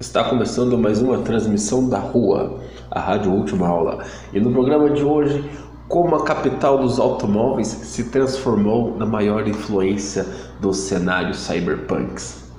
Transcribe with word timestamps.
Está 0.00 0.24
começando 0.24 0.78
mais 0.78 1.02
uma 1.02 1.18
transmissão 1.18 1.86
da 1.86 1.98
Rua, 1.98 2.58
a 2.90 2.98
Rádio 2.98 3.34
Última 3.34 3.68
Aula. 3.68 4.02
E 4.32 4.40
no 4.40 4.50
programa 4.50 4.88
de 4.88 5.04
hoje, 5.04 5.44
como 5.86 6.16
a 6.16 6.24
capital 6.24 6.78
dos 6.78 6.98
automóveis 6.98 7.68
se 7.68 8.04
transformou 8.04 8.96
na 8.96 9.04
maior 9.04 9.46
influência 9.46 10.26
dos 10.58 10.78
cenários 10.78 11.40
cyberpunks. 11.40 12.49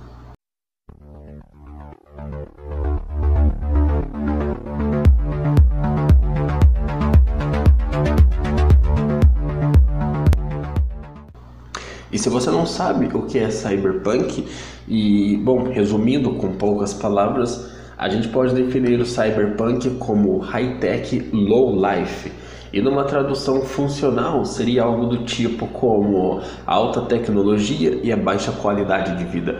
Se 12.21 12.29
você 12.29 12.51
não 12.51 12.67
sabe 12.67 13.09
o 13.17 13.23
que 13.23 13.39
é 13.39 13.49
cyberpunk, 13.49 14.45
e 14.87 15.37
bom, 15.37 15.63
resumindo 15.63 16.29
com 16.35 16.51
poucas 16.51 16.93
palavras, 16.93 17.71
a 17.97 18.07
gente 18.09 18.27
pode 18.27 18.53
definir 18.53 18.99
o 18.99 19.05
cyberpunk 19.07 19.89
como 19.97 20.37
high-tech 20.37 21.31
low 21.33 21.75
life. 21.75 22.31
E 22.71 22.79
numa 22.79 23.05
tradução 23.05 23.63
funcional 23.63 24.45
seria 24.45 24.83
algo 24.83 25.07
do 25.07 25.25
tipo 25.25 25.65
como 25.65 26.41
alta 26.63 27.01
tecnologia 27.01 27.99
e 28.03 28.11
a 28.11 28.17
baixa 28.17 28.51
qualidade 28.51 29.17
de 29.17 29.23
vida. 29.23 29.59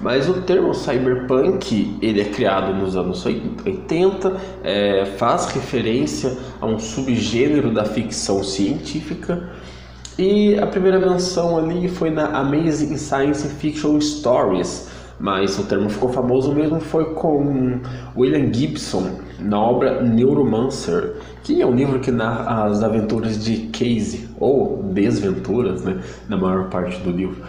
Mas 0.00 0.28
o 0.28 0.42
termo 0.42 0.72
cyberpunk 0.72 1.98
ele 2.00 2.20
é 2.20 2.24
criado 2.24 2.72
nos 2.72 2.94
anos 2.96 3.26
80, 3.26 4.40
é, 4.62 5.06
faz 5.18 5.46
referência 5.46 6.38
a 6.60 6.66
um 6.66 6.78
subgênero 6.78 7.74
da 7.74 7.84
ficção 7.84 8.44
científica 8.44 9.50
e 10.18 10.56
a 10.58 10.66
primeira 10.66 10.98
menção 10.98 11.58
ali 11.58 11.88
foi 11.88 12.08
na 12.08 12.26
Amazing 12.38 12.96
Science 12.96 13.48
Fiction 13.48 14.00
Stories, 14.00 14.88
mas 15.18 15.58
o 15.58 15.64
termo 15.64 15.90
ficou 15.90 16.12
famoso 16.12 16.52
mesmo 16.52 16.80
foi 16.80 17.14
com 17.14 17.80
William 18.16 18.52
Gibson 18.52 19.10
na 19.40 19.58
obra 19.58 20.02
Neuromancer, 20.02 21.16
que 21.42 21.60
é 21.60 21.66
um 21.66 21.74
livro 21.74 21.98
que 21.98 22.12
narra 22.12 22.64
as 22.64 22.82
aventuras 22.82 23.42
de 23.42 23.68
Casey, 23.68 24.28
ou 24.38 24.84
desventuras, 24.92 25.82
né, 25.82 26.00
na 26.28 26.36
maior 26.36 26.68
parte 26.68 27.00
do 27.00 27.10
livro. 27.10 27.42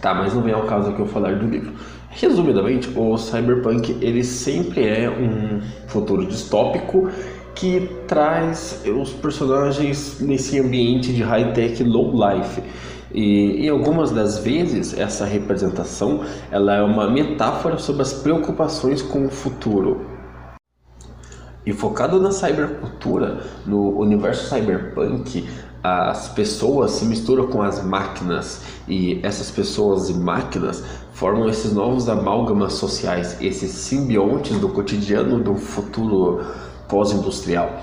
Tá, 0.00 0.14
mas 0.14 0.34
não 0.34 0.42
vem 0.42 0.52
ao 0.52 0.64
caso 0.64 0.90
aqui 0.90 1.00
eu 1.00 1.06
falar 1.06 1.36
do 1.36 1.46
livro. 1.46 1.72
Resumidamente, 2.10 2.90
o 2.94 3.16
cyberpunk 3.16 3.96
ele 4.00 4.22
sempre 4.22 4.86
é 4.86 5.08
um 5.08 5.60
futuro 5.86 6.26
distópico 6.26 7.08
que 7.54 7.88
traz 8.06 8.82
os 8.86 9.10
personagens 9.10 10.20
nesse 10.20 10.58
ambiente 10.58 11.12
de 11.12 11.22
high-tech 11.22 11.82
low 11.84 12.12
life. 12.12 12.62
E 13.14 13.66
em 13.66 13.68
algumas 13.68 14.10
das 14.10 14.38
vezes 14.38 14.96
essa 14.96 15.24
representação 15.24 16.24
ela 16.50 16.74
é 16.74 16.82
uma 16.82 17.10
metáfora 17.10 17.78
sobre 17.78 18.02
as 18.02 18.12
preocupações 18.12 19.02
com 19.02 19.26
o 19.26 19.30
futuro. 19.30 20.06
E 21.64 21.72
focado 21.72 22.20
na 22.20 22.32
cybercultura, 22.32 23.40
no 23.64 23.96
universo 24.00 24.48
cyberpunk, 24.48 25.46
as 25.82 26.28
pessoas 26.28 26.92
se 26.92 27.04
misturam 27.04 27.46
com 27.48 27.62
as 27.62 27.84
máquinas 27.84 28.62
e 28.88 29.20
essas 29.22 29.50
pessoas 29.50 30.08
e 30.08 30.14
máquinas 30.14 30.82
formam 31.12 31.48
esses 31.48 31.72
novos 31.72 32.08
amálgamas 32.08 32.72
sociais, 32.74 33.36
esses 33.40 33.70
simbiontes 33.70 34.58
do 34.58 34.68
cotidiano 34.68 35.38
do 35.40 35.54
futuro 35.54 36.40
pós-industrial. 36.92 37.80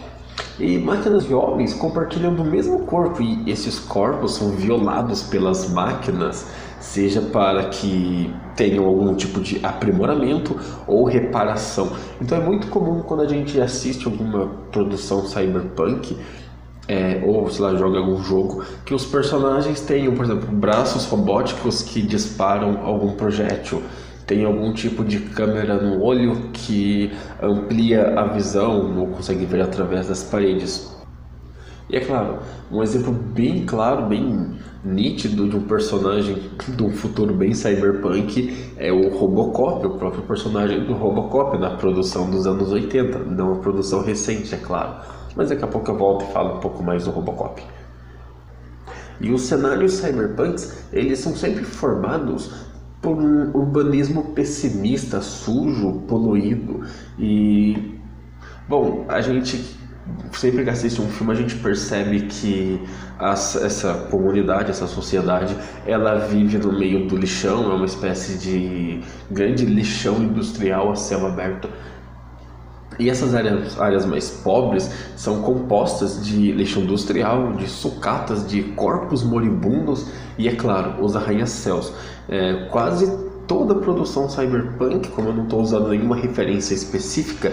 E 0.59 0.77
máquinas 0.77 1.23
e 1.23 1.33
homens 1.33 1.73
compartilham 1.73 2.35
do 2.35 2.45
mesmo 2.45 2.81
corpo 2.81 3.23
e 3.23 3.49
esses 3.49 3.79
corpos 3.79 4.35
são 4.35 4.51
violados 4.51 5.23
pelas 5.23 5.67
máquinas, 5.69 6.45
seja 6.79 7.21
para 7.21 7.69
que 7.69 8.31
tenham 8.55 8.85
algum 8.85 9.15
tipo 9.15 9.41
de 9.41 9.59
aprimoramento 9.65 10.55
ou 10.85 11.05
reparação. 11.05 11.91
Então 12.21 12.37
é 12.37 12.41
muito 12.41 12.67
comum 12.67 13.01
quando 13.01 13.21
a 13.21 13.27
gente 13.27 13.59
assiste 13.59 14.05
alguma 14.05 14.47
produção 14.71 15.25
cyberpunk 15.25 16.15
é, 16.87 17.21
ou 17.25 17.49
sei 17.49 17.63
lá, 17.63 17.75
joga 17.75 17.99
algum 17.99 18.21
jogo, 18.23 18.63
que 18.83 18.93
os 18.95 19.05
personagens 19.05 19.79
tenham, 19.81 20.15
por 20.15 20.25
exemplo, 20.25 20.49
braços 20.51 21.05
robóticos 21.05 21.83
que 21.83 22.01
disparam 22.01 22.79
algum 22.83 23.13
projétil 23.13 23.83
tem 24.29 24.45
algum 24.45 24.71
tipo 24.71 25.03
de 25.03 25.19
câmera 25.21 25.81
no 25.81 26.03
olho 26.03 26.51
que 26.53 27.11
amplia 27.41 28.13
a 28.13 28.27
visão, 28.27 28.87
não 28.87 29.07
consegue 29.07 29.43
ver 29.43 29.59
através 29.59 30.07
das 30.07 30.23
paredes. 30.23 30.95
E 31.89 31.97
é 31.97 31.99
claro, 31.99 32.37
um 32.71 32.83
exemplo 32.83 33.11
bem 33.11 33.65
claro, 33.65 34.05
bem 34.05 34.55
nítido 34.85 35.49
de 35.49 35.55
um 35.55 35.63
personagem 35.63 36.43
de 36.67 36.83
um 36.83 36.91
futuro 36.91 37.33
bem 37.33 37.55
cyberpunk 37.55 38.55
é 38.77 38.91
o 38.91 39.09
Robocop, 39.09 39.87
o 39.87 39.97
próprio 39.97 40.21
personagem 40.21 40.85
do 40.85 40.93
Robocop 40.93 41.57
na 41.57 41.71
produção 41.71 42.29
dos 42.29 42.45
anos 42.45 42.71
80, 42.71 43.17
não 43.17 43.53
a 43.53 43.55
produção 43.57 44.03
recente, 44.03 44.53
é 44.53 44.59
claro. 44.59 45.07
Mas 45.35 45.49
daqui 45.49 45.63
a 45.63 45.67
pouco 45.67 45.89
eu 45.89 45.97
volto 45.97 46.25
e 46.29 46.31
falo 46.31 46.57
um 46.57 46.59
pouco 46.59 46.83
mais 46.83 47.05
do 47.05 47.09
Robocop. 47.09 47.63
E 49.19 49.31
os 49.31 49.41
cenários 49.41 49.93
cyberpunks, 49.93 50.85
eles 50.93 51.17
são 51.17 51.35
sempre 51.35 51.65
formados 51.65 52.68
por 53.01 53.17
um 53.17 53.51
urbanismo 53.55 54.33
pessimista, 54.33 55.21
sujo, 55.21 56.01
poluído. 56.07 56.81
E, 57.17 57.97
bom, 58.67 59.05
a 59.07 59.21
gente 59.21 59.77
sempre 60.31 60.63
que 60.63 60.69
assiste 60.69 61.01
um 61.01 61.07
filme 61.07 61.33
a 61.33 61.35
gente 61.35 61.55
percebe 61.55 62.21
que 62.21 62.81
as, 63.17 63.55
essa 63.55 63.93
comunidade, 64.09 64.71
essa 64.71 64.87
sociedade, 64.87 65.55
ela 65.85 66.15
vive 66.15 66.57
no 66.57 66.77
meio 66.77 67.07
do 67.07 67.17
lixão, 67.17 67.71
é 67.71 67.75
uma 67.75 67.85
espécie 67.85 68.37
de 68.37 69.01
grande 69.29 69.65
lixão 69.65 70.21
industrial 70.23 70.91
a 70.91 70.95
céu 70.95 71.25
aberto 71.25 71.69
e 72.99 73.09
essas 73.09 73.33
áreas, 73.33 73.79
áreas 73.79 74.05
mais 74.05 74.29
pobres 74.29 74.91
são 75.15 75.41
compostas 75.41 76.23
de 76.25 76.51
lixo 76.51 76.81
industrial, 76.81 77.53
de 77.53 77.67
sucatas, 77.67 78.45
de 78.45 78.61
corpos 78.61 79.23
moribundos 79.23 80.07
e, 80.37 80.47
é 80.49 80.55
claro, 80.55 81.01
os 81.01 81.15
arranha-céus. 81.15 81.93
É, 82.27 82.67
quase 82.69 83.09
toda 83.47 83.73
a 83.73 83.77
produção 83.77 84.29
cyberpunk, 84.29 85.07
como 85.09 85.29
eu 85.29 85.33
não 85.33 85.43
estou 85.45 85.61
usando 85.61 85.87
nenhuma 85.87 86.17
referência 86.17 86.73
específica, 86.73 87.51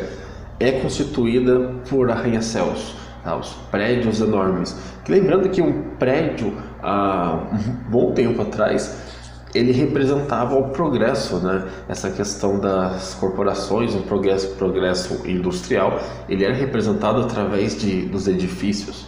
é 0.59 0.73
constituída 0.73 1.75
por 1.89 2.11
arranha-céus. 2.11 2.97
Tá? 3.23 3.37
Os 3.37 3.51
prédios 3.71 4.21
enormes. 4.21 4.77
Lembrando 5.09 5.49
que 5.49 5.63
um 5.63 5.91
prédio, 5.99 6.55
há 6.83 7.39
um 7.53 7.91
bom 7.91 8.13
tempo 8.13 8.43
atrás, 8.43 9.16
ele 9.57 9.73
representava 9.73 10.55
o 10.55 10.71
progresso, 10.71 11.39
né? 11.39 11.67
Essa 11.89 12.11
questão 12.11 12.59
das 12.59 13.15
corporações, 13.15 13.95
um 13.95 14.03
progresso, 14.03 14.55
progresso 14.57 15.29
industrial, 15.29 15.99
ele 16.29 16.45
era 16.45 16.55
representado 16.55 17.23
através 17.23 17.81
de, 17.81 18.07
dos 18.07 18.29
edifícios. 18.29 19.07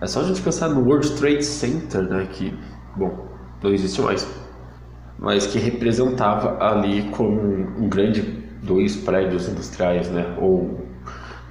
É 0.00 0.06
só 0.06 0.20
a 0.20 0.24
gente 0.24 0.42
pensar 0.42 0.68
no 0.68 0.84
World 0.84 1.10
Trade 1.12 1.44
Center, 1.44 2.02
né? 2.02 2.28
Que, 2.30 2.56
bom, 2.96 3.26
não 3.62 3.72
existe 3.72 4.00
mais, 4.00 4.26
mas 5.18 5.46
que 5.46 5.58
representava 5.58 6.62
ali 6.62 7.10
como 7.10 7.40
um 7.40 7.88
grande 7.88 8.22
dois 8.62 8.96
prédios 8.96 9.48
industriais, 9.48 10.10
né? 10.10 10.36
Ou 10.40 10.86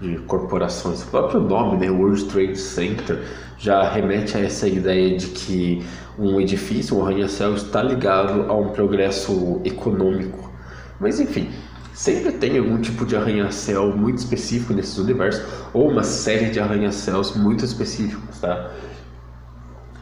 de 0.01 0.17
corporações. 0.19 1.03
O 1.03 1.07
próprio 1.07 1.41
nome, 1.41 1.77
né, 1.77 1.89
World 1.89 2.25
Trade 2.25 2.57
Center, 2.57 3.23
já 3.57 3.89
remete 3.89 4.37
a 4.37 4.41
essa 4.41 4.67
ideia 4.67 5.17
de 5.17 5.27
que 5.27 5.85
um 6.17 6.39
edifício, 6.39 6.97
um 6.97 7.03
arranha-céu, 7.03 7.55
está 7.55 7.81
ligado 7.81 8.49
a 8.49 8.53
um 8.55 8.69
progresso 8.69 9.61
econômico. 9.63 10.51
Mas 10.99 11.19
enfim, 11.19 11.49
sempre 11.93 12.31
tem 12.33 12.57
algum 12.57 12.79
tipo 12.79 13.05
de 13.05 13.15
arranha-céu 13.15 13.95
muito 13.95 14.19
específico 14.19 14.73
nesses 14.73 14.97
universos, 14.97 15.43
ou 15.73 15.89
uma 15.89 16.03
série 16.03 16.49
de 16.49 16.59
arranha-céus 16.59 17.35
muito 17.35 17.65
específicos, 17.65 18.39
tá? 18.39 18.71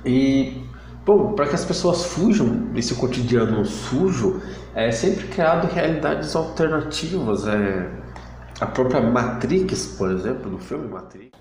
E, 0.05 0.61
bom, 1.05 1.33
para 1.33 1.47
que 1.47 1.55
as 1.55 1.65
pessoas 1.65 2.05
fujam 2.05 2.47
desse 2.73 2.95
cotidiano 2.95 3.65
sujo, 3.65 4.41
é 4.75 4.91
sempre 4.91 5.27
criado 5.27 5.65
realidades 5.71 6.35
alternativas, 6.35 7.47
é 7.47 7.89
a 8.59 8.65
própria 8.65 9.01
Matrix, 9.01 9.95
por 9.97 10.11
exemplo, 10.11 10.51
no 10.51 10.59
filme 10.59 10.87
Matrix. 10.87 11.31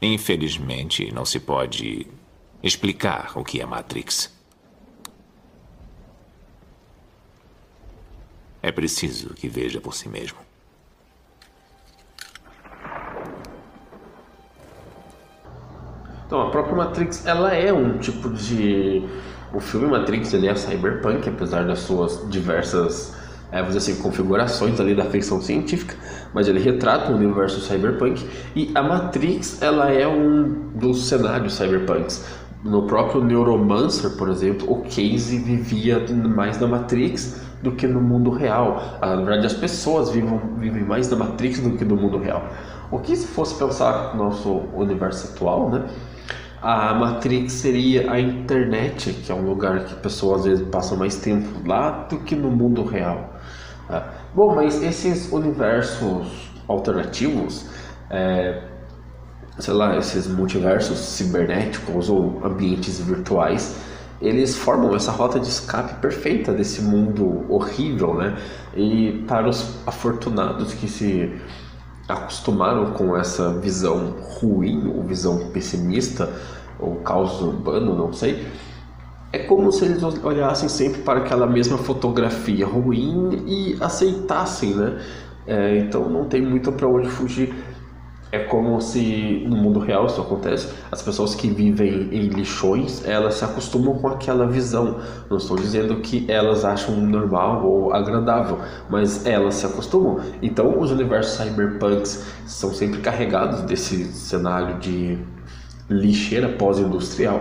Infelizmente, 0.00 1.12
não 1.12 1.24
se 1.24 1.40
pode 1.40 2.06
explicar 2.62 3.32
o 3.36 3.44
que 3.44 3.60
é 3.60 3.66
Matrix. 3.66 4.36
É 8.62 8.72
preciso 8.72 9.34
que 9.34 9.48
veja 9.48 9.80
por 9.80 9.94
si 9.94 10.08
mesmo. 10.08 10.38
Então, 16.26 16.42
a 16.42 16.50
própria 16.50 16.76
Matrix, 16.76 17.24
ela 17.24 17.54
é 17.54 17.72
um 17.72 17.98
tipo 17.98 18.28
de... 18.30 19.02
O 19.54 19.60
filme 19.60 19.86
Matrix, 19.86 20.34
ele 20.34 20.46
é 20.46 20.54
cyberpunk, 20.54 21.26
apesar 21.26 21.66
das 21.66 21.78
suas 21.78 22.28
diversas 22.28 23.16
é, 23.50 23.62
dizer 23.62 23.78
assim, 23.78 23.96
configurações 23.96 24.78
ali 24.78 24.94
da 24.94 25.04
ficção 25.04 25.40
científica, 25.40 25.96
mas 26.34 26.48
ele 26.48 26.60
retrata 26.60 27.10
o 27.10 27.16
universo 27.16 27.60
cyberpunk 27.60 28.26
e 28.54 28.70
a 28.74 28.82
Matrix 28.82 29.62
ela 29.62 29.90
é 29.90 30.06
um 30.06 30.70
dos 30.74 31.08
cenários 31.08 31.54
cyberpunks. 31.54 32.24
No 32.62 32.86
próprio 32.86 33.22
Neuromancer, 33.22 34.16
por 34.16 34.28
exemplo, 34.28 34.70
o 34.70 34.82
Casey 34.82 35.38
vivia 35.38 36.04
mais 36.34 36.58
na 36.58 36.66
Matrix 36.66 37.40
do 37.62 37.72
que 37.72 37.86
no 37.86 38.00
mundo 38.00 38.30
real. 38.30 38.98
Ah, 39.00 39.14
na 39.14 39.22
verdade, 39.22 39.46
as 39.46 39.54
pessoas 39.54 40.10
vivem, 40.10 40.40
vivem 40.58 40.84
mais 40.84 41.08
na 41.08 41.16
Matrix 41.16 41.60
do 41.60 41.76
que 41.76 41.84
no 41.84 41.96
mundo 41.96 42.18
real. 42.18 42.48
O 42.90 42.98
que 42.98 43.14
se 43.14 43.28
fosse 43.28 43.54
pensar 43.56 44.14
no 44.16 44.24
nosso 44.24 44.50
universo 44.74 45.32
atual, 45.34 45.70
né? 45.70 45.84
A 46.60 46.92
Matrix 46.94 47.52
seria 47.52 48.10
a 48.10 48.20
internet, 48.20 49.12
que 49.12 49.30
é 49.30 49.34
um 49.34 49.42
lugar 49.48 49.84
que 49.84 49.94
pessoas 49.94 50.40
às 50.40 50.46
vezes 50.46 50.68
passam 50.68 50.98
mais 50.98 51.16
tempo 51.16 51.48
lá 51.64 52.06
do 52.08 52.18
que 52.18 52.34
no 52.34 52.50
mundo 52.50 52.82
real. 52.82 53.34
Ah, 53.88 54.02
bom, 54.34 54.54
mas 54.54 54.82
esses 54.82 55.30
universos 55.32 56.50
alternativos, 56.66 57.66
é, 58.10 58.62
sei 59.58 59.74
lá, 59.74 59.96
esses 59.96 60.26
multiversos 60.26 60.98
cibernéticos 60.98 62.08
ou 62.08 62.40
ambientes 62.44 63.00
virtuais, 63.00 63.76
eles 64.20 64.56
formam 64.56 64.94
essa 64.94 65.12
rota 65.12 65.38
de 65.38 65.48
escape 65.48 66.00
perfeita 66.00 66.52
desse 66.52 66.82
mundo 66.82 67.44
horrível, 67.48 68.14
né? 68.14 68.36
E 68.74 69.24
para 69.28 69.48
os 69.48 69.76
afortunados 69.86 70.74
que 70.74 70.88
se 70.88 71.32
acostumaram 72.08 72.92
com 72.92 73.16
essa 73.16 73.52
visão 73.60 74.16
ruim 74.18 74.88
ou 74.88 75.02
visão 75.02 75.50
pessimista 75.50 76.32
ou 76.78 76.96
caos 76.96 77.40
urbano, 77.40 77.94
não 77.94 78.12
sei, 78.12 78.46
é 79.32 79.38
como 79.38 79.70
se 79.70 79.84
eles 79.84 80.02
olhassem 80.02 80.68
sempre 80.68 81.02
para 81.02 81.20
aquela 81.20 81.46
mesma 81.46 81.78
fotografia 81.78 82.66
ruim 82.66 83.44
e 83.46 83.76
aceitassem, 83.80 84.74
né? 84.74 85.00
É, 85.46 85.78
então 85.78 86.08
não 86.10 86.26
tem 86.26 86.42
muito 86.42 86.70
para 86.72 86.86
onde 86.86 87.08
fugir 87.08 87.54
é 88.30 88.40
como 88.40 88.80
se 88.80 89.44
no 89.48 89.56
mundo 89.56 89.80
real 89.80 90.06
isso 90.06 90.20
acontece, 90.20 90.68
as 90.92 91.00
pessoas 91.00 91.34
que 91.34 91.48
vivem 91.48 92.08
em 92.12 92.28
lixões, 92.28 93.06
elas 93.06 93.34
se 93.34 93.44
acostumam 93.44 93.94
com 93.98 94.08
aquela 94.08 94.46
visão. 94.46 94.98
Não 95.30 95.38
estou 95.38 95.56
dizendo 95.56 95.96
que 95.96 96.26
elas 96.28 96.64
acham 96.64 96.94
normal 96.96 97.66
ou 97.66 97.94
agradável, 97.94 98.58
mas 98.90 99.24
elas 99.26 99.54
se 99.54 99.66
acostumam. 99.66 100.20
Então, 100.42 100.78
os 100.78 100.90
universos 100.90 101.36
cyberpunks 101.36 102.26
são 102.46 102.72
sempre 102.72 103.00
carregados 103.00 103.62
desse 103.62 104.04
cenário 104.04 104.78
de 104.78 105.18
lixeira 105.88 106.50
pós-industrial. 106.50 107.40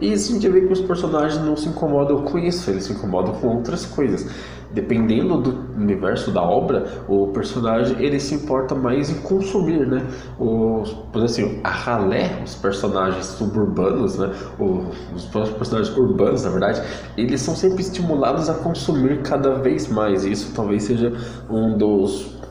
E 0.00 0.12
isso 0.12 0.32
a 0.32 0.34
gente 0.34 0.48
vê 0.48 0.62
que 0.62 0.72
os 0.72 0.80
personagens 0.80 1.44
não 1.44 1.54
se 1.54 1.68
incomodam 1.68 2.22
com 2.22 2.38
isso, 2.38 2.70
eles 2.70 2.84
se 2.84 2.92
incomodam 2.94 3.34
com 3.34 3.48
outras 3.48 3.84
coisas 3.84 4.26
dependendo 4.72 5.38
do 5.38 5.72
universo 5.76 6.30
da 6.30 6.42
obra, 6.42 7.04
o 7.08 7.28
personagem 7.28 8.00
ele 8.02 8.18
se 8.18 8.34
importa 8.34 8.74
mais 8.74 9.10
em 9.10 9.20
consumir, 9.20 9.86
né? 9.86 10.06
Os, 10.38 10.92
por 11.12 11.22
assim, 11.22 11.60
a 11.62 11.70
ralé, 11.70 12.42
os 12.44 12.54
personagens 12.54 13.26
suburbanos, 13.26 14.18
né? 14.18 14.32
os 15.14 15.24
personagens 15.24 15.96
urbanos, 15.96 16.44
na 16.44 16.50
verdade, 16.50 16.82
eles 17.16 17.40
são 17.40 17.54
sempre 17.54 17.82
estimulados 17.82 18.48
a 18.48 18.54
consumir 18.54 19.22
cada 19.22 19.54
vez 19.54 19.88
mais. 19.88 20.24
E 20.24 20.32
isso 20.32 20.52
talvez 20.54 20.84
seja 20.84 21.12
um 21.50 21.76
dos 21.76 22.42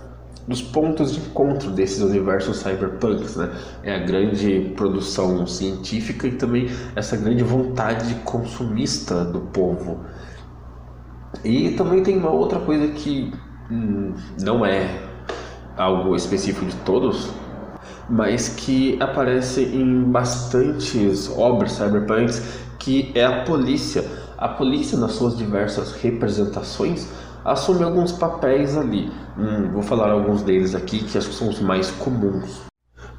dos 0.47 0.61
pontos 0.61 1.13
de 1.13 1.19
encontro 1.19 1.71
desses 1.71 2.01
universos 2.01 2.57
cyberpunks, 2.57 3.35
né? 3.35 3.51
É 3.83 3.95
a 3.95 3.99
grande 3.99 4.73
produção 4.75 5.45
científica 5.45 6.27
e 6.27 6.31
também 6.31 6.67
essa 6.95 7.15
grande 7.15 7.43
vontade 7.43 8.15
consumista 8.25 9.23
do 9.23 9.39
povo. 9.39 9.99
E 11.43 11.71
também 11.71 12.03
tem 12.03 12.17
uma 12.17 12.29
outra 12.29 12.59
coisa 12.59 12.87
que 12.89 13.33
hum, 13.69 14.13
não 14.41 14.65
é 14.65 15.01
algo 15.77 16.15
específico 16.15 16.65
de 16.65 16.75
todos, 16.77 17.29
mas 18.09 18.49
que 18.49 19.01
aparece 19.01 19.63
em 19.63 20.03
bastantes 20.03 21.29
obras 21.29 21.71
cyberpunks, 21.73 22.41
que 22.77 23.11
é 23.15 23.25
a 23.25 23.43
polícia. 23.43 24.03
A 24.37 24.49
polícia, 24.49 24.97
nas 24.97 25.13
suas 25.13 25.37
diversas 25.37 25.93
representações, 25.93 27.07
assume 27.45 27.83
alguns 27.83 28.11
papéis 28.11 28.75
ali. 28.75 29.11
Hum, 29.37 29.71
vou 29.71 29.83
falar 29.83 30.11
alguns 30.11 30.41
deles 30.41 30.75
aqui, 30.75 30.99
que 30.99 31.17
acho 31.17 31.29
que 31.29 31.35
são 31.35 31.49
os 31.49 31.59
mais 31.59 31.91
comuns. 31.91 32.61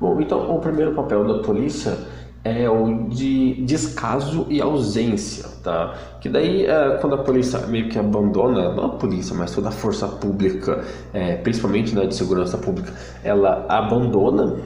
Bom, 0.00 0.20
então 0.20 0.54
o 0.54 0.60
primeiro 0.60 0.94
papel 0.94 1.24
da 1.24 1.42
polícia 1.42 1.96
é 2.44 2.68
o 2.68 3.08
de 3.08 3.62
descaso 3.64 4.46
e 4.48 4.60
ausência, 4.60 5.44
tá? 5.62 5.94
Que 6.20 6.28
daí 6.28 6.66
é, 6.66 6.98
quando 7.00 7.14
a 7.14 7.18
polícia 7.18 7.60
meio 7.66 7.88
que 7.88 7.98
abandona, 7.98 8.72
não 8.74 8.86
a 8.86 8.88
polícia, 8.90 9.34
mas 9.34 9.52
toda 9.52 9.68
a 9.68 9.72
força 9.72 10.08
pública, 10.08 10.84
é, 11.12 11.36
principalmente 11.36 11.94
né, 11.94 12.06
de 12.06 12.14
segurança 12.14 12.58
pública, 12.58 12.92
ela 13.22 13.64
abandona 13.68 14.56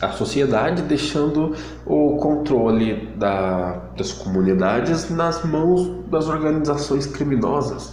a 0.00 0.10
sociedade, 0.10 0.82
deixando 0.82 1.54
o 1.86 2.16
controle 2.16 3.08
da, 3.16 3.80
das 3.96 4.12
comunidades 4.12 5.08
nas 5.10 5.44
mãos 5.44 5.90
das 6.10 6.28
organizações 6.28 7.06
criminosas. 7.06 7.92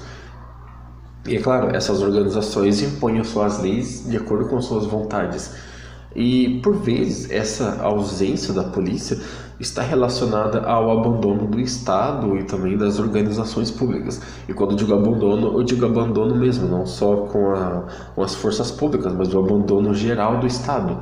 E 1.28 1.38
é 1.38 1.40
claro, 1.40 1.76
essas 1.76 2.02
organizações 2.02 2.82
impõem 2.82 3.24
suas 3.24 3.62
leis 3.62 4.10
de 4.10 4.18
acordo 4.18 4.50
com 4.50 4.60
suas 4.62 4.86
vontades. 4.86 5.54
E 6.16 6.60
por 6.64 6.76
vezes 6.78 7.30
essa 7.30 7.82
ausência 7.82 8.54
da 8.54 8.64
polícia 8.64 9.20
está 9.60 9.82
relacionada 9.82 10.62
ao 10.62 10.90
abandono 10.90 11.46
do 11.46 11.60
Estado 11.60 12.38
e 12.38 12.44
também 12.44 12.78
das 12.78 12.98
organizações 12.98 13.70
públicas. 13.70 14.22
E 14.48 14.54
quando 14.54 14.72
eu 14.72 14.78
digo 14.78 14.94
abandono, 14.94 15.60
eu 15.60 15.64
digo 15.64 15.86
abandono 15.86 16.36
mesmo, 16.36 16.68
não 16.68 16.86
só 16.86 17.16
com, 17.28 17.52
a, 17.52 17.84
com 18.16 18.24
as 18.24 18.34
forças 18.34 18.72
públicas, 18.72 19.14
mas 19.14 19.34
o 19.34 19.40
abandono 19.40 19.94
geral 19.94 20.40
do 20.40 20.48
Estado. 20.48 20.98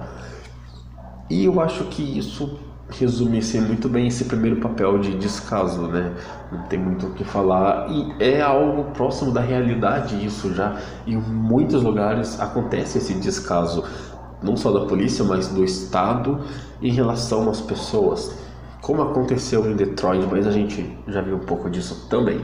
E 1.30 1.46
eu 1.46 1.62
acho 1.62 1.84
que 1.86 2.18
isso 2.18 2.60
resume 2.90 3.40
assim, 3.40 3.60
muito 3.60 3.90
bem 3.90 4.08
esse 4.08 4.26
primeiro 4.26 4.62
papel 4.62 4.98
de 4.98 5.18
descaso, 5.18 5.88
né? 5.88 6.14
Não 6.52 6.64
tem 6.64 6.80
muito 6.80 7.08
o 7.08 7.10
que 7.12 7.24
falar 7.24 7.90
e 7.90 8.16
é 8.18 8.42
algo 8.42 8.92
próximo 8.92 9.32
da 9.32 9.42
realidade 9.42 10.26
isso 10.26 10.54
já. 10.54 10.78
Em 11.06 11.18
muitos 11.18 11.84
lugares 11.84 12.40
acontece 12.40 12.98
esse 12.98 13.14
descaso 13.16 13.84
não 14.42 14.56
só 14.56 14.72
da 14.72 14.86
polícia, 14.86 15.24
mas 15.24 15.48
do 15.48 15.64
Estado 15.64 16.40
em 16.82 16.92
relação 16.92 17.50
às 17.50 17.60
pessoas, 17.60 18.32
como 18.82 19.02
aconteceu 19.02 19.70
em 19.70 19.76
Detroit, 19.76 20.28
mas 20.32 20.48
a 20.48 20.52
gente 20.52 20.98
já 21.08 21.22
viu 21.22 21.36
um 21.36 21.46
pouco 21.46 21.70
disso 21.70 22.08
também. 22.10 22.42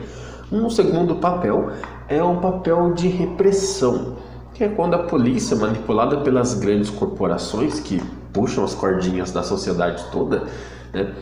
Um 0.52 0.70
segundo 0.70 1.16
papel 1.16 1.72
é 2.08 2.22
o 2.22 2.36
papel 2.38 2.94
de 2.94 3.08
repressão, 3.08 4.18
que 4.54 4.64
é 4.64 4.70
quando 4.70 4.94
a 4.94 5.00
polícia, 5.00 5.56
manipulada 5.56 6.18
pelas 6.18 6.54
grandes 6.54 6.90
corporações 6.90 7.80
que 7.80 8.02
puxam 8.32 8.64
as 8.64 8.74
cordinhas 8.74 9.32
da 9.32 9.44
sociedade 9.44 10.04
toda, 10.12 10.44
né, 10.94 11.14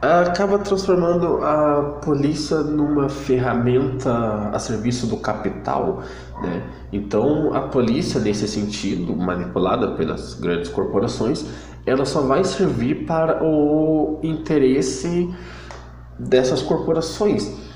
acaba 0.00 0.58
transformando 0.58 1.44
a 1.44 2.00
polícia 2.04 2.58
numa 2.58 3.08
ferramenta 3.08 4.50
a 4.52 4.58
serviço 4.58 5.06
do 5.06 5.16
capital. 5.16 6.02
Né? 6.42 6.62
Então, 6.92 7.54
a 7.54 7.62
polícia, 7.62 8.20
nesse 8.20 8.46
sentido, 8.46 9.16
manipulada 9.16 9.92
pelas 9.92 10.34
grandes 10.34 10.70
corporações, 10.70 11.46
ela 11.84 12.04
só 12.04 12.20
vai 12.20 12.44
servir 12.44 13.06
para 13.06 13.42
o 13.42 14.20
interesse 14.22 15.32
dessas 16.18 16.62
corporações. 16.62 17.66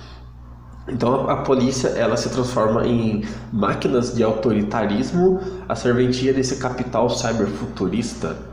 Então 0.89 1.29
a, 1.29 1.35
a, 1.35 1.37
polícia 1.43 1.89
ela 1.89 2.17
se 2.17 2.29
transforma 2.31 2.85
em 2.87 3.25
máquinas 3.53 4.15
de 4.15 4.25
autoritarismo, 4.25 5.39
a 5.69 5.77
serventia 5.77 6.33
desse 6.33 6.57
capital 6.57 7.09
cyberfuturista 7.09 8.50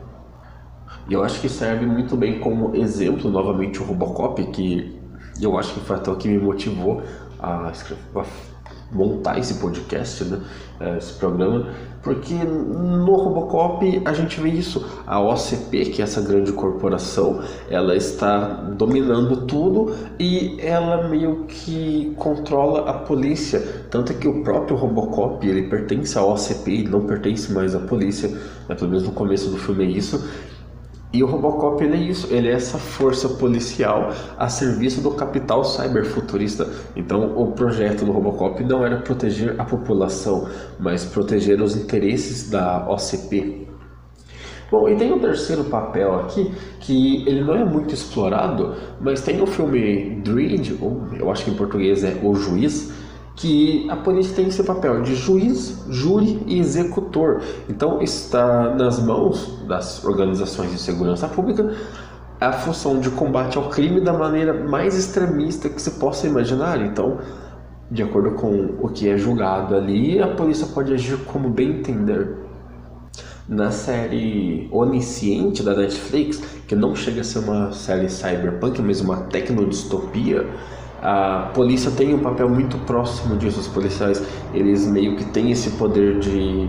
e 1.08 1.12
eu 1.14 1.24
acho 1.24 1.40
que 1.40 1.48
serve 1.48 1.86
muito 1.86 2.16
bem 2.16 2.38
como 2.38 2.76
exemplo, 2.76 3.30
novamente, 3.30 3.80
o 3.80 3.84
Robocop, 3.84 4.44
que 4.48 4.98
eu 5.40 5.56
acho 5.58 5.74
que 5.74 5.80
foi 5.80 5.96
até 5.96 6.10
o 6.10 6.16
que 6.16 6.28
me 6.28 6.38
motivou 6.38 7.02
a, 7.38 7.68
a 7.68 8.24
montar 8.90 9.38
esse 9.38 9.54
podcast, 9.54 10.24
né? 10.24 10.40
É, 10.80 10.96
esse 10.96 11.12
programa, 11.14 11.66
porque 12.02 12.34
no 12.34 13.16
Robocop 13.16 14.02
a 14.04 14.12
gente 14.12 14.40
vê 14.40 14.48
isso. 14.48 14.84
A 15.06 15.20
OCP, 15.20 15.86
que 15.86 16.00
é 16.00 16.04
essa 16.04 16.20
grande 16.20 16.52
corporação, 16.52 17.42
ela 17.68 17.96
está 17.96 18.38
dominando 18.76 19.46
tudo 19.46 19.94
e 20.18 20.56
ela 20.60 21.08
meio 21.08 21.44
que 21.48 22.14
controla 22.16 22.88
a 22.88 22.94
polícia. 22.94 23.60
Tanto 23.90 24.14
que 24.14 24.28
o 24.28 24.42
próprio 24.42 24.76
Robocop 24.76 25.46
ele 25.46 25.64
pertence 25.64 26.16
à 26.16 26.24
OCP, 26.24 26.70
ele 26.70 26.88
não 26.88 27.00
pertence 27.04 27.52
mais 27.52 27.74
à 27.74 27.80
polícia, 27.80 28.28
né? 28.68 28.74
pelo 28.74 28.90
menos 28.90 29.04
no 29.04 29.12
começo 29.12 29.50
do 29.50 29.58
filme 29.58 29.84
é 29.84 29.88
isso. 29.88 30.28
E 31.10 31.22
o 31.22 31.26
Robocop 31.26 31.82
ele 31.82 31.96
é 31.96 32.00
isso, 32.00 32.28
ele 32.30 32.48
é 32.48 32.52
essa 32.52 32.76
força 32.76 33.30
policial 33.30 34.12
a 34.36 34.48
serviço 34.50 35.00
do 35.00 35.12
capital 35.12 35.64
cyberfuturista. 35.64 36.70
Então, 36.94 37.32
o 37.34 37.52
projeto 37.52 38.04
do 38.04 38.12
Robocop 38.12 38.62
não 38.62 38.84
era 38.84 38.98
proteger 38.98 39.58
a 39.58 39.64
população, 39.64 40.46
mas 40.78 41.06
proteger 41.06 41.62
os 41.62 41.74
interesses 41.74 42.50
da 42.50 42.86
OCP. 42.90 43.68
Bom, 44.70 44.86
e 44.86 44.96
tem 44.96 45.10
um 45.10 45.18
terceiro 45.18 45.64
papel 45.64 46.14
aqui 46.20 46.52
que 46.80 47.26
ele 47.26 47.42
não 47.42 47.54
é 47.54 47.64
muito 47.64 47.94
explorado, 47.94 48.74
mas 49.00 49.22
tem 49.22 49.40
o 49.40 49.46
filme 49.46 50.20
Dread, 50.22 50.76
ou 50.78 51.08
eu 51.18 51.30
acho 51.30 51.42
que 51.42 51.50
em 51.50 51.54
português 51.54 52.04
é 52.04 52.20
O 52.22 52.34
Juiz, 52.34 52.92
que 53.38 53.88
a 53.88 53.96
polícia 53.96 54.34
tem 54.34 54.48
esse 54.48 54.62
papel 54.64 55.00
de 55.02 55.14
juiz, 55.14 55.84
júri 55.88 56.42
e 56.46 56.58
executor. 56.58 57.40
Então 57.68 58.02
está 58.02 58.74
nas 58.74 59.00
mãos 59.00 59.62
das 59.66 60.04
organizações 60.04 60.72
de 60.72 60.78
segurança 60.78 61.28
pública 61.28 61.72
a 62.40 62.52
função 62.52 63.00
de 63.00 63.10
combate 63.10 63.56
ao 63.56 63.68
crime 63.68 64.00
da 64.00 64.12
maneira 64.12 64.52
mais 64.52 64.96
extremista 64.96 65.68
que 65.68 65.80
se 65.80 65.92
possa 65.92 66.26
imaginar. 66.26 66.80
Então, 66.80 67.18
de 67.90 68.02
acordo 68.02 68.32
com 68.32 68.76
o 68.80 68.88
que 68.88 69.08
é 69.08 69.16
julgado 69.16 69.74
ali, 69.74 70.20
a 70.20 70.28
polícia 70.28 70.66
pode 70.66 70.92
agir 70.92 71.18
como 71.24 71.48
bem 71.48 71.78
entender. 71.78 72.36
Na 73.48 73.70
série 73.70 74.68
Onisciente 74.70 75.62
da 75.62 75.74
Netflix, 75.74 76.38
que 76.66 76.74
não 76.74 76.94
chega 76.94 77.22
a 77.22 77.24
ser 77.24 77.38
uma 77.38 77.72
série 77.72 78.08
cyberpunk, 78.08 78.82
mas 78.82 79.00
uma 79.00 79.16
tecnodistopia, 79.22 80.46
a 81.00 81.50
polícia 81.54 81.90
tem 81.90 82.14
um 82.14 82.18
papel 82.18 82.48
muito 82.48 82.76
próximo 82.78 83.36
disso. 83.36 83.60
Os 83.60 83.68
policiais, 83.68 84.22
eles 84.52 84.86
meio 84.86 85.16
que 85.16 85.24
têm 85.24 85.50
esse 85.50 85.70
poder 85.70 86.18
de, 86.18 86.68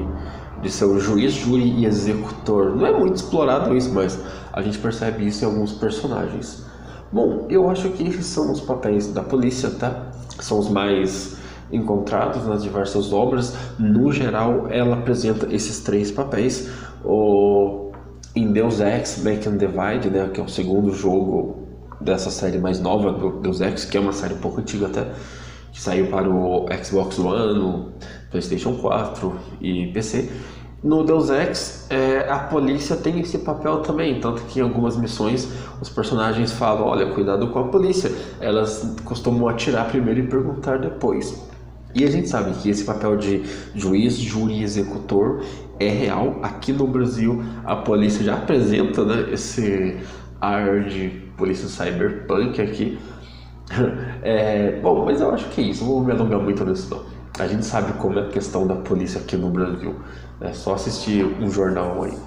de 0.61 0.69
ser 0.69 0.85
o 0.85 0.99
juiz, 0.99 1.33
júri 1.33 1.63
e 1.63 1.85
executor. 1.85 2.75
Não 2.75 2.85
é 2.85 2.97
muito 2.97 3.15
explorado 3.15 3.75
isso, 3.75 3.93
mas 3.93 4.19
a 4.53 4.61
gente 4.61 4.77
percebe 4.77 5.25
isso 5.25 5.43
em 5.43 5.47
alguns 5.47 5.71
personagens. 5.71 6.65
Bom, 7.11 7.47
eu 7.49 7.69
acho 7.69 7.89
que 7.89 8.07
esses 8.07 8.25
são 8.27 8.51
os 8.51 8.61
papéis 8.61 9.11
da 9.11 9.23
polícia, 9.23 9.71
tá? 9.71 10.11
São 10.39 10.59
os 10.59 10.69
mais 10.69 11.37
encontrados 11.71 12.45
nas 12.45 12.61
diversas 12.61 13.11
obras. 13.11 13.55
No 13.79 14.11
geral, 14.11 14.67
ela 14.69 14.97
apresenta 14.97 15.47
esses 15.53 15.79
três 15.79 16.11
papéis. 16.11 16.69
O 17.03 17.89
em 18.35 18.51
Deus 18.51 18.79
Ex 18.79 19.23
Make 19.23 19.49
and 19.49 19.57
Divide, 19.57 20.09
né, 20.11 20.29
que 20.31 20.39
é 20.39 20.43
o 20.43 20.47
segundo 20.47 20.93
jogo 20.93 21.68
dessa 21.99 22.29
série 22.29 22.57
mais 22.57 22.79
nova 22.79 23.11
do 23.11 23.39
Deus 23.39 23.61
Ex, 23.61 23.85
que 23.85 23.97
é 23.97 23.99
uma 23.99 24.13
série 24.13 24.33
um 24.33 24.39
pouco 24.39 24.61
antiga 24.61 24.87
até, 24.87 25.07
que 25.71 25.81
saiu 25.81 26.07
para 26.07 26.29
o 26.29 26.65
Xbox 26.83 27.19
One, 27.19 27.87
PlayStation 28.31 28.75
4 28.75 29.35
e 29.61 29.87
PC. 29.87 30.29
No 30.81 31.03
Deus 31.03 31.29
Ex, 31.29 31.87
é, 31.89 32.29
a 32.29 32.39
polícia 32.39 32.95
tem 32.95 33.19
esse 33.19 33.39
papel 33.39 33.79
também, 33.79 34.19
tanto 34.21 34.43
que 34.43 34.59
em 34.59 34.63
algumas 34.63 34.95
missões 34.95 35.47
os 35.81 35.89
personagens 35.89 36.53
falam: 36.53 36.87
olha, 36.87 37.11
cuidado 37.13 37.47
com 37.49 37.59
a 37.59 37.67
polícia, 37.67 38.09
elas 38.39 38.95
costumam 39.03 39.49
atirar 39.49 39.89
primeiro 39.89 40.21
e 40.21 40.27
perguntar 40.27 40.79
depois. 40.79 41.37
E 41.93 42.05
a 42.05 42.09
gente 42.09 42.29
sabe 42.29 42.53
que 42.53 42.69
esse 42.69 42.85
papel 42.85 43.17
de 43.17 43.43
juiz, 43.75 44.15
júri 44.15 44.59
e 44.59 44.63
executor 44.63 45.43
é 45.79 45.89
real. 45.89 46.39
Aqui 46.43 46.71
no 46.71 46.87
Brasil, 46.87 47.43
a 47.65 47.75
polícia 47.75 48.23
já 48.23 48.35
apresenta 48.35 49.03
né, 49.03 49.33
esse 49.33 49.97
ar 50.39 50.83
de 50.85 51.28
polícia 51.39 51.67
cyberpunk 51.67 52.61
aqui. 52.61 52.99
É, 54.21 54.79
bom, 54.81 55.05
mas 55.05 55.21
eu 55.21 55.31
acho 55.31 55.47
que 55.49 55.61
é 55.61 55.63
isso, 55.65 55.85
não 55.85 55.91
vou 55.91 56.03
me 56.03 56.11
alongar 56.11 56.39
muito 56.39 56.65
nisso 56.65 56.89
não. 56.89 57.05
A 57.41 57.47
gente 57.47 57.65
sabe 57.65 57.93
como 57.93 58.19
é 58.19 58.23
a 58.23 58.27
questão 58.27 58.67
da 58.67 58.75
polícia 58.75 59.21
aqui 59.21 59.37
no 59.37 59.49
Brasil. 59.49 59.95
É 60.41 60.51
só 60.51 60.73
assistir 60.73 61.23
um 61.23 61.49
jornal 61.49 62.03
aí. 62.03 62.17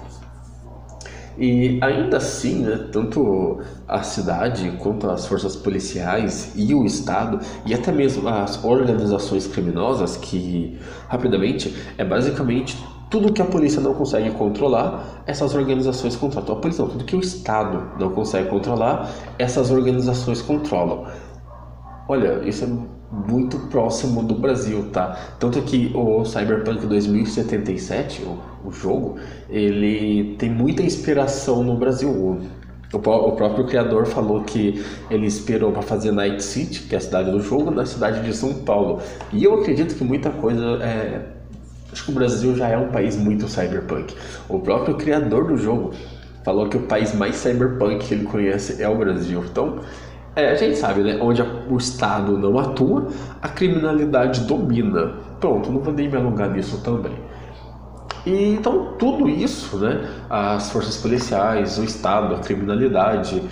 E 1.37 1.79
ainda 1.81 2.17
assim, 2.17 2.63
né, 2.63 2.87
tanto 2.91 3.59
a 3.87 4.03
cidade 4.03 4.71
quanto 4.79 5.09
as 5.09 5.27
forças 5.27 5.55
policiais 5.55 6.53
e 6.55 6.73
o 6.73 6.85
Estado, 6.85 7.39
e 7.65 7.73
até 7.73 7.91
mesmo 7.91 8.27
as 8.27 8.63
organizações 8.63 9.45
criminosas, 9.47 10.15
que 10.15 10.79
rapidamente 11.07 11.75
é 11.97 12.03
basicamente 12.03 12.77
tudo 13.13 13.31
que 13.31 13.43
a 13.43 13.45
polícia 13.45 13.79
não 13.79 13.93
consegue 13.93 14.31
controlar, 14.31 15.21
essas 15.27 15.53
organizações 15.53 16.15
controlam. 16.15 16.57
A 16.57 16.59
polícia 16.59 16.83
não, 16.83 16.89
tudo 16.89 17.05
que 17.05 17.15
o 17.15 17.19
Estado 17.19 17.83
não 17.99 18.09
consegue 18.09 18.49
controlar, 18.49 19.07
essas 19.37 19.69
organizações 19.69 20.41
controlam. 20.41 21.05
Olha, 22.09 22.41
isso 22.43 22.65
é 22.65 22.67
muito 23.29 23.59
próximo 23.69 24.23
do 24.23 24.33
Brasil, 24.33 24.89
tá? 24.91 25.15
Tanto 25.37 25.61
que 25.61 25.91
o 25.93 26.25
Cyberpunk 26.25 26.87
2077, 26.87 28.23
o, 28.23 28.67
o 28.67 28.71
jogo, 28.71 29.19
ele 29.47 30.35
tem 30.39 30.49
muita 30.49 30.81
inspiração 30.81 31.63
no 31.63 31.77
Brasil. 31.77 32.09
O, 32.09 32.41
o 32.91 33.31
próprio 33.33 33.67
criador 33.67 34.07
falou 34.07 34.41
que 34.41 34.83
ele 35.07 35.27
esperou 35.27 35.71
para 35.71 35.83
fazer 35.83 36.11
Night 36.11 36.43
City, 36.43 36.81
que 36.87 36.95
é 36.95 36.97
a 36.97 37.01
cidade 37.01 37.29
do 37.29 37.39
jogo, 37.39 37.69
na 37.69 37.85
cidade 37.85 38.23
de 38.23 38.35
São 38.35 38.55
Paulo. 38.55 39.01
E 39.31 39.43
eu 39.43 39.53
acredito 39.61 39.93
que 39.93 40.03
muita 40.03 40.31
coisa 40.31 40.79
é. 40.81 41.32
Acho 41.93 42.05
que 42.05 42.11
o 42.11 42.15
Brasil 42.15 42.55
já 42.55 42.67
é 42.69 42.75
um 42.75 42.87
país 42.87 43.15
muito 43.15 43.47
cyberpunk. 43.47 44.15
O 44.49 44.59
próprio 44.59 44.95
criador 44.95 45.45
do 45.45 45.55
jogo 45.55 45.91
falou 46.43 46.67
que 46.67 46.75
o 46.75 46.81
país 46.87 47.13
mais 47.13 47.35
cyberpunk 47.35 48.07
que 48.07 48.15
ele 48.15 48.25
conhece 48.25 48.81
é 48.81 48.89
o 48.89 48.97
Brasil. 48.97 49.43
Então, 49.49 49.79
é, 50.35 50.49
a 50.49 50.55
gente 50.55 50.75
sabe, 50.75 51.03
né? 51.03 51.19
Onde 51.21 51.43
o 51.43 51.77
Estado 51.77 52.35
não 52.35 52.57
atua, 52.57 53.09
a 53.39 53.47
criminalidade 53.47 54.41
domina. 54.41 55.13
Pronto, 55.39 55.71
não 55.71 55.81
vou 55.81 55.93
nem 55.93 56.09
me 56.09 56.17
alongar 56.17 56.49
nisso 56.49 56.81
também. 56.83 57.13
E, 58.25 58.55
então, 58.55 58.93
tudo 58.97 59.29
isso, 59.29 59.77
né? 59.77 60.09
As 60.27 60.71
forças 60.71 60.97
policiais, 60.97 61.77
o 61.77 61.83
Estado, 61.83 62.33
a 62.33 62.39
criminalidade, 62.39 63.43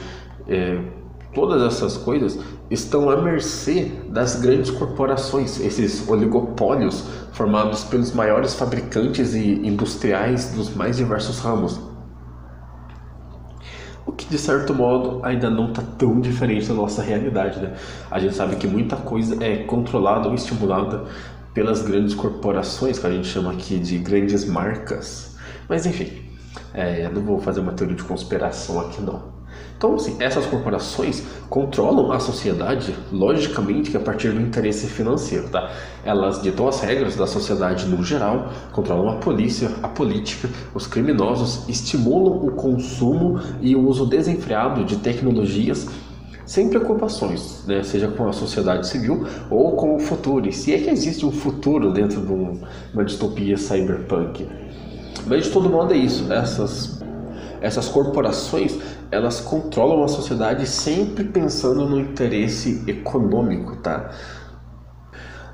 é, 0.48 0.80
todas 1.34 1.62
essas 1.62 1.98
coisas 1.98 2.40
estão 2.70 3.10
à 3.10 3.22
mercê 3.22 3.92
das 4.10 4.40
grandes 4.40 4.72
corporações, 4.72 5.60
esses 5.60 6.08
oligopólios 6.08 7.06
formados 7.34 7.84
pelos 7.84 8.14
maiores 8.14 8.54
fabricantes 8.54 9.34
e 9.34 9.66
industriais 9.66 10.54
dos 10.54 10.76
mais 10.76 10.98
diversos 10.98 11.40
ramos 11.40 11.92
o 14.06 14.12
que 14.12 14.26
de 14.26 14.38
certo 14.38 14.74
modo 14.74 15.22
ainda 15.24 15.50
não 15.50 15.70
está 15.70 15.82
tão 15.98 16.20
diferente 16.20 16.68
da 16.68 16.74
nossa 16.74 17.02
realidade. 17.02 17.60
Né? 17.60 17.74
A 18.10 18.20
gente 18.20 18.36
sabe 18.36 18.56
que 18.56 18.68
muita 18.68 18.96
coisa 18.96 19.42
é 19.44 19.64
controlada 19.64 20.28
ou 20.28 20.36
estimulada 20.36 21.06
pelas 21.54 21.82
grandes 21.82 22.14
corporações, 22.14 22.98
que 22.98 23.08
a 23.08 23.12
gente 23.12 23.28
chama 23.28 23.52
aqui 23.52 23.78
de 23.78 23.98
grandes 23.98 24.46
marcas. 24.46 25.38
Mas 25.68 25.86
enfim, 25.86 26.12
é, 26.74 27.10
não 27.10 27.22
vou 27.22 27.40
fazer 27.40 27.60
uma 27.60 27.74
teoria 27.74 27.96
de 27.96 28.04
conspiração 28.04 28.80
aqui 28.80 29.02
não. 29.02 29.41
Então, 29.82 29.96
assim, 29.96 30.16
essas 30.20 30.46
corporações 30.46 31.24
controlam 31.50 32.12
a 32.12 32.20
sociedade, 32.20 32.96
logicamente, 33.12 33.90
que 33.90 33.98
a 33.98 34.00
partir 34.00 34.30
do 34.30 34.40
interesse 34.40 34.86
financeiro, 34.86 35.50
tá? 35.50 35.72
Elas 36.06 36.40
ditam 36.40 36.68
as 36.68 36.82
regras 36.82 37.16
da 37.16 37.26
sociedade 37.26 37.88
no 37.88 38.04
geral, 38.04 38.52
controlam 38.72 39.10
a 39.10 39.16
polícia, 39.16 39.72
a 39.82 39.88
política, 39.88 40.48
os 40.76 40.86
criminosos, 40.86 41.68
estimulam 41.68 42.46
o 42.46 42.52
consumo 42.52 43.40
e 43.60 43.76
o 43.76 43.84
uso 43.84 44.06
desenfreado 44.06 44.86
de 44.86 44.98
tecnologias 44.98 45.88
sem 46.46 46.70
preocupações, 46.70 47.64
né? 47.66 47.82
seja 47.82 48.08
com 48.08 48.30
a 48.30 48.34
sociedade 48.34 48.88
civil 48.88 49.26
ou 49.50 49.72
com 49.72 49.96
o 49.96 50.00
futuro. 50.00 50.48
E 50.48 50.54
se 50.54 50.76
é 50.76 50.78
que 50.78 50.92
existe 50.92 51.26
um 51.26 51.32
futuro 51.32 51.92
dentro 51.92 52.22
de 52.22 52.32
uma 52.94 53.04
distopia 53.04 53.58
cyberpunk. 53.58 54.48
Mas 55.26 55.46
de 55.46 55.50
todo 55.50 55.68
modo 55.72 55.92
é 55.92 55.98
isso, 55.98 56.32
essas 56.32 57.02
essas 57.62 57.88
corporações 57.88 58.80
elas 59.12 59.42
controlam 59.42 60.04
a 60.04 60.08
sociedade 60.08 60.66
sempre 60.66 61.26
pensando 61.26 61.86
no 61.86 62.00
interesse 62.00 62.84
econômico, 62.88 63.76
tá? 63.78 64.10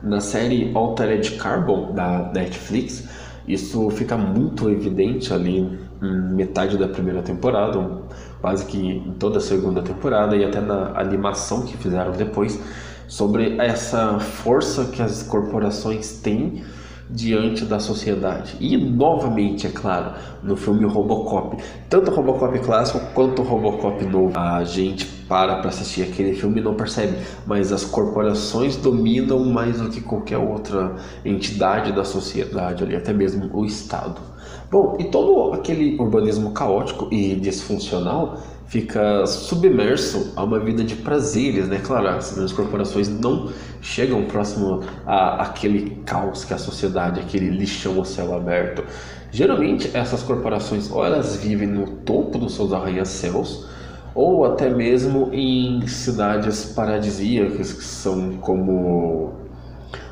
Na 0.02 0.22
série 0.22 0.72
Altered 0.76 1.32
Carbon 1.38 1.94
da 1.94 2.32
Netflix, 2.32 3.10
isso 3.48 3.90
fica 3.90 4.16
muito 4.16 4.70
evidente 4.70 5.34
ali 5.34 5.80
em 6.02 6.36
metade 6.36 6.78
da 6.78 6.88
primeira 6.88 7.24
temporada, 7.24 8.04
quase 8.40 8.66
que 8.66 8.78
em 8.78 9.14
toda 9.14 9.40
a 9.40 9.42
segunda 9.42 9.82
temporada 9.82 10.36
e 10.36 10.46
até 10.46 10.62
na 10.62 10.92
animação 11.00 11.64
que 11.64 11.76
fizeram 11.76 12.12
depois 12.12 12.60
sobre 13.08 13.58
essa 13.58 14.20
força 14.20 14.86
que 14.86 15.02
as 15.02 15.24
corporações 15.24 16.20
têm 16.20 16.64
diante 17.10 17.66
da 17.66 17.80
sociedade. 17.80 18.56
E 18.60 18.76
novamente, 18.78 19.68
é 19.68 19.70
claro, 19.70 20.14
no 20.44 20.56
filme 20.56 20.86
Robocop, 20.86 21.58
tanto 21.90 22.12
Robocop 22.12 22.60
clássico 22.60 23.00
quanto 23.14 23.42
Robocop 23.42 24.04
novo, 24.06 24.38
a 24.38 24.64
gente 24.64 25.06
para 25.28 25.58
para 25.58 25.70
assistir 25.70 26.04
aquele 26.04 26.34
filme 26.34 26.62
e 26.62 26.64
não 26.64 26.74
percebe, 26.74 27.18
mas 27.46 27.72
as 27.72 27.84
corporações 27.84 28.78
dominam 28.78 29.44
mais 29.44 29.80
do 29.80 29.90
que 29.90 30.02
qualquer 30.02 30.38
outra 30.38 30.96
entidade 31.26 31.92
da 31.92 32.06
sociedade 32.06 32.84
ali, 32.84 32.96
até 32.96 33.14
mesmo 33.14 33.50
o 33.54 33.66
Estado. 33.66 34.22
Bom, 34.70 34.98
e 35.00 35.06
todo 35.06 35.54
aquele 35.54 35.98
urbanismo 35.98 36.52
caótico 36.52 37.08
e 37.12 37.36
disfuncional 37.36 38.38
fica 38.67 39.25
submerso 39.25 40.33
a 40.36 40.43
uma 40.43 40.59
vida 40.59 40.83
de 40.83 40.95
prazeres, 40.95 41.67
né? 41.67 41.79
Claro, 41.83 42.09
as 42.09 42.33
grandes 42.33 42.53
corporações 42.53 43.07
não 43.07 43.51
chegam 43.81 44.25
próximo 44.25 44.83
a 45.05 45.43
aquele 45.43 46.01
caos 46.05 46.43
que 46.43 46.53
é 46.53 46.55
a 46.55 46.59
sociedade, 46.59 47.19
aquele 47.19 47.50
lixão 47.50 47.97
ao 47.97 48.05
céu 48.05 48.36
aberto. 48.36 48.83
Geralmente 49.31 49.89
essas 49.95 50.21
corporações 50.21 50.91
ou 50.91 51.05
elas 51.05 51.38
vivem 51.38 51.67
no 51.67 51.88
topo 51.88 52.38
dos 52.38 52.55
seus 52.55 52.74
arranha-céus 52.74 53.67
ou 54.13 54.45
até 54.45 54.69
mesmo 54.69 55.29
em 55.31 55.86
cidades 55.88 56.65
paradisíacas 56.65 57.71
que 57.74 57.83
são 57.83 58.38
como 58.38 59.33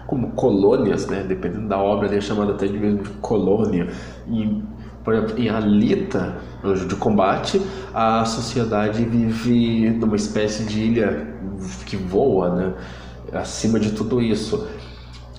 como 0.08 0.32
colônias, 0.34 1.08
né? 1.08 1.24
Dependendo 1.28 1.68
da 1.68 1.80
obra, 1.80 2.08
ele 2.08 2.18
é 2.18 2.22
chamado 2.22 2.52
até 2.52 2.68
de 2.68 2.78
mesmo 2.78 3.04
de 3.04 3.10
colônia. 3.22 3.90
E 4.28 4.62
por 5.06 5.14
exemplo, 5.14 5.40
em 5.40 5.50
Alita, 5.50 6.38
de 6.88 6.96
Combate, 6.96 7.62
a 7.94 8.26
sociedade 8.26 9.06
vive 9.06 9.92
numa 9.92 10.16
espécie 10.16 10.64
de 10.64 10.82
ilha 10.82 11.28
que 11.86 11.96
voa, 11.96 12.56
né? 12.56 12.74
Acima 13.32 13.80
de 13.80 13.92
tudo 13.92 14.20
isso. 14.20 14.68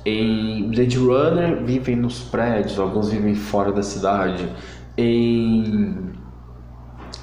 Em 0.04 0.68
Blade 0.70 0.96
Runner, 0.98 1.64
vivem 1.64 1.96
nos 1.96 2.20
prédios, 2.20 2.78
alguns 2.78 3.10
vivem 3.10 3.34
fora 3.34 3.72
da 3.72 3.82
cidade. 3.82 4.48
Em 4.96 6.12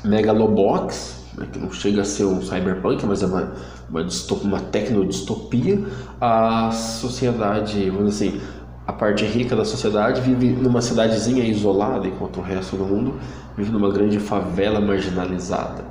Megalobox, 0.04 1.24
né, 1.38 1.48
que 1.50 1.60
não 1.60 1.72
chega 1.72 2.02
a 2.02 2.06
ser 2.06 2.26
um 2.26 2.42
cyberpunk, 2.42 3.06
mas 3.06 3.24
é 3.24 3.26
uma, 3.26 3.54
uma, 3.90 4.04
distopia, 4.04 4.48
uma 4.48 4.60
tecnodistopia, 4.60 5.82
a 6.20 6.72
sociedade, 6.72 7.90
vamos 7.90 8.16
dizer 8.16 8.28
assim, 8.28 8.42
a 8.86 8.92
parte 8.92 9.26
rica 9.26 9.56
da 9.56 9.64
sociedade 9.64 10.22
vive 10.22 10.48
numa 10.50 10.82
cidadezinha 10.82 11.44
isolada, 11.46 12.08
enquanto 12.08 12.38
o 12.38 12.42
resto 12.42 12.76
do 12.76 12.84
mundo 12.84 13.16
vive 13.58 13.72
numa 13.72 13.92
grande 13.92 14.20
favela 14.20 14.82
marginalizada. 14.82 15.86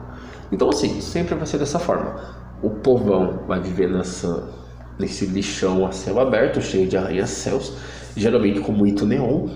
Então, 0.50 0.68
assim, 0.68 1.00
sempre 1.00 1.34
vai 1.34 1.46
ser 1.46 1.58
dessa 1.58 1.78
forma. 1.78 2.16
O 2.62 2.68
povão 2.68 3.40
vai 3.48 3.60
viver 3.60 3.88
nessa, 3.88 4.48
nesse 4.98 5.24
lixão 5.24 5.86
a 5.86 5.92
céu 5.92 6.20
aberto, 6.20 6.60
cheio 6.60 6.86
de 6.86 6.96
arranha-céus, 6.96 7.72
geralmente 8.14 8.60
com 8.60 8.72
muito 8.72 9.06
neon, 9.06 9.48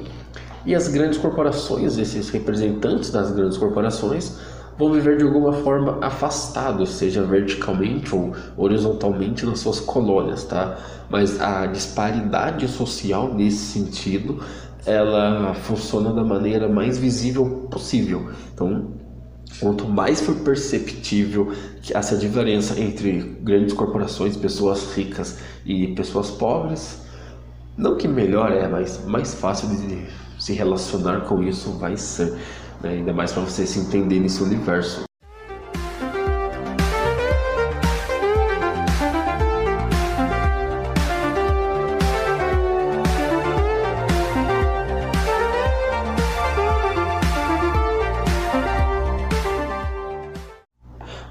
e 0.65 0.75
as 0.75 0.89
grandes 0.89 1.19
corporações, 1.19 1.99
esses 1.99 2.31
representantes 2.31 3.11
das 3.11 3.31
grandes 3.31 3.59
corporações, 3.59 4.39
vão 4.79 4.93
viver 4.93 5.17
de 5.17 5.25
alguma 5.25 5.53
forma 5.53 5.99
afastados, 6.03 6.91
seja 6.91 7.23
verticalmente 7.23 8.15
ou 8.15 8.33
horizontalmente 8.57 9.47
nas 9.47 9.61
suas 9.61 9.81
colônias, 9.81 10.45
tá? 10.45 10.79
Mas 11.09 11.41
a 11.41 11.67
disparidade 11.67 12.69
social 12.69 13.33
nesse 13.33 13.59
sentido, 13.73 14.41
ela 14.85 15.55
funciona 15.55 16.13
da 16.13 16.23
maneira 16.23 16.69
mais 16.69 16.99
visível 16.99 17.69
possível. 17.71 18.31
Então, 18.53 18.93
quanto 19.59 19.89
mais 19.89 20.21
for 20.21 20.37
perceptível 20.37 21.53
essa 21.91 22.17
diferença 22.17 22.79
entre 22.79 23.37
grandes 23.43 23.73
corporações, 23.73 24.37
pessoas 24.37 24.95
ricas 24.95 25.39
e 25.65 25.89
pessoas 25.89 26.31
pobres, 26.31 27.01
não 27.77 27.97
que 27.97 28.09
melhor 28.09 28.53
é, 28.53 28.69
mas 28.69 29.05
mais 29.07 29.35
fácil 29.35 29.69
de 29.69 30.07
se 30.39 30.53
relacionar 30.53 31.23
com 31.23 31.43
isso 31.43 31.71
vai 31.73 31.97
ser, 31.97 32.37
né? 32.83 32.91
ainda 32.91 33.13
mais 33.13 33.33
para 33.33 33.43
você 33.43 33.67
se 33.67 33.79
entender 33.79 34.21
nesse 34.21 34.43
universo. 34.43 35.05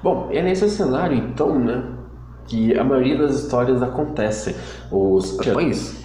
Bom, 0.02 0.28
é 0.30 0.40
nesse 0.40 0.70
cenário 0.70 1.16
então, 1.16 1.58
né, 1.58 1.82
que 2.46 2.78
a 2.78 2.84
maioria 2.84 3.18
das 3.18 3.40
histórias 3.40 3.82
acontecem. 3.82 4.54
Os 4.88 5.36
heróis 5.40 5.95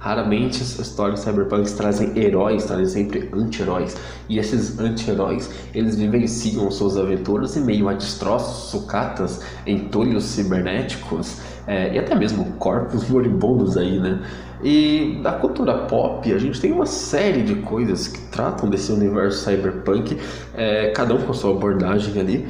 Raramente 0.00 0.62
as 0.62 0.78
histórias 0.78 1.20
cyberpunk 1.20 1.70
trazem 1.74 2.18
heróis, 2.18 2.64
trazem 2.64 2.86
sempre 2.86 3.28
anti-heróis. 3.34 3.98
E 4.30 4.38
esses 4.38 4.78
anti-heróis, 4.78 5.50
eles 5.74 5.94
vivenciam 5.94 6.70
suas 6.70 6.96
aventuras 6.96 7.54
em 7.54 7.60
meio 7.60 7.86
a 7.86 7.92
destroços, 7.92 8.70
sucatas, 8.70 9.42
entulhos 9.66 10.24
cibernéticos 10.24 11.42
é, 11.66 11.94
e 11.94 11.98
até 11.98 12.14
mesmo 12.14 12.46
corpos 12.58 13.06
moribundos 13.10 13.76
aí, 13.76 13.98
né? 13.98 14.22
E 14.64 15.20
da 15.22 15.32
cultura 15.32 15.86
pop, 15.86 16.32
a 16.32 16.38
gente 16.38 16.58
tem 16.58 16.72
uma 16.72 16.86
série 16.86 17.42
de 17.42 17.56
coisas 17.56 18.08
que 18.08 18.20
tratam 18.30 18.70
desse 18.70 18.90
universo 18.90 19.44
cyberpunk, 19.44 20.16
é, 20.54 20.92
cada 20.92 21.14
um 21.14 21.18
com 21.18 21.34
sua 21.34 21.50
abordagem 21.50 22.18
ali. 22.18 22.48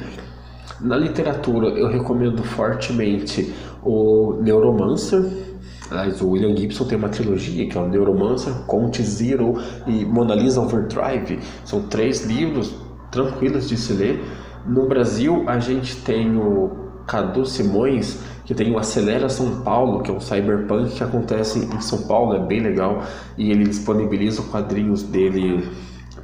Na 0.79 0.95
literatura, 0.95 1.67
eu 1.67 1.89
recomendo 1.89 2.43
fortemente 2.43 3.53
o 3.83 4.37
Neuromancer, 4.41 5.50
Aliás, 5.91 6.21
o 6.21 6.29
William 6.29 6.55
Gibson 6.55 6.85
tem 6.85 6.97
uma 6.97 7.09
trilogia 7.09 7.67
que 7.67 7.77
é 7.77 7.81
o 7.81 7.85
Neuromancer, 7.85 8.53
Conte 8.65 9.03
Zero 9.03 9.55
e 9.85 10.05
Mona 10.05 10.33
Lisa 10.33 10.61
Overdrive. 10.61 11.39
São 11.65 11.81
três 11.83 12.25
livros 12.25 12.73
tranquilos 13.11 13.67
de 13.67 13.75
se 13.75 13.91
ler. 13.91 14.23
No 14.65 14.87
Brasil, 14.87 15.43
a 15.47 15.59
gente 15.59 15.97
tem 15.97 16.37
o 16.37 16.71
Cadu 17.05 17.45
Simões, 17.45 18.19
que 18.45 18.55
tem 18.55 18.71
o 18.73 18.79
Acelera 18.79 19.27
São 19.27 19.61
Paulo, 19.63 20.01
que 20.01 20.09
é 20.09 20.13
um 20.13 20.21
cyberpunk 20.21 20.91
que 20.93 21.03
acontece 21.03 21.59
em 21.59 21.81
São 21.81 22.03
Paulo, 22.03 22.35
é 22.35 22.39
bem 22.39 22.61
legal, 22.61 23.03
e 23.37 23.51
ele 23.51 23.65
disponibiliza 23.65 24.41
os 24.41 24.47
quadrinhos 24.47 25.03
dele 25.03 25.69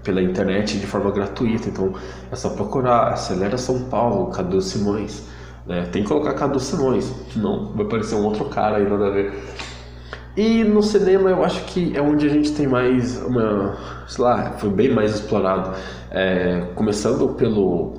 pela 0.02 0.22
internet 0.22 0.78
de 0.78 0.88
forma 0.88 1.12
gratuita. 1.12 1.68
Então 1.68 1.94
é 2.32 2.36
só 2.38 2.52
procurar 2.52 3.12
Acelera 3.12 3.58
São 3.58 3.82
Paulo, 3.90 4.28
Cadu 4.28 4.62
Simões. 4.62 5.24
Né? 5.68 5.86
Tem 5.92 6.02
que 6.02 6.08
colocar 6.08 6.34
Cadu 6.34 6.60
Simões, 6.60 7.14
senão 7.32 7.74
vai 7.76 7.86
parecer 7.86 8.16
um 8.16 8.24
outro 8.26 8.46
cara 8.46 8.78
aí, 8.78 8.90
nada 8.90 9.08
a 9.08 9.10
ver. 9.10 9.34
E 10.38 10.64
no 10.64 10.84
cinema 10.84 11.32
eu 11.32 11.44
acho 11.44 11.66
que 11.66 11.98
é 11.98 12.02
onde 12.02 12.28
a 12.28 12.30
gente 12.30 12.52
tem 12.52 12.68
mais 12.68 13.18
uma. 13.24 13.76
sei 14.08 14.24
lá, 14.24 14.52
foi 14.60 14.70
bem 14.70 14.94
mais 14.94 15.16
explorado. 15.16 15.76
É, 16.12 16.62
começando 16.76 17.30
pelo. 17.30 17.96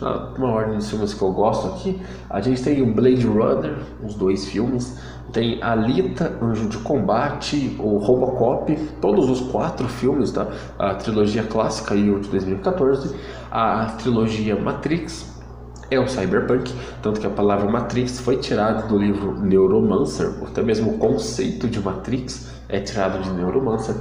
Lá, 0.00 0.32
uma 0.38 0.48
ordem 0.48 0.78
de 0.78 0.86
filmes 0.86 1.12
que 1.12 1.20
eu 1.20 1.30
gosto 1.30 1.68
aqui. 1.68 2.00
A 2.30 2.40
gente 2.40 2.62
tem 2.62 2.80
o 2.80 2.94
Blade 2.94 3.26
Runner, 3.26 3.76
os 4.02 4.14
dois 4.14 4.46
filmes. 4.46 4.98
Tem 5.34 5.62
Alita, 5.62 6.38
Anjo 6.42 6.66
de 6.66 6.78
Combate, 6.78 7.76
o 7.78 7.98
Robocop, 7.98 8.74
todos 8.98 9.28
os 9.28 9.40
quatro 9.52 9.86
filmes, 9.86 10.32
tá? 10.32 10.46
A 10.78 10.94
trilogia 10.94 11.42
clássica 11.42 11.94
e 11.94 12.10
o 12.10 12.18
de 12.18 12.30
2014. 12.30 13.14
A 13.50 13.84
trilogia 13.98 14.56
Matrix, 14.56 15.29
é 15.90 15.98
o 15.98 16.06
cyberpunk, 16.06 16.72
tanto 17.02 17.20
que 17.20 17.26
a 17.26 17.30
palavra 17.30 17.70
Matrix 17.70 18.20
foi 18.20 18.36
tirada 18.36 18.86
do 18.86 18.96
livro 18.96 19.40
Neuromancer, 19.40 20.32
até 20.46 20.62
mesmo 20.62 20.92
o 20.92 20.98
conceito 20.98 21.68
de 21.68 21.80
Matrix 21.80 22.50
é 22.68 22.78
tirado 22.80 23.22
de 23.22 23.30
Neuromancer. 23.30 23.96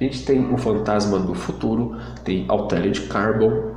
A 0.00 0.04
gente 0.04 0.24
tem 0.24 0.52
o 0.52 0.56
Fantasma 0.56 1.18
do 1.18 1.34
Futuro, 1.34 1.96
tem 2.24 2.44
Altered 2.48 3.02
Carbon, 3.02 3.72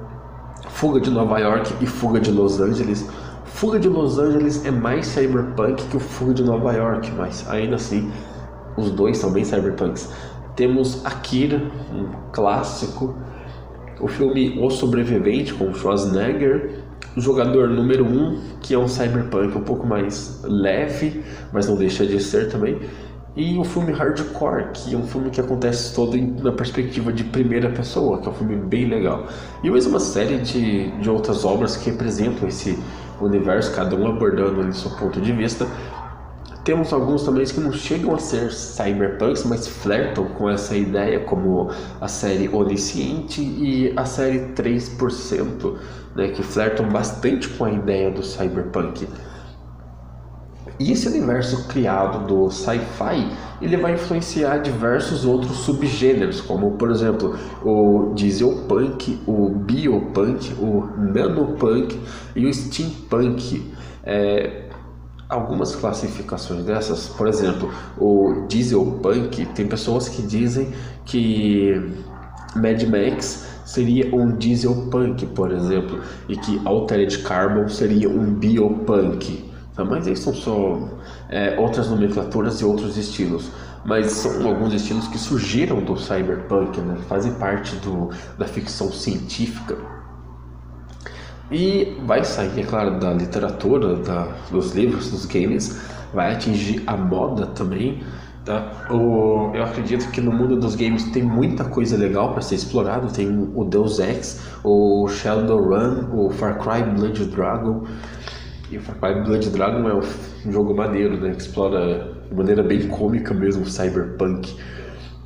Fuga 0.69 0.99
de 0.99 1.09
Nova 1.09 1.39
York 1.39 1.73
e 1.81 1.85
Fuga 1.85 2.19
de 2.19 2.31
Los 2.31 2.59
Angeles. 2.59 3.09
Fuga 3.45 3.79
de 3.79 3.87
Los 3.87 4.19
Angeles 4.19 4.65
é 4.65 4.71
mais 4.71 5.07
cyberpunk 5.07 5.83
que 5.87 5.97
o 5.97 5.99
Fuga 5.99 6.33
de 6.33 6.43
Nova 6.43 6.73
York, 6.73 7.11
mas 7.17 7.49
ainda 7.49 7.75
assim 7.75 8.11
os 8.77 8.91
dois 8.91 9.17
são 9.17 9.31
bem 9.31 9.43
cyberpunks. 9.43 10.11
Temos 10.55 11.05
Akira, 11.05 11.61
um 11.93 12.09
clássico, 12.31 13.15
o 13.99 14.07
filme 14.07 14.59
O 14.61 14.69
Sobrevivente 14.69 15.53
com 15.53 15.73
Schwarzenegger, 15.73 16.84
jogador 17.21 17.69
número 17.69 18.05
1, 18.05 18.07
um, 18.07 18.41
que 18.61 18.73
é 18.73 18.77
um 18.77 18.87
cyberpunk 18.87 19.57
um 19.57 19.61
pouco 19.61 19.87
mais 19.87 20.41
leve, 20.43 21.23
mas 21.51 21.67
não 21.67 21.75
deixa 21.75 22.05
de 22.05 22.19
ser 22.21 22.49
também. 22.49 22.79
E 23.35 23.57
o 23.57 23.65
filme 23.65 23.91
Hardcore, 23.91 24.67
que 24.73 24.95
é 24.95 24.97
um 24.97 25.05
filme 25.05 25.29
que 25.29 25.41
acontece 25.41 25.93
todo 25.93 26.15
na 26.15 26.53
perspectiva 26.53 27.11
de 27.11 27.25
primeira 27.25 27.69
pessoa, 27.69 28.21
que 28.21 28.27
é 28.27 28.31
um 28.31 28.33
filme 28.33 28.55
bem 28.55 28.85
legal. 28.87 29.27
E 29.61 29.69
mais 29.69 29.85
uma 29.85 29.99
série 29.99 30.37
de, 30.37 30.89
de 31.01 31.09
outras 31.09 31.43
obras 31.43 31.75
que 31.75 31.89
representam 31.89 32.47
esse 32.47 32.79
universo, 33.19 33.75
cada 33.75 33.93
um 33.93 34.07
abordando 34.07 34.61
ali 34.61 34.73
seu 34.73 34.91
ponto 34.91 35.19
de 35.19 35.33
vista. 35.33 35.67
Temos 36.63 36.93
alguns 36.93 37.23
também 37.23 37.45
que 37.45 37.59
não 37.59 37.73
chegam 37.73 38.15
a 38.15 38.17
ser 38.17 38.51
cyberpunks, 38.51 39.43
mas 39.43 39.67
flertam 39.67 40.25
com 40.29 40.49
essa 40.49 40.75
ideia, 40.75 41.19
como 41.19 41.69
a 41.99 42.07
série 42.07 42.47
Onisciente 42.47 43.41
e 43.41 43.93
a 43.95 44.05
série 44.05 44.53
3%, 44.55 45.75
né, 46.15 46.29
que 46.29 46.41
flertam 46.41 46.87
bastante 46.87 47.49
com 47.49 47.65
a 47.65 47.71
ideia 47.71 48.09
do 48.09 48.23
cyberpunk. 48.23 49.07
E 50.79 50.91
esse 50.91 51.07
universo 51.07 51.67
criado 51.67 52.27
do 52.27 52.49
sci-fi, 52.49 53.31
ele 53.61 53.77
vai 53.77 53.93
influenciar 53.93 54.57
diversos 54.57 55.23
outros 55.23 55.57
subgêneros, 55.59 56.41
como 56.41 56.71
por 56.71 56.91
exemplo 56.91 57.37
o 57.63 58.13
dieselpunk, 58.13 59.21
o 59.25 59.49
biopunk, 59.49 60.53
o 60.59 60.85
nanopunk 60.97 61.97
e 62.35 62.45
o 62.45 62.53
steampunk. 62.53 63.73
É, 64.03 64.63
algumas 65.29 65.75
classificações 65.75 66.63
dessas, 66.65 67.07
por 67.07 67.27
exemplo, 67.27 67.71
o 67.97 68.45
dieselpunk, 68.47 69.45
tem 69.47 69.67
pessoas 69.67 70.09
que 70.09 70.21
dizem 70.21 70.73
que 71.05 71.73
Mad 72.55 72.83
Max 72.83 73.54
seria 73.65 74.15
um 74.15 74.37
dieselpunk, 74.37 75.25
por 75.27 75.51
exemplo, 75.51 75.99
e 76.29 76.37
que 76.37 76.61
Altered 76.63 77.17
Carbon 77.23 77.67
seria 77.67 78.07
um 78.07 78.33
biopunk. 78.33 79.43
Tá? 79.75 79.83
Mas 79.83 80.07
aí 80.07 80.15
são 80.15 80.33
só 80.33 80.87
é, 81.29 81.59
outras 81.59 81.89
nomenclaturas 81.89 82.61
e 82.61 82.65
outros 82.65 82.95
estilos. 82.95 83.51
Mas 83.83 84.11
são 84.11 84.47
alguns 84.47 84.73
estilos 84.73 85.07
que 85.07 85.17
surgiram 85.17 85.83
do 85.83 85.97
cyberpunk, 85.97 86.79
né? 86.79 86.97
fazem 87.09 87.33
parte 87.33 87.75
do, 87.77 88.09
da 88.37 88.45
ficção 88.45 88.91
científica. 88.91 89.77
E 91.51 91.95
vai 92.05 92.23
sair, 92.23 92.59
é 92.59 92.63
claro, 92.63 92.99
da 92.99 93.13
literatura, 93.13 93.97
da, 93.97 94.29
dos 94.49 94.73
livros, 94.73 95.11
dos 95.11 95.25
games, 95.25 95.79
vai 96.11 96.33
atingir 96.33 96.81
a 96.87 96.97
moda 96.97 97.45
também. 97.47 98.01
Tá? 98.45 98.87
O, 98.91 99.51
eu 99.55 99.63
acredito 99.63 100.11
que 100.11 100.21
no 100.21 100.31
mundo 100.31 100.55
dos 100.55 100.75
games 100.75 101.05
tem 101.05 101.23
muita 101.23 101.63
coisa 101.63 101.97
legal 101.97 102.31
para 102.31 102.41
ser 102.41 102.55
explorado. 102.55 103.11
Tem 103.11 103.27
o 103.27 103.63
Deus 103.63 103.97
Ex, 103.99 104.39
o 104.63 105.07
Shadowrun, 105.07 106.09
o 106.13 106.29
Far 106.29 106.59
Cry 106.59 106.83
Blood 106.83 107.25
Dragon. 107.25 107.85
E 108.69 108.77
o 108.77 108.81
Far 108.81 108.99
Cry 108.99 109.23
Blood 109.23 109.49
Dragon 109.49 109.89
é 109.89 109.95
um 109.95 110.51
jogo 110.51 110.75
maneiro, 110.75 111.19
né? 111.19 111.31
Que 111.31 111.41
explora 111.41 112.13
de 112.29 112.35
maneira 112.35 112.61
bem 112.61 112.87
cômica 112.87 113.33
mesmo 113.33 113.65
cyberpunk. 113.65 114.55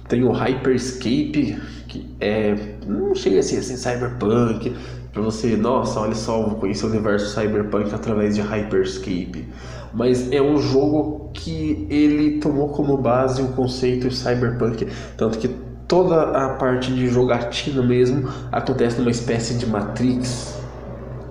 Tem 0.08 0.24
o 0.24 0.32
Hyperscape, 0.32 1.60
que 1.90 2.16
é. 2.22 2.78
não 2.88 3.14
chega 3.14 3.40
assim, 3.40 3.58
assim 3.58 3.76
cyberpunk, 3.76 4.74
para 5.12 5.22
você, 5.24 5.58
nossa, 5.58 6.00
olha 6.00 6.16
só, 6.16 6.42
vou 6.44 6.56
conhecer 6.56 6.86
o 6.86 6.90
universo 6.90 7.34
cyberpunk 7.34 7.94
através 7.94 8.36
de 8.36 8.42
Hyperscape. 8.42 9.48
Mas 9.94 10.32
é 10.32 10.42
um 10.42 10.58
jogo 10.58 11.32
que 11.34 11.88
ele 11.90 12.40
tomou 12.40 12.70
como 12.70 12.98
base 12.98 13.42
o 13.42 13.50
conceito 13.50 14.12
cyberpunk, 14.12 14.88
tanto 15.18 15.38
que 15.38 15.48
toda 15.88 16.22
a 16.22 16.50
parte 16.50 16.94
de 16.94 17.08
jogatina 17.08 17.82
mesmo 17.82 18.30
acontece 18.52 19.00
numa 19.00 19.12
espécie 19.12 19.56
de 19.56 19.66
Matrix. 19.66 20.60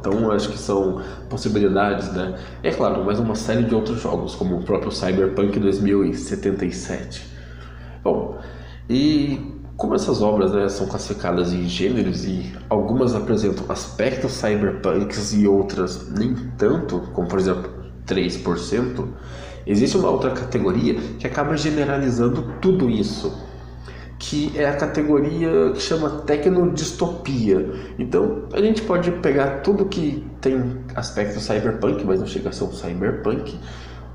Então 0.00 0.30
acho 0.30 0.50
que 0.50 0.58
são 0.58 1.00
possibilidades, 1.28 2.12
né? 2.12 2.38
É 2.62 2.70
claro, 2.70 3.04
mais 3.04 3.18
uma 3.18 3.34
série 3.34 3.64
de 3.64 3.74
outros 3.74 4.00
jogos, 4.00 4.34
como 4.34 4.56
o 4.56 4.62
próprio 4.62 4.90
Cyberpunk 4.90 5.58
2077. 5.58 7.26
Bom, 8.02 8.38
e 8.88 9.58
como 9.76 9.94
essas 9.94 10.20
obras 10.20 10.52
né, 10.52 10.68
são 10.68 10.88
classificadas 10.88 11.52
em 11.52 11.68
gêneros 11.68 12.24
e 12.24 12.52
algumas 12.68 13.14
apresentam 13.14 13.64
aspectos 13.68 14.32
cyberpunks 14.32 15.32
e 15.32 15.46
outras 15.46 16.10
nem 16.10 16.34
tanto, 16.56 17.00
como 17.12 17.28
por 17.28 17.38
exemplo 17.38 17.77
3%, 18.08 19.06
existe 19.66 19.96
uma 19.96 20.10
outra 20.10 20.30
categoria 20.30 20.94
que 21.18 21.26
acaba 21.26 21.56
generalizando 21.56 22.54
tudo 22.60 22.88
isso, 22.88 23.32
que 24.18 24.52
é 24.56 24.68
a 24.68 24.74
categoria 24.74 25.70
que 25.72 25.80
chama 25.80 26.22
tecnodistopia. 26.22 27.94
Então 27.98 28.44
a 28.52 28.60
gente 28.60 28.82
pode 28.82 29.10
pegar 29.12 29.60
tudo 29.60 29.84
que 29.84 30.26
tem 30.40 30.78
aspecto 30.94 31.38
cyberpunk, 31.38 32.04
mas 32.04 32.18
não 32.18 32.26
chega 32.26 32.48
a 32.48 32.52
ser 32.52 32.64
um 32.64 32.72
cyberpunk, 32.72 33.58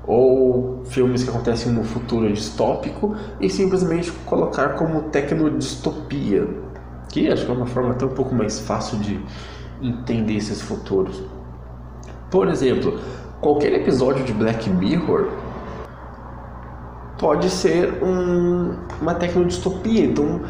ou 0.06 0.84
filmes 0.84 1.24
que 1.24 1.30
acontecem 1.30 1.72
no 1.72 1.82
futuro 1.82 2.30
distópico 2.30 3.16
e 3.40 3.48
simplesmente 3.48 4.12
colocar 4.26 4.70
como 4.70 5.04
tecnodistopia, 5.04 6.46
que 7.10 7.30
acho 7.30 7.46
que 7.46 7.50
é 7.50 7.54
uma 7.54 7.66
forma 7.66 7.92
até 7.92 8.04
um 8.04 8.10
pouco 8.10 8.34
mais 8.34 8.60
fácil 8.60 8.98
de 8.98 9.18
entender 9.80 10.36
esses 10.36 10.60
futuros. 10.60 11.22
Por 12.30 12.48
exemplo, 12.48 12.98
qualquer 13.44 13.74
episódio 13.74 14.24
de 14.24 14.32
Black 14.32 14.70
Mirror 14.70 15.28
pode 17.18 17.50
ser 17.50 18.02
um, 18.02 18.74
uma 19.02 19.14
tecnodistopia, 19.14 20.06
então 20.06 20.40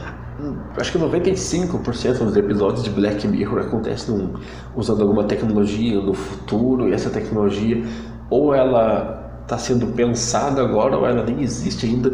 acho 0.76 0.92
que 0.92 0.98
95% 0.98 2.18
dos 2.18 2.37
episódios 2.37 2.85
de 2.85 2.90
Black 2.90 3.26
Mirror 3.26 3.62
acontecem 3.62 4.30
usando 4.76 5.02
alguma 5.02 5.24
tecnologia 5.24 6.00
no 6.00 6.14
futuro 6.14 6.88
e 6.88 6.92
essa 6.92 7.11
tecnologia 7.11 7.85
ou 8.30 8.54
ela 8.54 9.40
está 9.42 9.59
sendo 9.59 9.88
pensada 9.88 10.62
agora 10.62 10.96
ou 10.96 11.04
ela 11.04 11.24
nem 11.24 11.42
existe 11.42 11.87
ainda. 11.87 12.12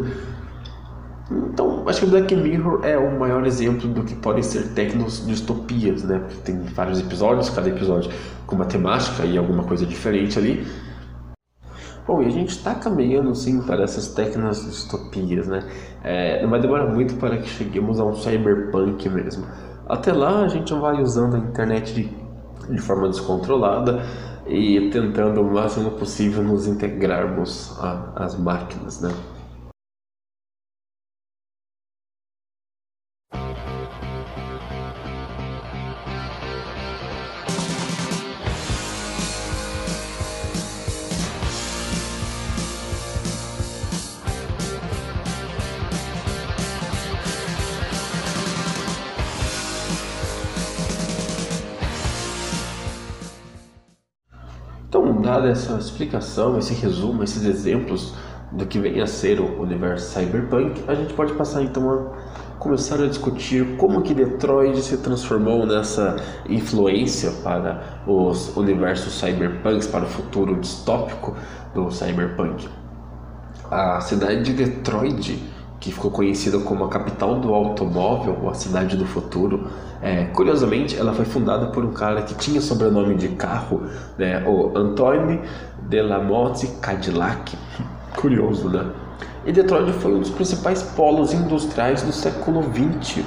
Então, 1.31 1.87
acho 1.87 2.01
que 2.01 2.05
Black 2.07 2.35
Mirror 2.35 2.81
é 2.83 2.97
o 2.97 3.17
maior 3.17 3.45
exemplo 3.45 3.87
do 3.87 4.03
que 4.03 4.15
podem 4.15 4.43
ser 4.43 4.73
tecnos 4.73 5.25
distopias, 5.25 6.03
né? 6.03 6.19
Porque 6.19 6.41
tem 6.41 6.61
vários 6.63 6.99
episódios, 6.99 7.49
cada 7.49 7.69
episódio 7.69 8.11
com 8.45 8.55
uma 8.55 8.65
temática 8.65 9.25
e 9.25 9.37
alguma 9.37 9.63
coisa 9.63 9.85
diferente 9.85 10.37
ali. 10.37 10.67
Bom, 12.05 12.21
e 12.21 12.25
a 12.25 12.29
gente 12.29 12.49
está 12.49 12.75
caminhando 12.75 13.33
sim 13.33 13.61
para 13.61 13.83
essas 13.83 14.09
tecnos 14.09 14.65
distopias, 14.65 15.47
né? 15.47 15.65
É, 16.03 16.41
não 16.41 16.49
vai 16.49 16.59
demorar 16.59 16.87
muito 16.87 17.15
para 17.15 17.37
que 17.37 17.47
cheguemos 17.47 17.99
a 17.99 18.05
um 18.05 18.13
cyberpunk 18.13 19.07
mesmo. 19.07 19.45
Até 19.87 20.11
lá 20.11 20.43
a 20.43 20.47
gente 20.47 20.73
vai 20.73 21.01
usando 21.01 21.35
a 21.35 21.39
internet 21.39 21.93
de, 21.93 22.09
de 22.73 22.81
forma 22.81 23.07
descontrolada 23.07 24.03
e 24.47 24.89
tentando 24.89 25.41
o 25.41 25.53
máximo 25.53 25.91
possível 25.91 26.43
nos 26.43 26.67
integrarmos 26.67 27.77
às 28.15 28.37
máquinas, 28.37 28.99
né? 28.99 29.11
Dada 55.41 55.49
essa 55.49 55.73
explicação, 55.73 56.57
esse 56.57 56.73
resumo, 56.73 57.23
esses 57.23 57.43
exemplos 57.43 58.13
do 58.51 58.65
que 58.65 58.79
vem 58.79 59.01
a 59.01 59.07
ser 59.07 59.39
o 59.39 59.61
universo 59.61 60.13
cyberpunk, 60.13 60.83
a 60.87 60.93
gente 60.93 61.13
pode 61.13 61.33
passar 61.33 61.63
então 61.63 61.89
a 61.89 62.59
começar 62.59 63.01
a 63.01 63.07
discutir 63.07 63.77
como 63.77 64.01
que 64.03 64.13
Detroit 64.13 64.79
se 64.81 64.97
transformou 64.97 65.65
nessa 65.65 66.17
influência 66.47 67.31
para 67.43 68.03
os 68.05 68.55
universos 68.55 69.13
cyberpunks, 69.19 69.87
para 69.87 70.03
o 70.03 70.07
futuro 70.07 70.59
distópico 70.59 71.35
do 71.73 71.89
cyberpunk. 71.89 72.69
A 73.69 73.99
cidade 74.01 74.43
de 74.43 74.53
Detroit 74.53 75.41
que 75.81 75.91
ficou 75.91 76.11
conhecida 76.11 76.59
como 76.59 76.85
a 76.85 76.89
capital 76.89 77.39
do 77.39 77.55
automóvel, 77.55 78.37
ou 78.43 78.49
a 78.51 78.53
cidade 78.53 78.95
do 78.95 79.05
futuro. 79.05 79.67
É, 79.99 80.25
curiosamente, 80.25 80.95
ela 80.95 81.11
foi 81.11 81.25
fundada 81.25 81.65
por 81.67 81.83
um 81.83 81.91
cara 81.91 82.21
que 82.21 82.35
tinha 82.35 82.61
sobrenome 82.61 83.15
de 83.15 83.29
carro, 83.29 83.81
né, 84.15 84.47
o 84.47 84.77
Antoine 84.77 85.41
Delamotte 85.89 86.67
Cadillac. 86.79 87.57
Curioso, 88.15 88.69
né? 88.69 88.91
E 89.43 89.51
Detroit 89.51 89.91
foi 89.93 90.13
um 90.13 90.19
dos 90.19 90.29
principais 90.29 90.83
polos 90.83 91.33
industriais 91.33 92.03
do 92.03 92.11
século 92.11 92.61
XX. 92.61 93.25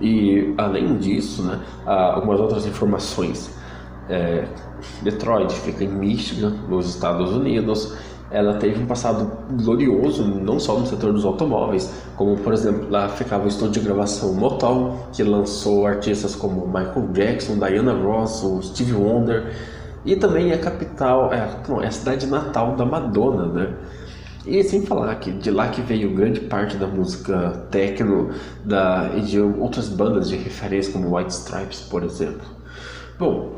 E 0.00 0.54
além 0.58 0.98
disso, 0.98 1.42
né, 1.42 1.60
algumas 1.86 2.38
outras 2.40 2.66
informações. 2.66 3.56
É, 4.10 4.46
Detroit 5.02 5.52
fica 5.52 5.84
em 5.84 5.88
Michigan, 5.88 6.50
nos 6.68 6.88
Estados 6.88 7.32
Unidos 7.32 7.96
ela 8.30 8.54
teve 8.54 8.82
um 8.82 8.86
passado 8.86 9.30
glorioso, 9.62 10.22
não 10.22 10.60
só 10.60 10.78
no 10.78 10.86
setor 10.86 11.12
dos 11.12 11.24
automóveis, 11.24 11.90
como 12.16 12.36
por 12.36 12.52
exemplo, 12.52 12.88
lá 12.90 13.08
ficava 13.08 13.44
o 13.44 13.48
estúdio 13.48 13.80
de 13.80 13.88
gravação 13.88 14.34
Motown, 14.34 14.96
que 15.12 15.22
lançou 15.22 15.86
artistas 15.86 16.34
como 16.34 16.66
Michael 16.66 17.08
Jackson, 17.12 17.58
Diana 17.58 17.94
Ross, 17.94 18.42
o 18.42 18.62
Steve 18.62 18.92
Wonder, 18.92 19.54
e 20.04 20.14
também 20.16 20.52
é 20.52 20.58
capital, 20.58 21.32
é, 21.32 21.48
não, 21.68 21.82
é 21.82 21.86
a 21.86 21.90
cidade 21.90 22.26
natal 22.26 22.76
da 22.76 22.84
Madonna, 22.84 23.46
né? 23.46 23.74
E 24.46 24.62
sem 24.62 24.82
falar 24.82 25.14
que 25.16 25.30
de 25.30 25.50
lá 25.50 25.68
que 25.68 25.82
veio 25.82 26.14
grande 26.14 26.40
parte 26.40 26.76
da 26.76 26.86
música 26.86 27.66
techno 27.70 28.30
da, 28.64 29.10
e 29.14 29.20
de 29.20 29.40
outras 29.40 29.88
bandas 29.88 30.28
de 30.28 30.36
referência 30.36 30.92
como 30.92 31.14
White 31.14 31.32
Stripes, 31.32 31.80
por 31.80 32.02
exemplo. 32.02 32.46
Bom, 33.18 33.57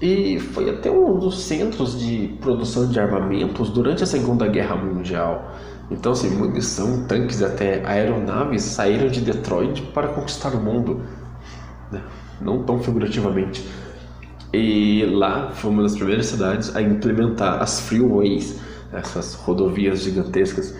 e 0.00 0.38
foi 0.38 0.70
até 0.70 0.90
um 0.90 1.18
dos 1.18 1.42
centros 1.42 1.98
de 2.00 2.28
produção 2.40 2.88
de 2.88 2.98
armamentos 2.98 3.68
durante 3.68 4.02
a 4.02 4.06
Segunda 4.06 4.46
Guerra 4.46 4.76
Mundial. 4.76 5.52
Então, 5.90 6.12
assim, 6.12 6.30
munição, 6.30 7.04
tanques 7.06 7.40
e 7.40 7.44
até 7.44 7.84
aeronaves 7.84 8.62
saíram 8.62 9.08
de 9.08 9.20
Detroit 9.20 9.82
para 9.92 10.08
conquistar 10.08 10.54
o 10.54 10.60
mundo, 10.60 11.02
né? 11.92 12.02
não 12.40 12.62
tão 12.62 12.78
figurativamente. 12.78 13.68
E 14.52 15.04
lá 15.04 15.50
foi 15.50 15.70
uma 15.70 15.82
das 15.82 15.94
primeiras 15.94 16.26
cidades 16.26 16.74
a 16.74 16.80
implementar 16.80 17.60
as 17.60 17.80
freeways, 17.80 18.58
essas 18.92 19.34
rodovias 19.34 20.00
gigantescas. 20.00 20.74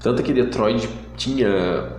Tanto 0.00 0.22
que 0.22 0.32
Detroit 0.32 0.88
tinha 1.16 1.97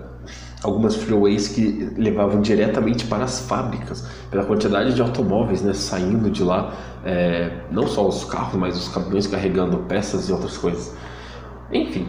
algumas 0.63 0.95
freeways 0.95 1.47
que 1.47 1.91
levavam 1.97 2.41
diretamente 2.41 3.05
para 3.05 3.23
as 3.23 3.39
fábricas, 3.39 4.05
pela 4.29 4.43
quantidade 4.43 4.93
de 4.93 5.01
automóveis 5.01 5.61
né, 5.61 5.73
saindo 5.73 6.29
de 6.29 6.43
lá, 6.43 6.73
é, 7.05 7.61
não 7.71 7.87
só 7.87 8.07
os 8.07 8.25
carros, 8.25 8.55
mas 8.55 8.77
os 8.77 8.87
caminhões 8.89 9.27
carregando 9.27 9.77
peças 9.79 10.27
e 10.27 10.31
outras 10.33 10.57
coisas. 10.57 10.93
Enfim, 11.71 12.07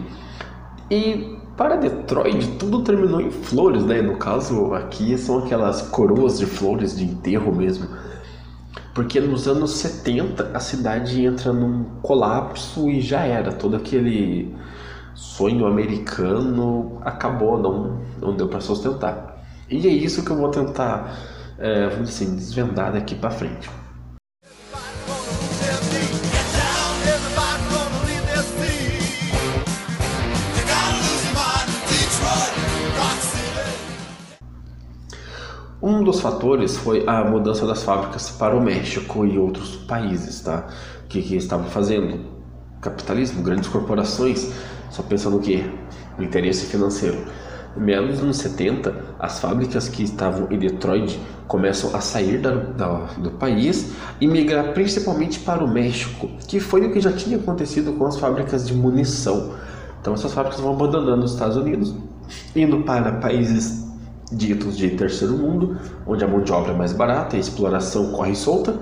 e 0.89 1.37
para 1.55 1.75
Detroit 1.75 2.57
tudo 2.57 2.81
terminou 2.83 3.21
em 3.21 3.31
flores, 3.31 3.85
né? 3.85 4.01
No 4.01 4.17
caso 4.17 4.73
aqui 4.73 5.17
são 5.17 5.39
aquelas 5.39 5.81
coroas 5.83 6.39
de 6.39 6.45
flores 6.45 6.97
de 6.97 7.05
enterro 7.05 7.55
mesmo. 7.55 7.87
Porque 8.93 9.21
nos 9.21 9.47
anos 9.47 9.71
70 9.71 10.51
a 10.53 10.59
cidade 10.59 11.23
entra 11.23 11.53
num 11.53 11.85
colapso 12.01 12.89
e 12.89 12.99
já 12.99 13.21
era 13.21 13.53
todo 13.53 13.75
aquele 13.77 14.53
sonho 15.13 15.65
americano 15.65 16.99
acabou, 17.03 17.57
não, 17.57 18.01
não 18.19 18.35
deu 18.35 18.47
para 18.47 18.61
sustentar. 18.61 19.43
E 19.69 19.87
é 19.87 19.91
isso 19.91 20.23
que 20.23 20.31
eu 20.31 20.37
vou 20.37 20.49
tentar, 20.49 21.17
é, 21.57 21.87
vamos 21.87 22.09
dizer 22.09 22.25
assim, 22.25 22.35
desvendar 22.35 22.91
daqui 22.91 23.15
para 23.15 23.31
frente. 23.31 23.69
Um 35.81 36.03
dos 36.03 36.19
fatores 36.19 36.77
foi 36.77 37.03
a 37.07 37.23
mudança 37.23 37.65
das 37.65 37.81
fábricas 37.81 38.29
para 38.29 38.55
o 38.55 38.61
México 38.61 39.25
e 39.25 39.39
outros 39.39 39.75
países, 39.75 40.39
tá? 40.41 40.67
Que, 41.09 41.23
que 41.23 41.35
estavam 41.35 41.65
fazendo 41.65 42.23
capitalismo, 42.79 43.41
grandes 43.41 43.67
corporações 43.67 44.51
só 44.91 45.01
pensando 45.01 45.37
no 45.37 45.41
que? 45.41 45.63
No 46.17 46.23
interesse 46.23 46.65
financeiro. 46.65 47.17
meados 47.75 48.11
dos 48.11 48.23
anos 48.23 48.37
70, 48.37 48.93
as 49.17 49.39
fábricas 49.39 49.87
que 49.87 50.03
estavam 50.03 50.47
em 50.51 50.59
Detroit 50.59 51.19
começam 51.47 51.95
a 51.95 52.01
sair 52.01 52.37
da, 52.37 52.53
da, 52.53 52.87
do 53.17 53.31
país 53.31 53.93
e 54.19 54.27
migrar 54.27 54.73
principalmente 54.73 55.39
para 55.39 55.63
o 55.63 55.67
México, 55.67 56.29
que 56.47 56.59
foi 56.59 56.85
o 56.85 56.91
que 56.91 56.99
já 56.99 57.13
tinha 57.13 57.37
acontecido 57.37 57.93
com 57.93 58.05
as 58.05 58.17
fábricas 58.17 58.67
de 58.67 58.73
munição. 58.73 59.53
Então 60.01 60.13
essas 60.13 60.33
fábricas 60.33 60.59
vão 60.59 60.73
abandonando 60.73 61.23
os 61.23 61.31
Estados 61.31 61.55
Unidos, 61.55 61.95
indo 62.55 62.81
para 62.81 63.13
países 63.13 63.89
ditos 64.31 64.77
de 64.77 64.89
terceiro 64.91 65.37
mundo, 65.37 65.77
onde 66.05 66.23
a 66.23 66.27
mão 66.27 66.41
de 66.41 66.51
obra 66.51 66.73
é 66.73 66.75
mais 66.75 66.91
barata, 66.91 67.35
a 67.35 67.39
exploração 67.39 68.11
corre 68.11 68.35
solta, 68.35 68.77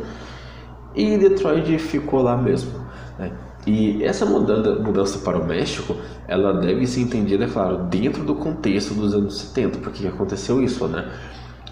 e 0.95 1.17
Detroit 1.17 1.77
ficou 1.77 2.21
lá 2.21 2.35
mesmo. 2.35 2.71
Né? 3.17 3.31
E 3.67 4.03
essa 4.03 4.25
mudança, 4.25 4.75
mudança 4.81 5.19
para 5.19 5.37
o 5.37 5.45
México, 5.45 5.95
ela 6.27 6.53
deve 6.53 6.87
ser 6.87 7.01
entendida, 7.01 7.45
é 7.45 7.47
claro, 7.47 7.83
dentro 7.83 8.23
do 8.23 8.35
contexto 8.35 8.93
dos 8.93 9.13
anos 9.13 9.37
70, 9.37 9.79
porque 9.79 10.07
aconteceu 10.07 10.61
isso, 10.61 10.87
né? 10.87 11.11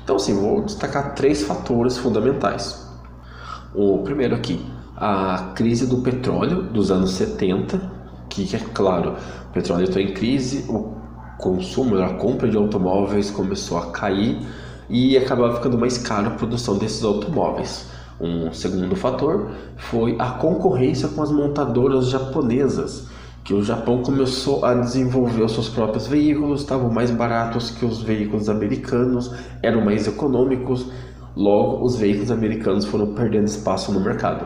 Então, 0.03 0.19
sim, 0.19 0.35
vou 0.35 0.63
destacar 0.63 1.15
três 1.15 1.43
fatores 1.43 1.97
fundamentais. 1.97 2.87
O 3.73 3.99
primeiro 3.99 4.35
aqui, 4.35 4.65
a 4.95 5.51
crise 5.55 5.85
do 5.85 5.97
petróleo 5.97 6.63
dos 6.63 6.91
anos 6.91 7.11
70, 7.11 7.79
que 8.29 8.55
é 8.55 8.59
claro, 8.73 9.15
o 9.49 9.53
petróleo 9.53 9.85
está 9.85 10.01
em 10.01 10.13
crise, 10.13 10.65
o 10.69 10.95
consumo, 11.37 11.97
a 12.01 12.13
compra 12.15 12.49
de 12.49 12.57
automóveis 12.57 13.29
começou 13.29 13.77
a 13.77 13.91
cair 13.91 14.39
e 14.89 15.17
acabava 15.17 15.55
ficando 15.55 15.77
mais 15.77 15.97
caro 15.97 16.27
a 16.27 16.31
produção 16.31 16.77
desses 16.77 17.03
automóveis. 17.03 17.89
Um 18.19 18.51
segundo 18.51 18.95
fator 18.95 19.51
foi 19.75 20.15
a 20.17 20.31
concorrência 20.31 21.07
com 21.09 21.21
as 21.21 21.31
montadoras 21.31 22.09
japonesas, 22.09 23.07
que 23.43 23.53
o 23.53 23.61
Japão 23.61 24.01
começou 24.01 24.65
a 24.65 24.73
desenvolver 24.73 25.43
os 25.43 25.53
seus 25.53 25.69
próprios 25.69 26.07
veículos, 26.07 26.61
estavam 26.61 26.89
mais 26.89 27.11
baratos 27.11 27.69
que 27.69 27.85
os 27.85 28.01
veículos 28.01 28.49
americanos, 28.49 29.31
eram 29.61 29.85
mais 29.85 30.07
econômicos, 30.07 30.87
logo 31.35 31.85
os 31.85 31.95
veículos 31.95 32.31
americanos 32.31 32.85
foram 32.85 33.13
perdendo 33.13 33.45
espaço 33.45 33.91
no 33.91 33.99
mercado. 33.99 34.45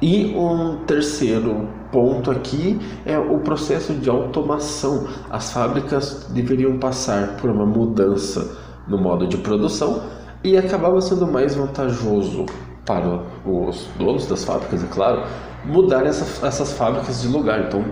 E 0.00 0.34
um 0.34 0.78
terceiro 0.86 1.68
ponto 1.92 2.30
aqui 2.30 2.80
é 3.04 3.18
o 3.18 3.40
processo 3.40 3.92
de 3.92 4.08
automação. 4.08 5.06
As 5.28 5.52
fábricas 5.52 6.26
deveriam 6.30 6.78
passar 6.78 7.36
por 7.36 7.50
uma 7.50 7.66
mudança 7.66 8.56
no 8.88 8.96
modo 8.96 9.26
de 9.26 9.36
produção 9.36 10.02
e 10.42 10.56
acabava 10.56 10.98
sendo 11.02 11.26
mais 11.26 11.54
vantajoso 11.54 12.46
para 12.84 13.20
os 13.44 13.88
donos 13.98 14.26
das 14.26 14.44
fábricas, 14.44 14.82
é 14.82 14.86
claro, 14.86 15.22
mudar 15.64 16.06
essa, 16.06 16.46
essas 16.46 16.72
fábricas 16.72 17.22
de 17.22 17.28
lugar. 17.28 17.66
Então, 17.66 17.84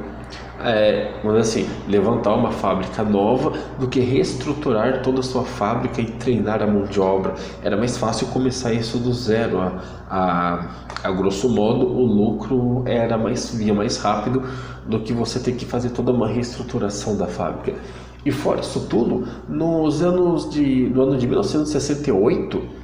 é, 0.60 1.12
vamos 1.22 1.40
assim, 1.40 1.68
levantar 1.86 2.34
uma 2.34 2.50
fábrica 2.50 3.04
nova 3.04 3.52
do 3.78 3.86
que 3.86 4.00
reestruturar 4.00 5.02
toda 5.02 5.20
a 5.20 5.22
sua 5.22 5.44
fábrica 5.44 6.00
e 6.00 6.06
treinar 6.06 6.62
a 6.62 6.66
mão 6.66 6.84
de 6.84 7.00
obra. 7.00 7.34
Era 7.62 7.76
mais 7.76 7.96
fácil 7.96 8.26
começar 8.28 8.72
isso 8.72 8.98
do 8.98 9.12
zero. 9.12 9.60
A, 9.60 9.80
a, 10.10 10.68
a 11.04 11.12
grosso 11.12 11.48
modo, 11.48 11.86
o 11.86 12.04
lucro 12.04 12.82
era 12.86 13.16
mais 13.16 13.54
via 13.54 13.72
mais 13.72 13.98
rápido 13.98 14.42
do 14.84 15.00
que 15.00 15.12
você 15.12 15.38
ter 15.38 15.52
que 15.52 15.64
fazer 15.64 15.90
toda 15.90 16.10
uma 16.10 16.26
reestruturação 16.26 17.16
da 17.16 17.26
fábrica. 17.26 17.78
E 18.24 18.32
fora 18.32 18.60
isso 18.60 18.86
tudo, 18.88 19.28
nos 19.48 20.02
anos 20.02 20.50
de, 20.50 20.90
no 20.90 21.02
ano 21.02 21.16
de 21.16 21.26
1968 21.26 22.77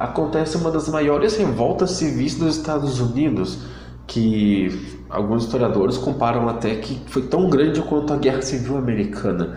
acontece 0.00 0.56
uma 0.56 0.70
das 0.70 0.88
maiores 0.88 1.36
revoltas 1.36 1.90
civis 1.90 2.34
dos 2.34 2.56
Estados 2.56 2.98
Unidos, 3.00 3.58
que 4.06 4.98
alguns 5.10 5.44
historiadores 5.44 5.98
comparam 5.98 6.48
até 6.48 6.76
que 6.76 7.02
foi 7.06 7.22
tão 7.22 7.50
grande 7.50 7.82
quanto 7.82 8.14
a 8.14 8.16
Guerra 8.16 8.40
Civil 8.40 8.78
Americana. 8.78 9.56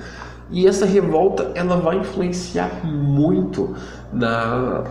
E 0.52 0.68
essa 0.68 0.86
revolta 0.86 1.50
ela 1.56 1.78
vai 1.78 1.98
influenciar 1.98 2.86
muito 2.86 3.74
na, 4.12 4.84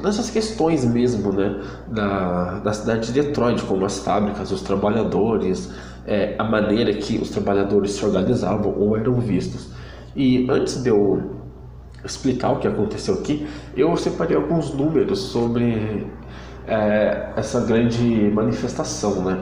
nessas 0.00 0.30
questões 0.30 0.84
mesmo, 0.84 1.32
né, 1.32 1.60
da, 1.88 2.60
da 2.60 2.72
cidade 2.72 3.12
de 3.12 3.20
Detroit, 3.20 3.62
como 3.64 3.84
as 3.84 3.98
fábricas, 3.98 4.52
os 4.52 4.62
trabalhadores, 4.62 5.72
é, 6.06 6.36
a 6.38 6.44
maneira 6.44 6.94
que 6.94 7.18
os 7.18 7.30
trabalhadores 7.30 7.90
se 7.90 8.04
organizavam 8.04 8.72
ou 8.78 8.96
eram 8.96 9.14
vistos. 9.14 9.70
E 10.14 10.46
antes 10.48 10.80
de 10.80 10.88
eu 10.88 11.33
explicar 12.04 12.52
o 12.52 12.58
que 12.58 12.68
aconteceu 12.68 13.14
aqui, 13.14 13.46
eu 13.76 13.96
separei 13.96 14.36
alguns 14.36 14.72
números 14.72 15.18
sobre 15.18 16.06
é, 16.66 17.30
essa 17.36 17.60
grande 17.60 18.30
manifestação, 18.32 19.22
né? 19.24 19.40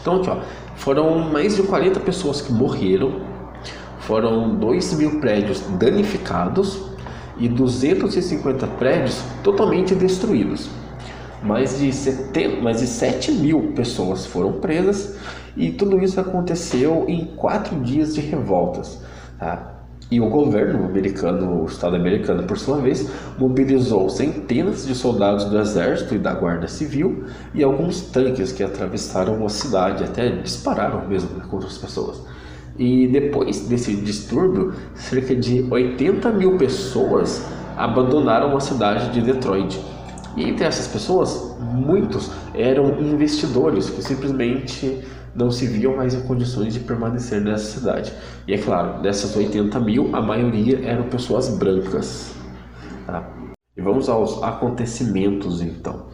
Então 0.00 0.16
aqui, 0.16 0.30
ó, 0.30 0.38
foram 0.76 1.18
mais 1.18 1.56
de 1.56 1.62
40 1.62 2.00
pessoas 2.00 2.40
que 2.40 2.52
morreram, 2.52 3.20
foram 4.00 4.56
2 4.56 4.94
mil 4.94 5.20
prédios 5.20 5.60
danificados 5.78 6.82
e 7.38 7.48
250 7.48 8.66
prédios 8.78 9.20
totalmente 9.42 9.94
destruídos. 9.94 10.68
Mais 11.42 11.78
de, 11.78 11.92
70, 11.92 12.62
mais 12.62 12.80
de 12.80 12.86
7 12.86 13.32
mil 13.32 13.72
pessoas 13.74 14.24
foram 14.24 14.54
presas 14.54 15.16
e 15.56 15.70
tudo 15.70 16.02
isso 16.02 16.18
aconteceu 16.18 17.04
em 17.08 17.24
quatro 17.24 17.78
dias 17.80 18.14
de 18.14 18.20
revoltas. 18.20 19.00
Tá? 19.38 19.75
E 20.08 20.20
o 20.20 20.30
governo 20.30 20.84
americano, 20.84 21.62
o 21.62 21.66
Estado 21.66 21.96
americano, 21.96 22.44
por 22.44 22.56
sua 22.56 22.78
vez, 22.78 23.10
mobilizou 23.36 24.08
centenas 24.08 24.86
de 24.86 24.94
soldados 24.94 25.46
do 25.46 25.58
exército 25.58 26.14
e 26.14 26.18
da 26.18 26.32
guarda 26.32 26.68
civil 26.68 27.24
e 27.52 27.64
alguns 27.64 28.02
tanques 28.02 28.52
que 28.52 28.62
atravessaram 28.62 29.44
a 29.44 29.48
cidade, 29.48 30.04
até 30.04 30.28
dispararam 30.28 31.08
mesmo 31.08 31.28
contra 31.48 31.66
as 31.66 31.76
pessoas. 31.76 32.22
E 32.78 33.08
depois 33.08 33.66
desse 33.68 33.96
distúrbio, 33.96 34.74
cerca 34.94 35.34
de 35.34 35.66
80 35.68 36.30
mil 36.30 36.56
pessoas 36.56 37.44
abandonaram 37.76 38.56
a 38.56 38.60
cidade 38.60 39.12
de 39.12 39.20
Detroit. 39.20 39.80
E 40.36 40.44
entre 40.44 40.66
essas 40.66 40.86
pessoas, 40.86 41.56
muitos 41.58 42.30
eram 42.54 43.00
investidores 43.00 43.90
que 43.90 44.02
simplesmente 44.02 45.02
não 45.36 45.50
se 45.50 45.66
viam 45.66 45.96
mais 45.96 46.14
em 46.14 46.20
condições 46.22 46.74
de 46.74 46.80
permanecer 46.80 47.40
nessa 47.40 47.78
cidade. 47.78 48.12
E 48.46 48.54
é 48.54 48.58
claro, 48.58 49.02
dessas 49.02 49.36
80 49.36 49.78
mil, 49.80 50.14
a 50.14 50.22
maioria 50.22 50.80
eram 50.84 51.04
pessoas 51.04 51.48
brancas. 51.48 52.34
Tá? 53.06 53.28
E 53.76 53.82
vamos 53.82 54.08
aos 54.08 54.42
acontecimentos 54.42 55.60
então. 55.60 56.06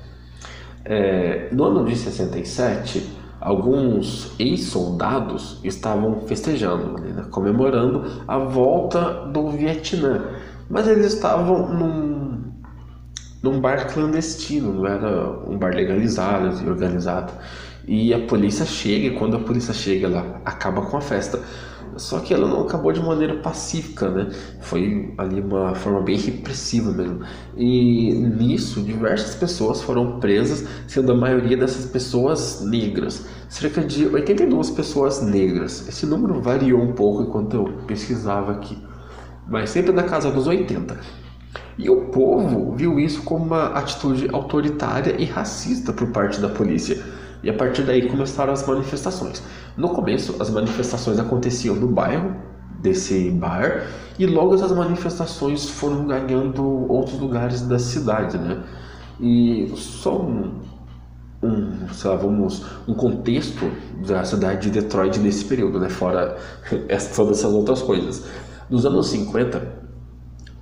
É, 0.84 1.48
no 1.52 1.64
ano 1.64 1.84
de 1.84 1.94
67, 1.94 3.08
alguns 3.40 4.34
ex-soldados 4.38 5.60
estavam 5.62 6.22
festejando, 6.26 7.00
né, 7.00 7.24
comemorando 7.30 8.24
a 8.26 8.38
volta 8.38 9.26
do 9.32 9.50
Vietnã, 9.50 10.22
mas 10.68 10.88
eles 10.88 11.14
estavam 11.14 11.68
num, 11.72 12.52
num 13.42 13.60
bar 13.60 13.92
clandestino, 13.92 14.72
não 14.72 14.86
era 14.86 15.30
um 15.48 15.56
bar 15.56 15.74
legalizado 15.74 16.64
e 16.64 16.68
organizado. 16.68 17.32
E 17.86 18.14
a 18.14 18.20
polícia 18.20 18.64
chega, 18.64 19.08
e 19.08 19.10
quando 19.10 19.36
a 19.36 19.40
polícia 19.40 19.74
chega, 19.74 20.06
ela 20.06 20.40
acaba 20.44 20.82
com 20.82 20.96
a 20.96 21.00
festa. 21.00 21.40
Só 21.96 22.20
que 22.20 22.32
ela 22.32 22.48
não 22.48 22.62
acabou 22.62 22.90
de 22.90 23.00
maneira 23.00 23.34
pacífica, 23.36 24.08
né? 24.08 24.30
Foi 24.60 25.12
ali 25.18 25.40
uma 25.40 25.74
forma 25.74 26.00
bem 26.00 26.16
repressiva 26.16 26.90
mesmo. 26.90 27.20
E 27.56 28.12
nisso, 28.14 28.80
diversas 28.80 29.34
pessoas 29.34 29.82
foram 29.82 30.18
presas, 30.18 30.66
sendo 30.86 31.12
a 31.12 31.14
maioria 31.14 31.56
dessas 31.56 31.84
pessoas 31.84 32.62
negras. 32.62 33.26
Cerca 33.48 33.82
de 33.82 34.06
82 34.06 34.70
pessoas 34.70 35.20
negras. 35.20 35.86
Esse 35.86 36.06
número 36.06 36.40
variou 36.40 36.80
um 36.80 36.92
pouco 36.92 37.22
enquanto 37.24 37.54
eu 37.54 37.64
pesquisava 37.86 38.52
aqui, 38.52 38.78
mas 39.46 39.68
sempre 39.68 39.92
na 39.92 40.04
casa 40.04 40.30
dos 40.30 40.46
80. 40.46 40.98
E 41.76 41.90
o 41.90 42.06
povo 42.06 42.72
viu 42.74 42.98
isso 42.98 43.22
como 43.22 43.44
uma 43.44 43.66
atitude 43.66 44.28
autoritária 44.32 45.16
e 45.18 45.26
racista 45.26 45.92
por 45.92 46.08
parte 46.08 46.40
da 46.40 46.48
polícia 46.48 47.02
e 47.42 47.50
a 47.50 47.54
partir 47.54 47.82
daí 47.82 48.08
começaram 48.08 48.52
as 48.52 48.66
manifestações. 48.66 49.42
No 49.76 49.90
começo, 49.90 50.36
as 50.40 50.50
manifestações 50.50 51.18
aconteciam 51.18 51.74
no 51.74 51.88
bairro 51.88 52.36
desse 52.80 53.30
bar 53.30 53.86
e 54.18 54.26
logo 54.26 54.54
essas 54.54 54.72
manifestações 54.72 55.68
foram 55.68 56.06
ganhando 56.06 56.62
outros 56.90 57.18
lugares 57.18 57.62
da 57.62 57.78
cidade, 57.78 58.38
né? 58.38 58.62
E 59.20 59.72
só 59.76 60.20
um, 60.20 60.60
um, 61.42 61.88
sei 61.92 62.10
lá, 62.10 62.16
vamos, 62.16 62.64
um 62.86 62.94
contexto 62.94 63.70
da 64.06 64.24
cidade 64.24 64.62
de 64.62 64.80
Detroit 64.80 65.18
nesse 65.18 65.44
período, 65.44 65.80
né? 65.80 65.88
Fora 65.88 66.36
todas 67.14 67.38
essas 67.38 67.52
outras 67.52 67.82
coisas. 67.82 68.24
Nos 68.68 68.86
anos 68.86 69.08
50, 69.08 69.82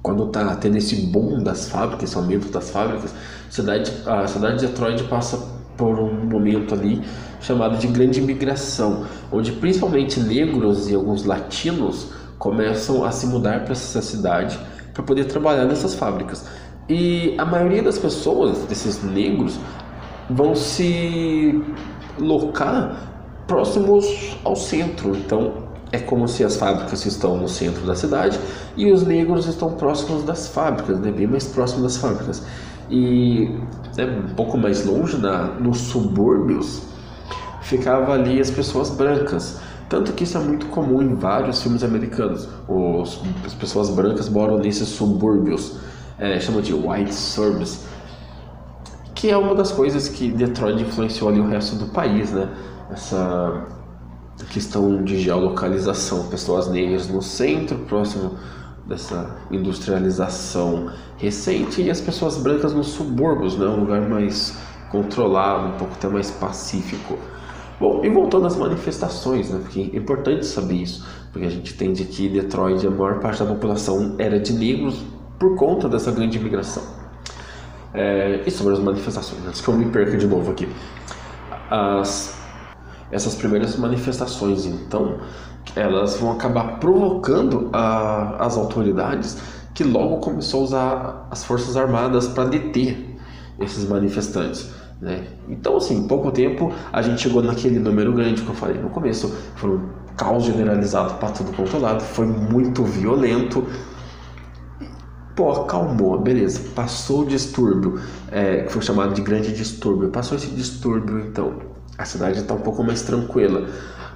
quando 0.02 0.26
tá 0.28 0.56
tendo 0.56 0.76
esse 0.76 0.96
boom 1.06 1.42
das 1.42 1.68
fábricas, 1.68 2.10
esse 2.10 2.16
aumento 2.16 2.50
das 2.50 2.70
fábricas, 2.70 3.14
a 3.48 3.50
cidade, 3.50 3.92
a 4.06 4.26
cidade 4.26 4.60
de 4.60 4.66
Detroit 4.66 5.02
passa 5.04 5.59
por 5.80 5.98
um 5.98 6.26
momento 6.26 6.74
ali 6.74 7.02
chamado 7.40 7.78
de 7.78 7.86
grande 7.86 8.20
imigração, 8.20 9.06
onde 9.32 9.52
principalmente 9.52 10.20
negros 10.20 10.90
e 10.90 10.94
alguns 10.94 11.24
latinos 11.24 12.08
começam 12.38 13.02
a 13.02 13.10
se 13.10 13.26
mudar 13.26 13.64
para 13.64 13.72
essa 13.72 14.02
cidade 14.02 14.58
para 14.92 15.02
poder 15.02 15.24
trabalhar 15.24 15.64
nessas 15.64 15.94
fábricas. 15.94 16.44
E 16.86 17.34
a 17.38 17.46
maioria 17.46 17.82
das 17.82 17.98
pessoas, 17.98 18.58
desses 18.64 19.02
negros, 19.02 19.58
vão 20.28 20.54
se 20.54 21.62
locar 22.18 23.10
próximos 23.46 24.36
ao 24.44 24.54
centro. 24.54 25.16
Então, 25.16 25.70
é 25.92 25.98
como 25.98 26.28
se 26.28 26.44
as 26.44 26.56
fábricas 26.56 27.06
estão 27.06 27.38
no 27.38 27.48
centro 27.48 27.86
da 27.86 27.94
cidade 27.94 28.38
e 28.76 28.92
os 28.92 29.06
negros 29.06 29.46
estão 29.46 29.72
próximos 29.72 30.24
das 30.24 30.48
fábricas, 30.48 31.00
né? 31.00 31.10
bem 31.10 31.26
mais 31.26 31.44
próximos 31.44 31.82
das 31.84 31.96
fábricas. 31.96 32.42
E 32.90 33.48
né, 33.96 34.24
um 34.30 34.34
pouco 34.34 34.58
mais 34.58 34.84
longe, 34.84 35.16
na, 35.16 35.44
nos 35.44 35.78
subúrbios, 35.78 36.82
ficava 37.62 38.12
ali 38.12 38.40
as 38.40 38.50
pessoas 38.50 38.90
brancas. 38.90 39.60
Tanto 39.88 40.12
que 40.12 40.24
isso 40.24 40.36
é 40.36 40.40
muito 40.40 40.66
comum 40.66 41.02
em 41.02 41.14
vários 41.14 41.62
filmes 41.62 41.82
americanos. 41.82 42.48
Os, 42.68 43.20
as 43.44 43.54
pessoas 43.54 43.90
brancas 43.90 44.28
moram 44.28 44.58
nesses 44.58 44.88
subúrbios, 44.88 45.76
é, 46.18 46.38
chamam 46.38 46.60
de 46.60 46.72
white 46.72 47.12
suburbs, 47.14 47.86
que 49.14 49.30
é 49.30 49.36
uma 49.36 49.54
das 49.54 49.72
coisas 49.72 50.08
que 50.08 50.30
Detroit 50.30 50.80
influenciou 50.80 51.28
ali 51.30 51.40
o 51.40 51.48
resto 51.48 51.76
do 51.76 51.86
país, 51.86 52.30
né? 52.30 52.48
Essa 52.90 53.66
questão 54.50 55.04
de 55.04 55.20
geolocalização, 55.20 56.28
pessoas 56.28 56.68
negras 56.68 57.08
no 57.08 57.20
centro, 57.20 57.78
próximo 57.80 58.36
dessa 58.90 59.36
industrialização 59.52 60.90
recente, 61.16 61.80
e 61.80 61.88
as 61.88 62.00
pessoas 62.00 62.36
brancas 62.36 62.74
nos 62.74 62.88
subúrbios, 62.88 63.56
né? 63.56 63.66
Um 63.66 63.80
lugar 63.80 64.00
mais 64.00 64.58
controlado, 64.90 65.68
um 65.68 65.78
pouco 65.78 65.94
até 65.94 66.08
mais 66.08 66.32
pacífico. 66.32 67.16
Bom, 67.78 68.04
e 68.04 68.10
voltando 68.10 68.48
às 68.48 68.56
manifestações, 68.56 69.48
né? 69.48 69.60
Porque 69.62 69.92
é 69.94 69.96
importante 69.96 70.44
saber 70.44 70.74
isso, 70.74 71.06
porque 71.32 71.46
a 71.46 71.50
gente 71.50 71.72
entende 71.72 72.04
que 72.04 72.28
Detroit, 72.28 72.84
a 72.84 72.90
maior 72.90 73.20
parte 73.20 73.38
da 73.38 73.46
população 73.46 74.16
era 74.18 74.40
de 74.40 74.52
negros 74.52 75.02
por 75.38 75.56
conta 75.56 75.88
dessa 75.88 76.10
grande 76.10 76.36
imigração. 76.36 76.82
É, 77.94 78.42
e 78.44 78.50
sobre 78.50 78.72
as 78.72 78.80
manifestações, 78.80 79.46
antes 79.46 79.60
que 79.60 79.68
eu 79.68 79.74
me 79.74 79.86
perca 79.86 80.16
de 80.16 80.26
novo 80.26 80.50
aqui. 80.50 80.68
As, 81.70 82.36
essas 83.12 83.36
primeiras 83.36 83.76
manifestações, 83.76 84.66
então, 84.66 85.20
elas 85.76 86.16
vão 86.18 86.32
acabar 86.32 86.78
provocando 86.78 87.70
a, 87.72 88.44
as 88.44 88.56
autoridades 88.56 89.38
que 89.74 89.84
logo 89.84 90.18
começou 90.18 90.60
a 90.60 90.64
usar 90.64 91.28
as 91.30 91.44
forças 91.44 91.76
armadas 91.76 92.28
para 92.28 92.44
deter 92.44 93.16
esses 93.58 93.88
manifestantes. 93.88 94.70
Né? 95.00 95.24
Então, 95.48 95.76
assim, 95.76 95.96
em 95.96 96.06
pouco 96.06 96.30
tempo 96.30 96.72
a 96.92 97.00
gente 97.00 97.22
chegou 97.22 97.42
naquele 97.42 97.78
número 97.78 98.12
grande 98.12 98.42
que 98.42 98.48
eu 98.48 98.54
falei 98.54 98.80
no 98.80 98.90
começo. 98.90 99.34
Foi 99.56 99.70
um 99.70 99.88
caos 100.16 100.44
generalizado 100.44 101.14
para 101.14 101.30
tudo 101.30 101.52
quanto 101.52 101.76
é 101.76 101.78
lado, 101.78 102.02
foi 102.02 102.26
muito 102.26 102.84
violento. 102.84 103.66
Pô, 105.34 105.52
acalmou, 105.52 106.20
beleza. 106.20 106.60
Passou 106.74 107.22
o 107.22 107.26
distúrbio, 107.26 107.98
é, 108.30 108.64
que 108.64 108.72
foi 108.72 108.82
chamado 108.82 109.14
de 109.14 109.22
grande 109.22 109.52
distúrbio. 109.52 110.10
Passou 110.10 110.36
esse 110.36 110.48
distúrbio, 110.48 111.20
então 111.20 111.54
a 111.96 112.04
cidade 112.04 112.40
está 112.40 112.52
um 112.52 112.60
pouco 112.60 112.82
mais 112.82 113.00
tranquila. 113.02 113.66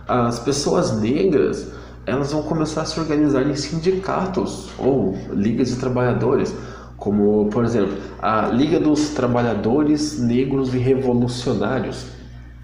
As 0.06 0.38
pessoas 0.38 1.00
negras 1.00 1.72
elas 2.06 2.32
vão 2.32 2.42
começar 2.42 2.82
a 2.82 2.84
se 2.84 3.00
organizar 3.00 3.42
em 3.48 3.54
sindicatos 3.54 4.68
ou 4.78 5.16
ligas 5.32 5.68
de 5.70 5.76
trabalhadores 5.76 6.54
como 6.96 7.48
por 7.50 7.64
exemplo 7.64 7.96
a 8.20 8.48
Liga 8.48 8.80
dos 8.80 9.10
Trabalhadores 9.10 10.18
Negros 10.18 10.74
e 10.74 10.78
Revolucionários, 10.78 12.06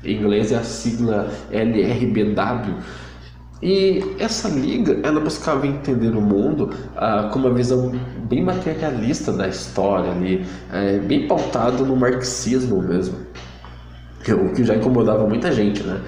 em 0.03 0.17
inglês 0.17 0.51
é 0.51 0.57
a 0.57 0.65
sigla 0.65 1.31
LRBW. 1.51 2.77
E 3.63 4.03
essa 4.19 4.49
liga, 4.49 4.99
ela 5.03 5.21
buscava 5.21 5.67
entender 5.67 6.17
o 6.17 6.21
mundo 6.23 6.71
ah, 6.97 7.29
com 7.31 7.39
uma 7.39 7.53
visão 7.53 7.93
bem 8.27 8.43
materialista 8.43 9.31
da 9.31 9.47
história 9.47 10.11
ali, 10.11 10.47
é, 10.73 10.97
bem 10.97 11.29
pautado 11.29 11.85
no 11.85 11.95
marxismo 11.95 12.81
mesmo, 12.81 13.19
o 14.27 14.55
que 14.55 14.65
já 14.65 14.77
incomodava 14.77 15.29
muita 15.29 15.53
gente, 15.53 15.83
né? 15.83 16.01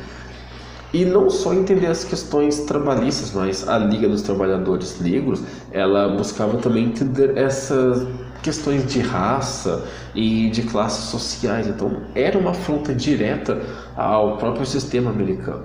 E 0.92 1.06
não 1.06 1.30
só 1.30 1.54
entender 1.54 1.86
as 1.86 2.04
questões 2.04 2.60
trabalhistas, 2.60 3.32
mas 3.32 3.66
a 3.66 3.78
Liga 3.78 4.08
dos 4.08 4.20
Trabalhadores 4.20 5.00
Negros, 5.00 5.42
ela 5.70 6.14
buscava 6.16 6.58
também 6.58 6.84
entender 6.84 7.36
essas 7.36 8.06
questões 8.42 8.86
de 8.86 9.00
raça 9.00 9.84
e 10.14 10.50
de 10.50 10.62
classes 10.62 11.04
sociais. 11.04 11.66
Então, 11.66 12.02
era 12.14 12.38
uma 12.38 12.50
afronta 12.50 12.94
direta 12.94 13.62
ao 13.96 14.36
próprio 14.36 14.66
sistema 14.66 15.10
americano. 15.10 15.64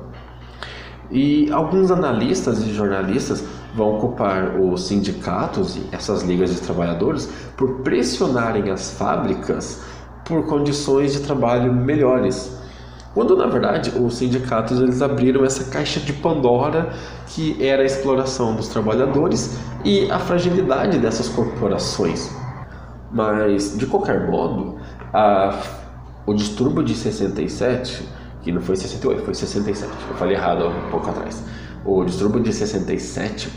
E 1.11 1.51
alguns 1.51 1.91
analistas 1.91 2.63
e 2.63 2.73
jornalistas 2.73 3.43
vão 3.75 3.97
ocupar 3.97 4.59
os 4.59 4.87
sindicatos 4.87 5.75
e 5.77 5.83
essas 5.91 6.23
ligas 6.23 6.53
de 6.53 6.61
trabalhadores 6.61 7.29
por 7.55 7.81
pressionarem 7.81 8.69
as 8.71 8.91
fábricas 8.91 9.81
por 10.25 10.45
condições 10.45 11.13
de 11.13 11.19
trabalho 11.21 11.73
melhores. 11.73 12.56
Quando 13.17 13.35
na 13.35 13.47
verdade 13.47 13.91
os 13.99 14.17
sindicatos 14.17 14.79
eles 14.79 15.01
abriram 15.01 15.43
essa 15.43 15.71
caixa 15.71 15.99
de 15.99 16.13
Pandora 16.13 16.93
que 17.25 17.57
era 17.59 17.81
a 17.81 17.85
exploração 17.87 18.55
dos 18.55 18.67
trabalhadores 18.67 19.57
e 19.83 20.07
a 20.11 20.19
fragilidade 20.19 20.99
dessas 20.99 21.27
corporações. 21.27 22.31
Mas, 23.11 23.75
de 23.75 23.87
qualquer 23.87 24.29
modo, 24.29 24.77
a, 25.11 25.59
o 26.27 26.33
distúrbio 26.35 26.83
de 26.83 26.93
67, 26.93 28.07
que 28.43 28.51
não 28.51 28.61
foi 28.61 28.75
68, 28.75 29.23
foi 29.23 29.33
67, 29.33 29.91
eu 30.09 30.15
falei 30.15 30.35
errado 30.35 30.67
um 30.67 30.91
pouco 30.91 31.09
atrás. 31.09 31.43
O 31.83 32.05
distúrbio 32.05 32.39
de 32.39 32.53
67 32.53 33.49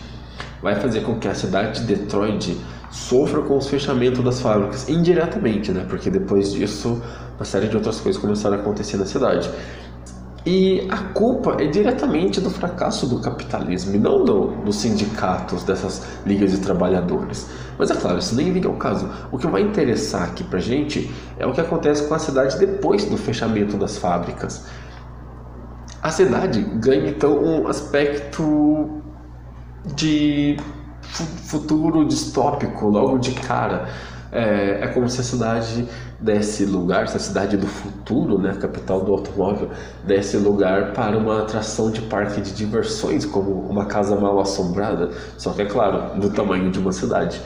vai 0.63 0.77
fazer 0.77 1.03
com 1.03 1.19
que 1.19 1.29
a 1.29 1.35
cidade 1.35 1.81
de 1.81 1.97
Detroit 1.97 2.59
sofra 2.91 3.43
com 3.43 3.59
os 3.59 3.69
fechamentos 3.69 4.25
das 4.25 4.41
fábricas, 4.41 4.89
indiretamente, 4.89 5.71
né? 5.71 5.85
Porque 5.87 6.11
depois 6.11 6.51
disso, 6.51 7.03
uma 7.41 7.47
série 7.47 7.69
de 7.69 7.77
outras 7.77 7.99
coisas 7.99 8.21
começaram 8.21 8.57
a 8.57 8.61
acontecer 8.61 8.99
na 8.99 9.07
cidade. 9.07 9.51
E 10.45 10.87
a 10.91 10.99
culpa 11.15 11.57
é 11.59 11.67
diretamente 11.67 12.39
do 12.39 12.51
fracasso 12.51 13.07
do 13.07 13.19
capitalismo 13.19 13.95
e 13.95 13.99
não 13.99 14.23
do, 14.23 14.49
dos 14.63 14.77
sindicatos, 14.77 15.65
dessas 15.65 16.03
ligas 16.27 16.51
de 16.51 16.59
trabalhadores. 16.59 17.49
Mas 17.79 17.91
é 17.91 17.95
claro, 17.95 18.19
isso 18.19 18.35
nem 18.35 18.53
vem 18.53 18.63
ao 18.67 18.75
caso. 18.75 19.09
O 19.33 19.39
que 19.39 19.47
vai 19.47 19.63
interessar 19.63 20.25
aqui 20.25 20.45
pra 20.45 20.59
gente 20.59 21.11
é 21.39 21.47
o 21.47 21.53
que 21.53 21.63
acontece 21.63 22.07
com 22.07 22.15
a 22.15 22.19
cidade 22.19 22.59
depois 22.59 23.07
do 23.07 23.17
fechamento 23.17 23.79
das 23.79 23.97
fábricas. 23.97 24.67
A 26.03 26.11
cidade 26.11 26.61
ganha 26.61 27.09
então 27.09 27.43
um 27.43 27.69
aspecto 27.69 29.03
de 29.95 30.59
futuro 31.47 32.05
distópico 32.05 32.87
logo 32.89 33.17
de 33.17 33.33
cara. 33.33 33.89
É, 34.33 34.81
é, 34.83 34.87
como 34.89 35.09
se 35.09 35.21
a 35.21 35.25
cidade 35.25 35.89
desse 36.21 36.65
lugar, 36.65 37.09
se 37.09 37.17
a 37.17 37.21
cidade 37.21 37.57
do 37.57 37.67
futuro, 37.67 38.39
né, 38.39 38.55
capital 38.55 39.01
do 39.05 39.13
automóvel, 39.13 39.71
desse 40.05 40.37
lugar 40.37 40.93
para 40.93 41.19
uma 41.19 41.41
atração 41.41 41.91
de 41.91 42.03
parque 42.03 42.41
de 42.41 42.53
diversões, 42.53 43.25
como 43.25 43.51
uma 43.69 43.87
casa 43.87 44.15
mal 44.15 44.39
assombrada, 44.39 45.11
só 45.37 45.51
que 45.53 45.63
é 45.63 45.65
claro, 45.65 46.21
do 46.21 46.31
tamanho 46.31 46.71
de 46.71 46.79
uma 46.79 46.93
cidade. 46.93 47.41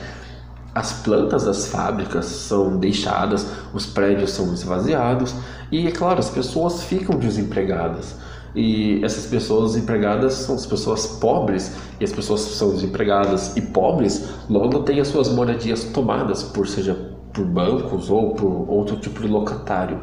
As 0.75 0.91
plantas 0.91 1.45
das 1.45 1.67
fábricas 1.67 2.25
são 2.25 2.77
deixadas, 2.77 3.47
os 3.73 3.85
prédios 3.85 4.31
são 4.31 4.53
esvaziados 4.53 5.33
e, 5.71 5.87
é 5.87 5.91
claro, 5.91 6.19
as 6.19 6.29
pessoas 6.29 6.83
ficam 6.83 7.17
desempregadas. 7.17 8.15
E 8.55 9.03
essas 9.03 9.25
pessoas 9.25 9.75
empregadas 9.75 10.33
são 10.33 10.55
as 10.55 10.65
pessoas 10.65 11.05
pobres, 11.05 11.75
e 11.99 12.03
as 12.03 12.11
pessoas 12.11 12.41
são 12.41 12.71
desempregadas 12.71 13.55
e 13.57 13.61
pobres 13.61 14.29
logo 14.49 14.79
têm 14.83 15.01
as 15.01 15.09
suas 15.09 15.29
moradias 15.29 15.83
tomadas 15.85 16.41
por 16.43 16.67
seja 16.67 17.15
por 17.33 17.45
bancos 17.45 18.09
ou 18.09 18.33
por 18.33 18.65
outro 18.69 18.95
tipo 18.95 19.21
de 19.21 19.27
locatário. 19.27 19.99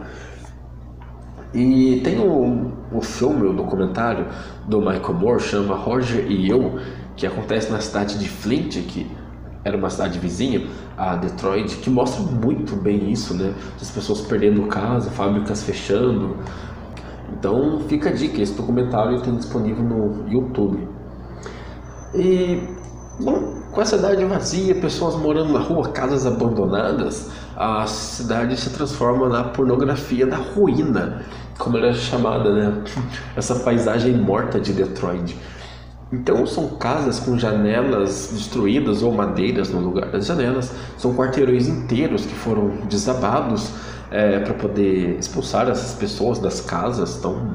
E 1.55 2.01
tem 2.05 2.19
um, 2.19 2.73
um 2.93 3.01
filme, 3.01 3.49
um 3.49 3.55
documentário 3.55 4.27
do 4.67 4.81
Michael 4.81 5.15
Moore, 5.15 5.41
chama 5.41 5.75
Roger 5.75 6.31
e 6.31 6.49
Eu, 6.49 6.79
que 7.17 7.27
acontece 7.27 7.71
na 7.71 7.81
cidade 7.81 8.19
de 8.19 8.29
Flint, 8.29 8.77
que 8.87 9.11
era 9.65 9.77
uma 9.77 9.91
cidade 9.91 10.19
vizinha, 10.19 10.67
a 10.97 11.15
Detroit, 11.15 11.77
que 11.77 11.91
mostra 11.91 12.23
muito 12.23 12.75
bem 12.75 13.11
isso, 13.11 13.35
né? 13.35 13.55
As 13.81 13.91
pessoas 13.91 14.21
perdendo 14.23 14.62
casa, 14.67 15.11
fábricas 15.11 15.62
fechando, 15.62 16.37
então 17.37 17.81
fica 17.88 18.11
a 18.11 18.12
dica, 18.12 18.40
esse 18.40 18.55
documentário 18.55 19.21
tem 19.23 19.35
disponível 19.37 19.83
no 19.83 20.29
YouTube. 20.29 20.88
E, 22.14 22.62
bom, 23.18 23.55
com 23.73 23.81
a 23.81 23.85
cidade 23.85 24.25
vazia, 24.25 24.75
pessoas 24.75 25.16
morando 25.16 25.53
na 25.53 25.61
rua, 25.61 25.88
casas 25.88 26.27
abandonadas, 26.27 27.31
a 27.57 27.87
cidade 27.87 28.57
se 28.59 28.71
transforma 28.71 29.29
na 29.29 29.45
pornografia 29.45 30.27
da 30.27 30.37
ruína, 30.37 31.23
como 31.59 31.79
ela 31.79 31.88
é 31.88 31.95
chamada, 31.95 32.52
né? 32.52 32.85
Essa 33.35 33.54
paisagem 33.57 34.15
morta 34.15 34.61
de 34.61 34.73
Detroit. 34.73 35.38
Então 36.13 36.46
são 36.46 36.69
casas 36.77 37.19
com 37.21 37.38
janelas 37.38 38.31
destruídas 38.35 39.02
ou 39.02 39.13
madeiras 39.13 39.71
no 39.71 39.81
lugar 39.81 40.11
das 40.11 40.27
janelas, 40.27 40.71
são 40.98 41.15
quarteirões 41.15 41.69
inteiros 41.69 42.27
que 42.27 42.35
foram 42.35 42.69
desabados 42.87 43.71
é, 44.13 44.38
para 44.40 44.52
poder 44.52 45.19
expulsar 45.19 45.69
essas 45.69 45.94
pessoas 45.94 46.38
das 46.38 46.60
casas. 46.60 47.17
Então, 47.17 47.54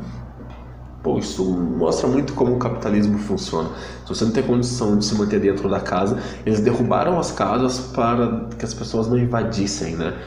pô, 1.04 1.20
isso 1.20 1.46
mostra 1.46 2.08
muito 2.08 2.34
como 2.34 2.56
o 2.56 2.60
capitalismo 2.60 3.20
funciona. 3.20 3.70
Se 4.04 4.10
você 4.10 4.26
não 4.26 4.32
tem 4.32 4.44
condição 4.44 4.98
de 4.98 5.06
se 5.06 5.16
manter 5.16 5.40
dentro 5.40 5.70
da 5.70 5.80
casa, 5.80 6.18
eles 6.46 6.60
derrubaram 6.60 7.20
as 7.20 7.32
casas 7.32 7.80
para 7.80 8.48
que 8.58 8.66
as 8.66 8.74
pessoas 8.74 9.08
não 9.08 9.18
invadissem, 9.18 9.96
né? 9.96 10.18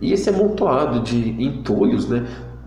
E 0.00 0.12
esse 0.12 0.28
amontoado 0.28 1.00
de 1.00 1.42
entulhos, 1.42 2.06
né? 2.06 2.26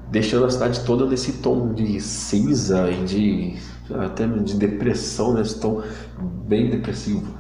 Deixando 0.10 0.46
a 0.46 0.50
cidade 0.50 0.80
toda 0.84 1.06
nesse 1.06 1.34
tom 1.34 1.72
de 1.74 2.02
cinza 2.02 2.90
e 2.90 3.04
de 3.06 3.58
até 3.94 4.26
de 4.26 4.56
depressão, 4.56 5.34
né? 5.34 5.42
Estou 5.42 5.84
bem 6.48 6.72
depressivo. 6.72 7.39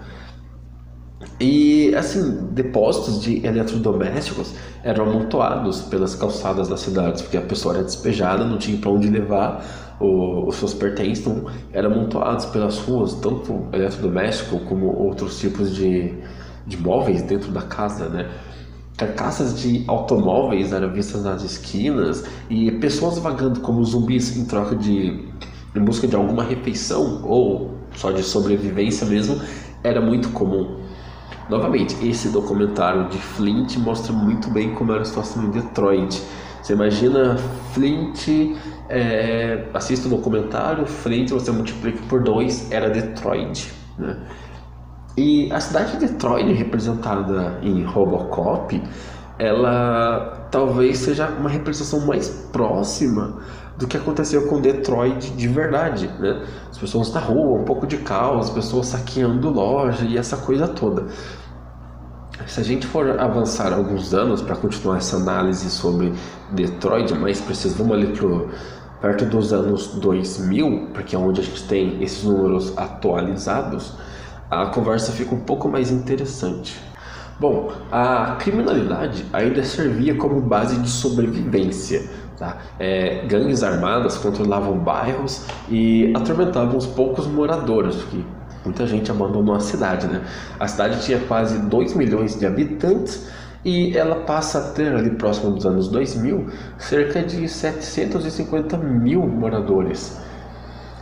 E 1.39 1.93
assim, 1.95 2.47
depósitos 2.51 3.21
de 3.21 3.45
eletrodomésticos 3.45 4.53
eram 4.83 5.09
amontoados 5.09 5.81
pelas 5.81 6.15
calçadas 6.15 6.69
das 6.69 6.79
cidades, 6.79 7.21
porque 7.21 7.37
a 7.37 7.41
pessoa 7.41 7.75
era 7.75 7.83
despejada, 7.83 8.45
não 8.45 8.57
tinha 8.57 8.77
para 8.77 8.89
onde 8.89 9.09
levar 9.09 9.97
os 9.99 10.55
seus 10.55 10.73
pertences, 10.73 11.27
então 11.27 11.45
eram 11.73 11.91
amontoados 11.91 12.45
pelas 12.45 12.77
ruas, 12.79 13.15
tanto 13.15 13.67
eletrodoméstico 13.73 14.59
como 14.59 14.87
outros 14.95 15.39
tipos 15.39 15.75
de, 15.75 16.13
de 16.65 16.77
móveis 16.77 17.21
dentro 17.21 17.51
da 17.51 17.63
casa, 17.63 18.07
né? 18.07 18.29
Carcaças 18.97 19.59
de 19.59 19.83
automóveis 19.87 20.71
eram 20.71 20.91
vistas 20.91 21.23
nas 21.23 21.43
esquinas 21.43 22.23
e 22.49 22.71
pessoas 22.71 23.17
vagando 23.17 23.59
como 23.61 23.83
zumbis 23.83 24.37
em 24.37 24.45
troca 24.45 24.75
de 24.75 25.27
em 25.75 25.79
busca 25.79 26.07
de 26.07 26.15
alguma 26.15 26.43
refeição 26.43 27.21
ou 27.23 27.75
só 27.95 28.11
de 28.11 28.23
sobrevivência 28.23 29.05
mesmo 29.05 29.39
era 29.83 30.01
muito 30.01 30.29
comum. 30.29 30.78
Novamente, 31.49 31.97
esse 32.07 32.29
documentário 32.29 33.09
de 33.09 33.17
Flint 33.17 33.77
mostra 33.77 34.13
muito 34.13 34.49
bem 34.51 34.75
como 34.75 34.91
era 34.91 35.01
a 35.01 35.05
situação 35.05 35.45
em 35.45 35.49
Detroit. 35.49 36.21
Você 36.61 36.73
imagina 36.73 37.37
Flint, 37.73 38.27
é, 38.87 39.65
assista 39.73 40.07
o 40.07 40.11
documentário, 40.11 40.85
Flint 40.85 41.31
você 41.31 41.51
multiplica 41.51 41.99
por 42.07 42.21
dois, 42.21 42.71
era 42.71 42.89
Detroit. 42.89 43.73
Né? 43.97 44.15
E 45.17 45.51
a 45.51 45.59
cidade 45.59 45.93
de 45.93 46.05
Detroit, 46.05 46.53
representada 46.53 47.57
em 47.63 47.83
Robocop, 47.83 48.81
ela 49.39 50.47
talvez 50.51 50.99
seja 50.99 51.29
uma 51.29 51.49
representação 51.49 52.05
mais 52.05 52.29
próxima 52.51 53.39
do 53.77 53.87
que 53.87 53.95
aconteceu 53.95 54.47
com 54.47 54.59
Detroit 54.59 55.31
de 55.31 55.47
verdade, 55.47 56.07
né? 56.19 56.45
As 56.69 56.77
pessoas 56.77 57.13
na 57.13 57.19
rua, 57.21 57.61
um 57.61 57.63
pouco 57.63 57.87
de 57.87 57.97
caos, 57.97 58.47
as 58.47 58.53
pessoas 58.53 58.87
saqueando 58.87 59.49
loja 59.49 60.03
e 60.03 60.17
essa 60.17 60.35
coisa 60.35 60.67
toda. 60.67 61.07
Se 62.47 62.59
a 62.59 62.63
gente 62.63 62.87
for 62.87 63.19
avançar 63.19 63.73
alguns 63.73 64.13
anos 64.13 64.41
para 64.41 64.55
continuar 64.55 64.97
essa 64.97 65.17
análise 65.17 65.69
sobre 65.69 66.13
Detroit, 66.51 67.13
mais 67.13 67.39
preciso, 67.39 67.75
vamos 67.75 67.93
ali 67.93 68.13
perto 69.01 69.25
dos 69.25 69.53
anos 69.53 69.87
2000, 69.95 70.89
porque 70.93 71.15
é 71.15 71.19
onde 71.19 71.41
a 71.41 71.43
gente 71.43 71.63
tem 71.67 72.01
esses 72.01 72.23
números 72.23 72.77
atualizados, 72.77 73.93
a 74.49 74.67
conversa 74.67 75.11
fica 75.11 75.35
um 75.35 75.41
pouco 75.41 75.69
mais 75.69 75.91
interessante. 75.91 76.79
Bom, 77.39 77.71
a 77.89 78.35
criminalidade 78.39 79.25
ainda 79.31 79.63
servia 79.63 80.15
como 80.15 80.41
base 80.41 80.77
de 80.79 80.89
sobrevivência. 80.89 82.09
Tá? 82.37 82.57
É, 82.77 83.25
gangues 83.27 83.63
armadas 83.63 84.17
controlavam 84.17 84.77
bairros 84.77 85.45
e 85.69 86.11
atormentavam 86.15 86.77
os 86.77 86.85
poucos 86.85 87.27
moradores, 87.27 87.95
porque 87.95 88.23
muita 88.63 88.85
gente 88.87 89.09
abandonou 89.11 89.55
a 89.55 89.59
cidade. 89.59 90.07
Né? 90.07 90.21
A 90.59 90.67
cidade 90.67 91.01
tinha 91.01 91.19
quase 91.19 91.59
2 91.59 91.93
milhões 91.95 92.37
de 92.37 92.45
habitantes 92.45 93.27
e 93.63 93.97
ela 93.97 94.17
passa 94.23 94.59
a 94.59 94.61
ter, 94.71 94.93
ali 94.93 95.09
próximo 95.11 95.51
dos 95.51 95.65
anos 95.65 95.89
2000, 95.89 96.47
cerca 96.77 97.21
de 97.21 97.47
750 97.47 98.77
mil 98.77 99.27
moradores. 99.27 100.19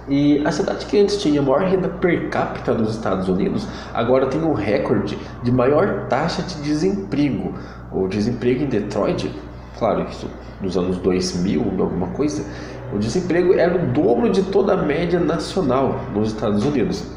E 0.09 0.41
a 0.45 0.51
cidade 0.51 0.85
que 0.85 0.99
antes 0.99 1.21
tinha 1.21 1.41
a 1.41 1.43
maior 1.43 1.63
renda 1.63 1.89
per 1.89 2.29
capita 2.29 2.73
dos 2.73 2.95
Estados 2.95 3.27
Unidos, 3.27 3.67
agora 3.93 4.27
tem 4.27 4.41
um 4.41 4.53
recorde 4.53 5.17
de 5.43 5.51
maior 5.51 6.07
taxa 6.07 6.41
de 6.41 6.61
desemprego. 6.61 7.53
O 7.91 8.07
desemprego 8.07 8.63
em 8.63 8.67
Detroit, 8.67 9.29
claro, 9.77 10.07
isso 10.09 10.29
nos 10.61 10.77
anos 10.77 10.97
2000, 10.99 11.61
alguma 11.79 12.07
coisa, 12.07 12.43
o 12.93 12.97
desemprego 12.97 13.53
era 13.53 13.75
o 13.75 13.87
dobro 13.87 14.29
de 14.31 14.43
toda 14.43 14.73
a 14.73 14.77
média 14.77 15.19
nacional 15.19 15.99
nos 16.13 16.29
Estados 16.29 16.63
Unidos. 16.63 17.16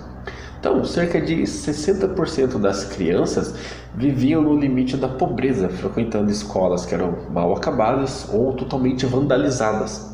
Então, 0.60 0.84
cerca 0.84 1.18
de 1.18 1.36
60% 1.36 2.58
das 2.60 2.84
crianças 2.84 3.54
viviam 3.94 4.42
no 4.42 4.54
limite 4.58 4.94
da 4.94 5.08
pobreza, 5.08 5.70
frequentando 5.70 6.30
escolas 6.30 6.84
que 6.84 6.94
eram 6.94 7.16
mal 7.30 7.56
acabadas 7.56 8.28
ou 8.30 8.52
totalmente 8.52 9.06
vandalizadas. 9.06 10.10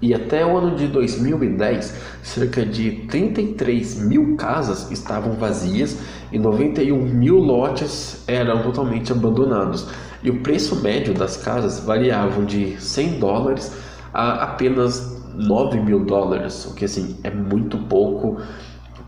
E 0.00 0.14
até 0.14 0.46
o 0.46 0.56
ano 0.56 0.76
de 0.76 0.86
2010, 0.86 1.94
cerca 2.22 2.64
de 2.64 3.06
33 3.08 4.02
mil 4.02 4.36
casas 4.36 4.88
estavam 4.92 5.32
vazias 5.32 5.98
e 6.30 6.38
91 6.38 6.96
mil 6.96 7.38
lotes 7.38 8.22
eram 8.28 8.62
totalmente 8.62 9.10
abandonados. 9.10 9.88
E 10.22 10.30
o 10.30 10.42
preço 10.42 10.76
médio 10.80 11.12
das 11.12 11.36
casas 11.36 11.80
variavam 11.80 12.44
de 12.44 12.80
100 12.80 13.18
dólares 13.18 13.72
a 14.12 14.44
apenas 14.44 15.24
9 15.34 15.80
mil 15.80 16.04
dólares, 16.04 16.66
o 16.66 16.74
que 16.74 16.84
assim 16.84 17.18
é 17.24 17.30
muito 17.30 17.76
pouco 17.78 18.40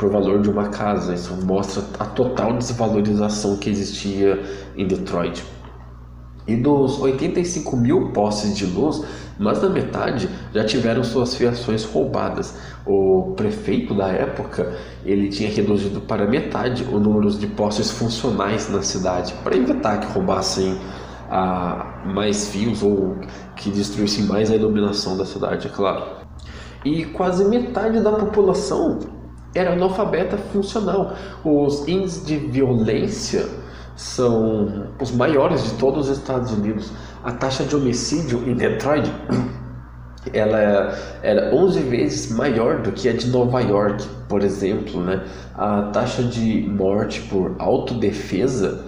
o 0.04 0.08
valor 0.08 0.42
de 0.42 0.50
uma 0.50 0.68
casa. 0.68 1.14
Isso 1.14 1.34
mostra 1.44 1.82
a 1.98 2.04
total 2.04 2.52
desvalorização 2.54 3.56
que 3.56 3.70
existia 3.70 4.42
em 4.76 4.86
Detroit. 4.86 5.44
E 6.46 6.54
dos 6.54 7.00
85 7.00 7.76
mil 7.76 8.12
postes 8.12 8.56
de 8.56 8.66
luz, 8.66 9.02
mais 9.38 9.60
da 9.60 9.68
metade 9.68 10.28
já 10.54 10.64
tiveram 10.64 11.02
suas 11.02 11.34
fiações 11.34 11.84
roubadas. 11.84 12.56
O 12.86 13.34
prefeito 13.36 13.92
da 13.94 14.08
época 14.08 14.76
ele 15.04 15.28
tinha 15.28 15.50
reduzido 15.50 16.00
para 16.00 16.26
metade 16.26 16.84
o 16.84 17.00
número 17.00 17.30
de 17.30 17.46
postes 17.48 17.90
funcionais 17.90 18.70
na 18.70 18.80
cidade 18.80 19.34
para 19.42 19.56
evitar 19.56 19.98
que 19.98 20.12
roubassem 20.12 20.78
ah, 21.28 22.02
mais 22.04 22.48
fios 22.48 22.80
ou 22.80 23.16
que 23.56 23.68
destruíssem 23.70 24.24
mais 24.24 24.48
a 24.50 24.54
iluminação 24.54 25.16
da 25.16 25.26
cidade, 25.26 25.66
é 25.66 25.70
claro. 25.70 26.04
E 26.84 27.04
quase 27.06 27.44
metade 27.48 28.00
da 28.00 28.12
população 28.12 29.00
era 29.58 29.72
analfabeta 29.72 30.36
funcional. 30.36 31.14
Os 31.44 31.88
índices 31.88 32.24
de 32.24 32.36
violência 32.36 33.46
são 33.96 34.90
os 35.00 35.10
maiores 35.10 35.64
de 35.64 35.70
todos 35.78 36.08
os 36.08 36.18
Estados 36.18 36.52
Unidos. 36.52 36.92
A 37.24 37.32
taxa 37.32 37.64
de 37.64 37.74
homicídio 37.74 38.48
em 38.48 38.54
Detroit 38.54 39.10
ela 40.32 40.96
era 41.22 41.54
11 41.54 41.80
vezes 41.82 42.32
maior 42.32 42.80
do 42.82 42.90
que 42.92 43.08
a 43.08 43.12
de 43.12 43.28
Nova 43.28 43.60
York, 43.60 44.04
por 44.28 44.42
exemplo, 44.42 45.00
né? 45.00 45.24
A 45.54 45.82
taxa 45.92 46.22
de 46.22 46.62
morte 46.68 47.22
por 47.22 47.54
autodefesa 47.58 48.84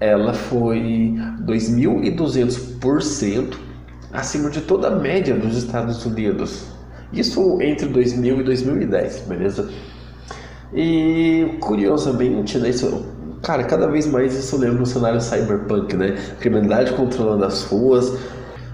ela 0.00 0.32
foi 0.32 1.16
2.200% 1.44 3.56
acima 4.12 4.48
de 4.50 4.60
toda 4.60 4.86
a 4.88 4.92
média 4.92 5.34
dos 5.34 5.56
Estados 5.56 6.06
Unidos. 6.06 6.66
Isso 7.12 7.60
entre 7.60 7.88
2000 7.88 8.40
e 8.40 8.44
2010, 8.44 9.24
beleza? 9.28 9.68
E 10.72 11.56
curiosamente, 11.60 12.58
né, 12.58 12.68
isso, 12.68 13.06
cara, 13.42 13.64
cada 13.64 13.88
vez 13.88 14.06
mais 14.06 14.34
isso 14.34 14.56
lembra 14.56 14.82
o 14.82 14.86
cenário 14.86 15.20
cyberpunk, 15.20 15.96
né? 15.96 16.16
Criminalidade 16.40 16.92
controlando 16.92 17.44
as 17.44 17.64
ruas, 17.64 18.18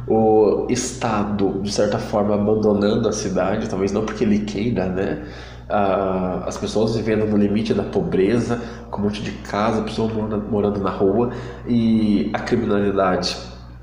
o 0.07 0.67
Estado, 0.69 1.61
de 1.63 1.73
certa 1.73 1.99
forma, 1.99 2.35
abandonando 2.35 3.09
a 3.09 3.13
cidade, 3.13 3.69
talvez 3.69 3.93
não 3.93 4.05
porque 4.05 4.25
ele 4.25 4.41
queira, 4.41 4.87
né? 4.87 5.25
Ah, 5.69 6.45
as 6.47 6.59
pessoas 6.59 6.95
vivendo 6.95 7.25
no 7.27 7.37
limite 7.39 7.73
da 7.73 7.83
pobreza, 7.83 8.61
com 8.91 9.01
um 9.01 9.05
monte 9.05 9.23
de 9.23 9.31
casa, 9.31 9.83
pessoas 9.83 10.13
morando 10.51 10.81
na 10.81 10.91
rua, 10.91 11.31
e 11.67 12.31
a 12.35 12.39
criminalidade, 12.41 13.37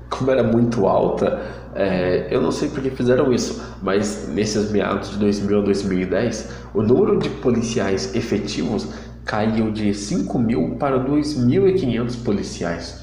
como 0.08 0.30
era 0.30 0.44
muito 0.44 0.86
alta, 0.86 1.40
é, 1.74 2.28
eu 2.30 2.40
não 2.40 2.52
sei 2.52 2.68
porque 2.68 2.90
fizeram 2.90 3.32
isso, 3.32 3.62
mas 3.82 4.28
nesses 4.28 4.70
meados 4.70 5.10
de 5.10 5.16
2000 5.16 5.58
a 5.58 5.62
2010, 5.62 6.50
o 6.74 6.82
número 6.82 7.18
de 7.18 7.28
policiais 7.28 8.14
efetivos 8.14 8.88
caiu 9.24 9.70
de 9.70 9.94
5 9.94 10.38
mil 10.38 10.76
para 10.78 10.98
2.500 10.98 12.22
policiais. 12.24 13.00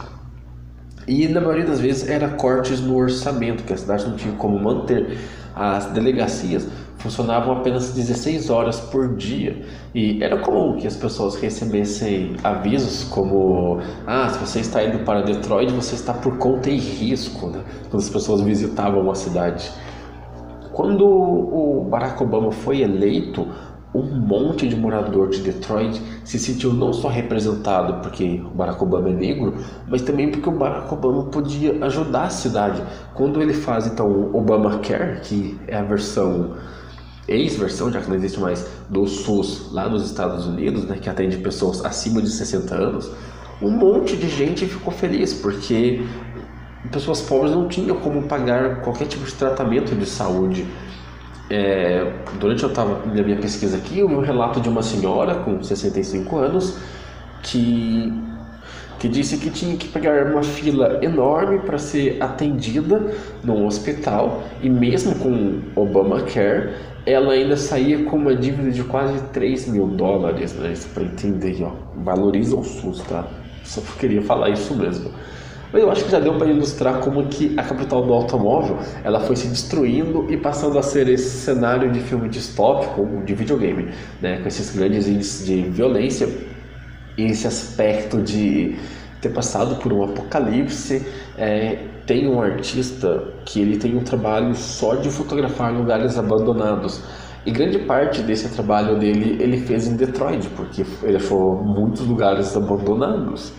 E 1.07 1.27
na 1.27 1.41
maioria 1.41 1.65
das 1.65 1.79
vezes 1.79 2.07
era 2.07 2.29
cortes 2.29 2.81
no 2.81 2.95
orçamento, 2.95 3.63
que 3.63 3.73
a 3.73 3.77
cidade 3.77 4.05
não 4.07 4.15
tinha 4.15 4.33
como 4.35 4.59
manter. 4.59 5.17
As 5.55 5.87
delegacias 5.87 6.67
funcionavam 6.99 7.57
apenas 7.57 7.91
16 7.93 8.49
horas 8.49 8.79
por 8.79 9.15
dia 9.15 9.61
e 9.95 10.21
era 10.21 10.37
comum 10.37 10.77
que 10.77 10.85
as 10.85 10.95
pessoas 10.95 11.35
recebessem 11.35 12.35
avisos 12.43 13.05
como 13.05 13.79
ah, 14.05 14.29
se 14.29 14.37
você 14.37 14.59
está 14.59 14.83
indo 14.83 14.99
para 14.99 15.21
Detroit, 15.21 15.71
você 15.71 15.95
está 15.95 16.13
por 16.13 16.37
conta 16.37 16.69
e 16.69 16.77
risco, 16.77 17.47
né? 17.47 17.63
quando 17.89 18.01
as 18.01 18.09
pessoas 18.09 18.41
visitavam 18.41 19.09
a 19.09 19.15
cidade. 19.15 19.71
Quando 20.73 21.05
o 21.05 21.87
Barack 21.89 22.21
Obama 22.21 22.51
foi 22.51 22.81
eleito, 22.81 23.47
um 23.93 24.03
monte 24.03 24.67
de 24.67 24.75
morador 24.75 25.29
de 25.29 25.41
Detroit 25.41 25.99
se 26.23 26.37
sentiu 26.37 26.71
não 26.71 26.93
só 26.93 27.07
representado 27.07 28.01
porque 28.01 28.41
o 28.45 28.55
Barack 28.55 28.81
Obama 28.83 29.09
é 29.09 29.13
negro, 29.13 29.55
mas 29.87 30.01
também 30.03 30.29
porque 30.29 30.47
o 30.47 30.51
Barack 30.51 30.93
Obama 30.93 31.23
podia 31.23 31.83
ajudar 31.85 32.25
a 32.25 32.29
cidade. 32.29 32.83
Quando 33.15 33.41
ele 33.41 33.53
faz 33.53 33.87
então 33.87 34.07
o 34.07 34.37
Obamacare, 34.37 35.21
que 35.21 35.59
é 35.67 35.75
a 35.75 35.83
versão 35.83 36.55
ex-versão, 37.29 37.91
já 37.91 38.01
que 38.01 38.09
não 38.09 38.15
existe 38.15 38.39
mais, 38.39 38.67
do 38.89 39.05
SUS 39.07 39.71
lá 39.71 39.87
nos 39.87 40.05
Estados 40.05 40.45
Unidos, 40.47 40.83
né, 40.85 40.97
que 40.99 41.09
atende 41.09 41.37
pessoas 41.37 41.85
acima 41.85 42.21
de 42.21 42.29
60 42.29 42.75
anos, 42.75 43.11
um 43.61 43.69
monte 43.69 44.15
de 44.15 44.29
gente 44.29 44.65
ficou 44.65 44.91
feliz 44.91 45.33
porque 45.33 46.01
pessoas 46.91 47.21
pobres 47.21 47.51
não 47.51 47.67
tinham 47.67 47.97
como 47.97 48.23
pagar 48.23 48.81
qualquer 48.81 49.05
tipo 49.07 49.25
de 49.25 49.33
tratamento 49.33 49.95
de 49.95 50.05
saúde. 50.05 50.65
é, 51.49 52.13
durante 52.39 52.63
eu 52.63 52.69
estava 52.69 53.05
na 53.05 53.23
minha 53.23 53.37
pesquisa 53.37 53.77
aqui, 53.77 53.99
eu 53.99 54.07
vi 54.07 54.15
um 54.15 54.21
relato 54.21 54.61
de 54.61 54.69
uma 54.69 54.83
senhora 54.83 55.35
com 55.43 55.61
65 55.61 56.37
anos 56.37 56.77
que, 57.41 58.13
que 58.99 59.07
disse 59.07 59.37
que 59.37 59.49
tinha 59.49 59.77
que 59.77 59.87
pegar 59.87 60.25
uma 60.25 60.43
fila 60.43 60.99
enorme 61.01 61.59
para 61.59 61.77
ser 61.77 62.17
atendida 62.19 63.01
num 63.43 63.65
hospital 63.65 64.43
e 64.61 64.69
mesmo 64.69 65.15
com 65.15 65.61
Obamacare, 65.75 66.73
ela 67.05 67.33
ainda 67.33 67.55
saía 67.55 68.03
com 68.03 68.17
uma 68.17 68.35
dívida 68.35 68.69
de 68.69 68.83
quase 68.83 69.21
3 69.31 69.69
mil 69.69 69.87
dólares, 69.87 70.53
né? 70.53 70.71
Isso 70.73 70.89
para 70.89 71.03
entender, 71.03 71.63
ó, 71.63 71.71
valoriza 72.03 72.55
o 72.55 72.63
SUS, 72.63 73.01
tá? 73.03 73.25
Só 73.63 73.81
queria 73.97 74.21
falar 74.21 74.49
isso 74.49 74.75
mesmo. 74.75 75.11
Mas 75.71 75.83
eu 75.83 75.91
acho 75.91 76.03
que 76.03 76.11
já 76.11 76.19
deu 76.19 76.33
para 76.33 76.47
ilustrar 76.47 76.99
como 76.99 77.27
que 77.27 77.53
a 77.55 77.63
capital 77.63 78.03
do 78.03 78.11
automóvel 78.11 78.77
ela 79.03 79.19
foi 79.19 79.35
se 79.35 79.47
destruindo 79.47 80.25
e 80.29 80.35
passando 80.35 80.77
a 80.79 80.81
ser 80.81 81.07
esse 81.07 81.29
cenário 81.29 81.91
de 81.91 81.99
filme 81.99 82.27
distópico, 82.27 83.07
de 83.23 83.35
videogame, 83.35 83.89
né? 84.19 84.39
com 84.41 84.47
esses 84.47 84.75
grandes 84.75 85.07
índices 85.07 85.45
de 85.45 85.61
violência 85.61 86.27
esse 87.25 87.47
aspecto 87.47 88.21
de 88.21 88.77
ter 89.21 89.29
passado 89.29 89.75
por 89.77 89.91
um 89.91 90.03
apocalipse. 90.03 91.05
É, 91.37 91.85
tem 92.05 92.27
um 92.27 92.41
artista 92.41 93.23
que 93.45 93.61
ele 93.61 93.77
tem 93.77 93.95
um 93.95 94.03
trabalho 94.03 94.55
só 94.55 94.95
de 94.95 95.09
fotografar 95.09 95.73
lugares 95.73 96.17
abandonados. 96.17 97.01
E 97.45 97.51
grande 97.51 97.79
parte 97.79 98.21
desse 98.21 98.49
trabalho 98.49 98.99
dele 98.99 99.37
ele 99.41 99.61
fez 99.61 99.87
em 99.87 99.95
Detroit, 99.95 100.47
porque 100.49 100.85
ele 101.03 101.17
achou 101.17 101.55
muitos 101.63 102.05
lugares 102.05 102.55
abandonados. 102.55 103.53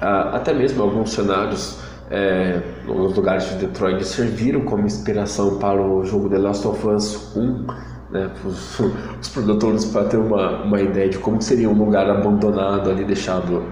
Ah, 0.00 0.36
até 0.36 0.54
mesmo 0.54 0.82
alguns 0.82 1.10
cenários 1.10 1.78
é, 2.10 2.60
lugares 2.86 3.48
de 3.50 3.66
Detroit 3.66 4.02
serviram 4.04 4.62
como 4.62 4.84
inspiração 4.84 5.58
para 5.58 5.80
o 5.80 6.04
jogo 6.04 6.28
The 6.28 6.38
Last 6.38 6.66
of 6.66 6.86
Us 6.86 7.36
1, 7.36 7.66
né, 8.10 8.30
os, 8.44 9.28
produtores 9.28 9.84
para 9.86 10.04
ter 10.04 10.16
uma, 10.16 10.62
uma 10.62 10.80
ideia 10.80 11.08
de 11.08 11.18
como 11.18 11.40
seria 11.40 11.68
um 11.68 11.78
lugar 11.78 12.08
abandonado 12.08 12.90
ali, 12.90 13.04
deixado 13.04 13.64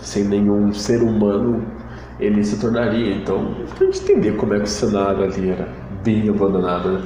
sem 0.00 0.24
nenhum 0.24 0.72
ser 0.72 1.02
humano, 1.02 1.64
ele 2.18 2.44
se 2.44 2.58
tornaria. 2.58 3.14
Então, 3.14 3.54
para 3.76 3.86
gente 3.86 4.02
entender 4.02 4.36
como 4.36 4.54
é 4.54 4.58
que 4.58 4.64
o 4.64 4.68
cenário 4.68 5.24
ali 5.24 5.50
era 5.50 5.68
bem 6.02 6.28
abandonado. 6.28 6.90
Né? 6.90 7.02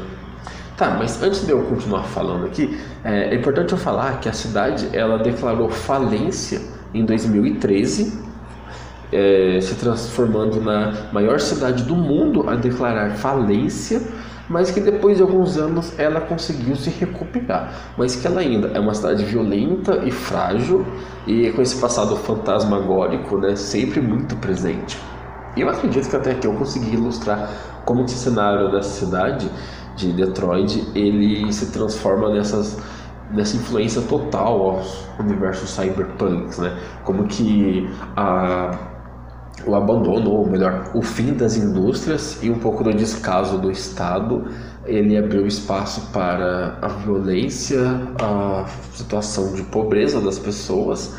Tá, 0.77 0.97
mas 0.99 1.23
antes 1.23 1.47
de 1.47 1.53
eu 1.53 1.63
continuar 1.63 2.03
falando 2.05 2.47
aqui, 2.47 2.79
é, 3.05 3.33
é 3.33 3.35
importante 3.35 3.73
eu 3.73 3.79
falar 3.79 4.21
que 4.21 4.29
a 4.29 4.33
cidade 4.33 4.89
ela 4.93 5.19
declarou 5.19 5.69
falência 5.71 6.61
em 6.93 7.05
2013 7.05 8.25
é, 9.13 9.61
se 9.61 9.77
transformando 9.77 10.61
na 10.61 10.93
maior 11.13 11.39
cidade 11.39 11.85
do 11.85 11.95
mundo 11.95 12.51
a 12.51 12.57
declarar 12.57 13.11
falência, 13.13 14.03
mas 14.49 14.71
que 14.71 14.81
depois 14.81 15.17
de 15.17 15.23
alguns 15.23 15.57
anos 15.57 15.99
ela 15.99 16.21
conseguiu 16.21 16.77
se 16.77 16.91
recuperar. 16.91 17.73
Mas 17.97 18.17
que 18.17 18.27
ela 18.27 18.41
ainda 18.41 18.69
é 18.69 18.81
uma 18.81 18.95
cidade 18.95 19.25
violenta 19.25 20.03
e 20.05 20.11
frágil 20.11 20.85
e 21.27 21.51
com 21.53 21.63
esse 21.63 21.81
passado 21.81 22.17
fantasmagórico, 22.17 23.39
né, 23.39 23.57
sempre 23.57 24.01
muito 24.01 24.37
presente. 24.37 24.99
E 25.57 25.61
eu 25.61 25.69
acredito 25.69 26.09
que 26.09 26.17
até 26.17 26.33
aqui 26.33 26.47
eu 26.47 26.55
consegui 26.55 26.95
ilustrar 26.95 27.49
como 27.85 28.05
esse 28.05 28.17
cenário 28.17 28.71
dessa 28.73 29.05
cidade 29.05 29.51
de 29.97 30.13
Detroit 30.13 30.85
ele 30.95 31.53
se 31.53 31.71
transforma 31.71 32.29
nessas 32.31 32.79
nessa 33.31 33.57
influência 33.57 34.03
total 34.03 34.61
ao 34.61 34.83
universo 35.19 35.67
cyberpunk, 35.67 36.61
né? 36.61 36.77
Como 37.05 37.27
que 37.27 37.89
a 38.17 38.94
o 39.67 39.75
abandono, 39.75 40.31
ou 40.31 40.47
melhor, 40.47 40.91
o 40.95 41.01
fim 41.01 41.33
das 41.33 41.57
indústrias 41.57 42.39
e 42.43 42.51
um 42.51 42.59
pouco 42.59 42.83
do 42.83 42.93
descaso 42.93 43.57
do 43.59 43.71
Estado, 43.71 44.45
ele 44.85 45.17
abriu 45.17 45.47
espaço 45.47 46.09
para 46.13 46.77
a 46.83 46.89
violência, 46.89 47.81
a 48.21 48.67
situação 48.93 49.55
de 49.55 49.63
pobreza 49.63 50.21
das 50.21 50.39
pessoas. 50.39 51.15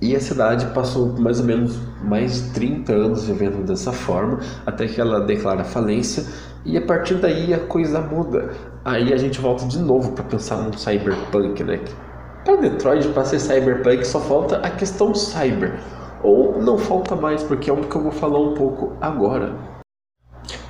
E 0.00 0.14
a 0.14 0.20
cidade 0.20 0.66
passou 0.66 1.18
mais 1.18 1.40
ou 1.40 1.46
menos 1.46 1.78
mais 2.02 2.34
de 2.34 2.50
30 2.50 2.92
anos 2.92 3.24
vivendo 3.24 3.64
dessa 3.66 3.90
forma, 3.90 4.38
até 4.66 4.86
que 4.86 5.00
ela 5.00 5.20
declara 5.20 5.64
falência, 5.64 6.24
e 6.64 6.76
a 6.76 6.82
partir 6.82 7.14
daí 7.14 7.54
a 7.54 7.58
coisa 7.58 8.00
muda. 8.00 8.50
Aí 8.84 9.12
a 9.12 9.16
gente 9.16 9.40
volta 9.40 9.66
de 9.66 9.78
novo 9.78 10.12
para 10.12 10.24
pensar 10.24 10.56
num 10.56 10.72
cyberpunk, 10.74 11.64
né? 11.64 11.80
Para 12.44 12.56
Detroit, 12.56 13.08
para 13.08 13.24
ser 13.24 13.38
cyberpunk, 13.38 14.06
só 14.06 14.20
falta 14.20 14.58
a 14.58 14.70
questão 14.70 15.14
cyber 15.14 15.80
ou 16.24 16.60
não 16.60 16.78
falta 16.78 17.14
mais, 17.14 17.42
porque 17.42 17.70
é 17.70 17.72
o 17.72 17.76
que 17.76 17.94
eu 17.94 18.02
vou 18.02 18.12
falar 18.12 18.40
um 18.40 18.54
pouco 18.54 18.94
agora. 19.00 19.54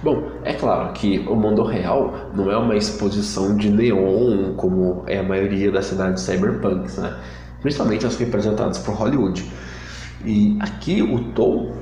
Bom, 0.02 0.22
é 0.44 0.52
claro 0.52 0.92
que 0.92 1.20
o 1.20 1.34
mundo 1.34 1.62
real 1.62 2.12
não 2.34 2.50
é 2.50 2.56
uma 2.56 2.76
exposição 2.76 3.56
de 3.56 3.70
neon 3.70 4.54
como 4.56 5.02
é 5.06 5.18
a 5.18 5.22
maioria 5.22 5.72
das 5.72 5.86
cidades 5.86 6.22
cyberpunks, 6.22 6.98
né? 6.98 7.16
Principalmente 7.62 8.04
as 8.04 8.16
representadas 8.16 8.78
por 8.78 8.94
Hollywood. 8.94 9.50
E 10.24 10.58
aqui 10.60 11.00
o 11.00 11.32
tom 11.32 11.72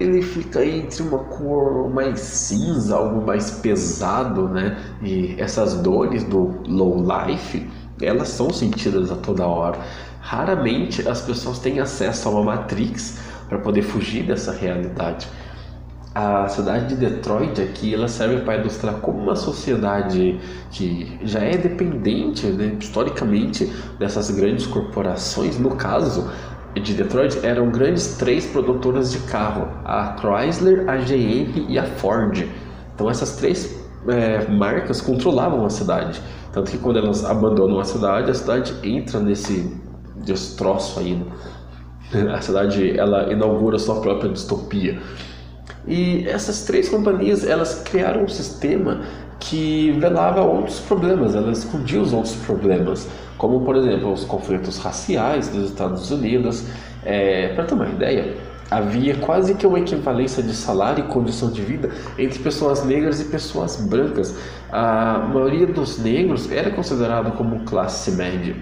ele 0.00 0.22
fica 0.22 0.64
entre 0.64 1.02
uma 1.02 1.18
cor 1.18 1.90
mais 1.90 2.18
cinza, 2.20 2.96
algo 2.96 3.24
mais 3.24 3.50
pesado, 3.50 4.48
né? 4.48 4.78
E 5.02 5.36
essas 5.38 5.74
dores 5.74 6.24
do 6.24 6.54
low 6.66 6.96
life, 6.96 7.70
elas 8.00 8.28
são 8.28 8.50
sentidas 8.50 9.12
a 9.12 9.16
toda 9.16 9.46
hora. 9.46 9.78
Raramente 10.20 11.08
as 11.08 11.22
pessoas 11.22 11.58
têm 11.58 11.80
acesso 11.80 12.28
a 12.28 12.32
uma 12.32 12.56
Matrix 12.56 13.18
para 13.48 13.58
poder 13.58 13.82
fugir 13.82 14.22
dessa 14.24 14.52
realidade. 14.52 15.26
A 16.14 16.48
cidade 16.48 16.88
de 16.88 16.96
Detroit 16.96 17.60
aqui 17.60 17.94
ela 17.94 18.08
serve 18.08 18.40
para 18.40 18.56
ilustrar 18.56 18.94
como 18.94 19.18
uma 19.18 19.36
sociedade 19.36 20.40
que 20.70 21.18
já 21.22 21.38
é 21.38 21.56
dependente, 21.56 22.46
né, 22.48 22.76
historicamente, 22.80 23.72
dessas 23.98 24.28
grandes 24.30 24.66
corporações. 24.66 25.58
No 25.58 25.76
caso 25.76 26.28
de 26.74 26.94
Detroit, 26.94 27.38
eram 27.44 27.70
grandes 27.70 28.16
três 28.16 28.44
produtoras 28.44 29.12
de 29.12 29.20
carro: 29.20 29.68
a 29.84 30.16
Chrysler, 30.20 30.88
a 30.88 30.96
GM 30.96 31.66
e 31.68 31.78
a 31.78 31.84
Ford. 31.84 32.44
Então 32.94 33.08
essas 33.08 33.36
três 33.36 33.80
é, 34.08 34.48
marcas 34.48 35.00
controlavam 35.00 35.64
a 35.64 35.70
cidade. 35.70 36.20
Tanto 36.52 36.72
que 36.72 36.78
quando 36.78 36.98
elas 36.98 37.24
abandonam 37.24 37.78
a 37.78 37.84
cidade, 37.84 38.30
a 38.30 38.34
cidade 38.34 38.74
entra 38.82 39.20
nesse 39.20 39.72
destroço. 40.24 41.00
Né? 41.00 41.22
A 42.34 42.40
cidade 42.40 42.98
ela 42.98 43.32
inaugura 43.32 43.78
sua 43.78 44.00
própria 44.00 44.30
distopia. 44.30 44.98
E 45.86 46.26
essas 46.28 46.64
três 46.64 46.88
companhias 46.88 47.44
elas 47.46 47.82
criaram 47.82 48.24
um 48.24 48.28
sistema 48.28 49.00
que 49.38 49.92
velava 49.92 50.42
outros 50.42 50.80
problemas, 50.80 51.34
elas 51.34 51.60
escondiam 51.60 52.02
os 52.02 52.12
outros 52.12 52.34
problemas, 52.34 53.08
como 53.38 53.60
por 53.60 53.74
exemplo 53.74 54.12
os 54.12 54.24
conflitos 54.24 54.76
raciais 54.76 55.48
dos 55.48 55.70
Estados 55.70 56.10
Unidos. 56.10 56.66
É, 57.02 57.54
Para 57.54 57.64
ter 57.64 57.74
uma 57.74 57.88
ideia, 57.88 58.36
havia 58.70 59.16
quase 59.16 59.54
que 59.54 59.66
uma 59.66 59.80
equivalência 59.80 60.42
de 60.42 60.54
salário 60.54 61.04
e 61.04 61.08
condição 61.08 61.50
de 61.50 61.62
vida 61.62 61.90
entre 62.18 62.38
pessoas 62.38 62.84
negras 62.84 63.20
e 63.20 63.24
pessoas 63.24 63.76
brancas. 63.76 64.36
A 64.70 65.18
maioria 65.32 65.66
dos 65.66 65.98
negros 65.98 66.52
era 66.52 66.70
considerado 66.70 67.32
como 67.32 67.60
classe 67.64 68.12
média. 68.12 68.54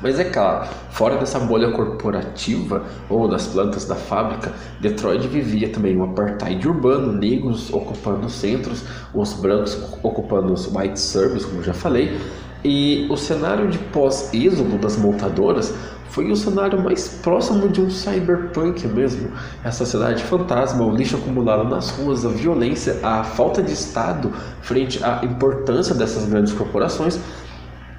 Mas 0.00 0.18
é 0.20 0.24
claro, 0.24 0.68
fora 0.90 1.16
dessa 1.16 1.40
bolha 1.40 1.72
corporativa 1.72 2.84
ou 3.08 3.26
das 3.26 3.48
plantas 3.48 3.84
da 3.84 3.96
fábrica, 3.96 4.52
Detroit 4.80 5.26
vivia 5.26 5.68
também 5.70 5.96
um 5.96 6.04
apartheid 6.04 6.66
urbano, 6.68 7.12
negros 7.12 7.72
ocupando 7.72 8.30
centros, 8.30 8.84
os 9.12 9.32
brancos 9.32 9.76
ocupando 10.02 10.52
os 10.52 10.72
white 10.72 11.00
suburbs, 11.00 11.44
como 11.44 11.64
já 11.64 11.74
falei, 11.74 12.16
e 12.64 13.08
o 13.10 13.16
cenário 13.16 13.68
de 13.68 13.78
pós-êxodo 13.78 14.78
das 14.78 14.96
montadoras 14.96 15.74
foi 16.10 16.30
o 16.30 16.36
cenário 16.36 16.80
mais 16.82 17.08
próximo 17.22 17.68
de 17.68 17.80
um 17.80 17.90
cyberpunk 17.90 18.86
mesmo. 18.88 19.30
Essa 19.62 19.84
cidade 19.84 20.22
fantasma, 20.22 20.84
o 20.84 20.94
lixo 20.94 21.16
acumulado 21.16 21.64
nas 21.68 21.90
ruas, 21.90 22.24
a 22.24 22.30
violência, 22.30 22.98
a 23.02 23.22
falta 23.22 23.62
de 23.62 23.72
Estado 23.72 24.32
frente 24.62 25.02
à 25.04 25.20
importância 25.24 25.94
dessas 25.94 26.24
grandes 26.24 26.52
corporações 26.52 27.20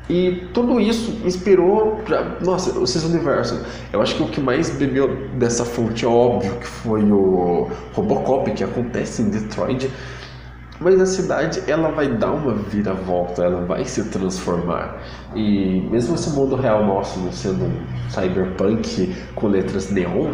e 0.10 0.47
tudo 0.53 0.80
isso 0.80 1.22
inspirou 1.24 1.97
pra, 1.97 2.39
nossa, 2.43 2.82
esses 2.82 3.03
universos. 3.03 3.60
Eu 3.93 4.01
acho 4.01 4.16
que 4.16 4.24
o 4.24 4.28
que 4.28 4.41
mais 4.41 4.72
bebeu 4.72 5.30
dessa 5.38 5.64
fonte 5.64 6.03
é 6.03 6.07
óbvio 6.07 6.51
que 6.55 6.66
foi 6.66 7.03
o 7.03 7.70
Robocop 7.93 8.49
que 8.51 8.64
acontece 8.64 9.22
em 9.22 9.30
Detroit. 9.30 9.88
Mas 10.80 10.99
a 10.99 11.05
cidade 11.05 11.62
ela 11.68 11.91
vai 11.91 12.07
dar 12.18 12.32
uma 12.32 12.55
viravolta, 12.55 13.43
ela 13.43 13.66
vai 13.66 13.86
se 13.86 14.10
transformar. 14.10 14.97
E 15.36 15.82
mesmo 15.91 16.16
esse 16.16 16.32
mundo 16.32 16.55
real 16.55 16.86
nosso 16.88 17.32
sendo 17.32 17.66
um 17.66 18.10
cyberpunk 18.10 19.14
com 19.36 19.47
letras 19.47 19.91
neon, 19.91 20.32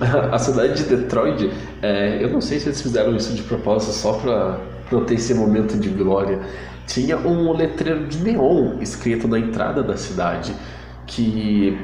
a 0.32 0.38
cidade 0.38 0.82
de 0.82 0.96
Detroit, 0.96 1.50
é, 1.82 2.22
eu 2.22 2.30
não 2.30 2.40
sei 2.40 2.58
se 2.58 2.68
eles 2.68 2.80
fizeram 2.80 3.14
isso 3.16 3.34
de 3.34 3.42
propósito 3.42 3.92
só 3.92 4.12
para 4.12 4.60
ter 5.06 5.14
esse 5.14 5.34
momento 5.34 5.76
de 5.76 5.90
glória 5.90 6.40
tinha 6.88 7.18
um 7.18 7.52
letreiro 7.52 8.06
de 8.06 8.18
neon 8.18 8.80
escrito 8.80 9.28
na 9.28 9.38
entrada 9.38 9.82
da 9.82 9.96
cidade 9.96 10.52
que 11.06 11.78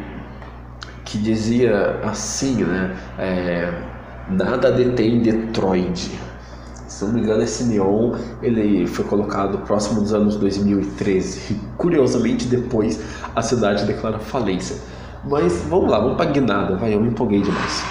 que 1.05 1.19
dizia 1.19 2.01
assim, 2.03 2.65
né? 2.65 2.97
É, 3.19 3.73
nada 4.31 4.73
detém 4.73 5.21
Detroit. 5.21 6.11
Se 6.89 7.05
não 7.05 7.13
me 7.13 7.21
engano, 7.21 7.43
esse 7.43 7.65
neon 7.65 8.17
ele 8.43 8.87
foi 8.87 9.05
colocado 9.05 9.59
próximo 9.59 10.01
dos 10.01 10.15
anos 10.15 10.37
2013. 10.37 11.61
Curiosamente, 11.77 12.47
depois 12.47 13.01
a 13.37 13.43
cidade 13.43 13.85
declara 13.85 14.19
falência. 14.19 14.77
Mas 15.23 15.65
vamos 15.69 15.91
lá, 15.91 16.01
vamos 16.01 16.17
para 16.17 16.31
Guinada, 16.31 16.77
vai, 16.77 16.95
eu 16.95 17.01
me 17.01 17.09
empolguei 17.09 17.43
demais. 17.43 17.85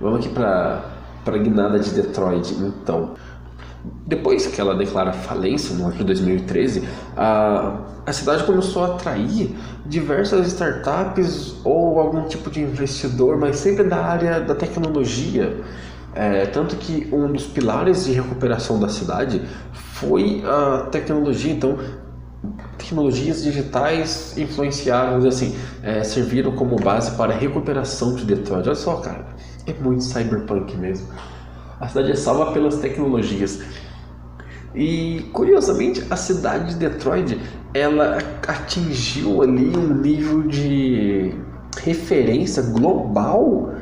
Vamos 0.00 0.20
aqui 0.20 0.28
para 0.28 0.84
para 1.24 1.36
Guinada 1.38 1.78
de 1.78 1.90
Detroit, 1.90 2.54
então. 2.54 3.14
Depois 4.06 4.46
que 4.46 4.60
ela 4.60 4.74
declara 4.74 5.12
falência, 5.12 5.74
no 5.74 5.86
ano 5.86 5.96
de 5.96 6.04
2013, 6.04 6.86
a, 7.16 7.78
a 8.04 8.12
cidade 8.12 8.44
começou 8.44 8.84
a 8.84 8.94
atrair 8.94 9.56
diversas 9.86 10.48
startups 10.48 11.56
ou 11.64 11.98
algum 11.98 12.24
tipo 12.24 12.50
de 12.50 12.60
investidor, 12.60 13.38
mas 13.38 13.56
sempre 13.56 13.84
da 13.84 14.04
área 14.04 14.40
da 14.40 14.54
tecnologia. 14.54 15.60
É, 16.12 16.46
tanto 16.46 16.76
que 16.76 17.08
um 17.12 17.32
dos 17.32 17.46
pilares 17.46 18.04
de 18.04 18.12
recuperação 18.12 18.80
da 18.80 18.88
cidade 18.88 19.42
foi 19.72 20.42
a 20.44 20.88
tecnologia. 20.90 21.52
Então, 21.52 21.78
tecnologias 22.76 23.44
digitais 23.44 24.36
influenciaram, 24.36 25.26
assim, 25.26 25.54
é, 25.82 26.02
serviram 26.02 26.52
como 26.52 26.76
base 26.76 27.12
para 27.12 27.32
a 27.32 27.36
recuperação 27.36 28.14
de 28.14 28.24
Detroit. 28.24 28.66
Olha 28.66 28.74
só, 28.74 28.96
cara, 28.96 29.26
é 29.66 29.72
muito 29.74 30.02
cyberpunk 30.02 30.76
mesmo. 30.76 31.06
A 31.80 31.88
cidade 31.88 32.12
é 32.12 32.14
salva 32.14 32.52
pelas 32.52 32.76
tecnologias. 32.76 33.62
E 34.74 35.28
curiosamente, 35.32 36.04
a 36.10 36.16
cidade 36.16 36.74
de 36.74 36.78
Detroit, 36.78 37.40
ela 37.74 38.18
atingiu 38.46 39.42
ali 39.42 39.76
um 39.76 39.94
nível 39.94 40.42
de 40.42 41.34
referência 41.82 42.62
global 42.62 43.72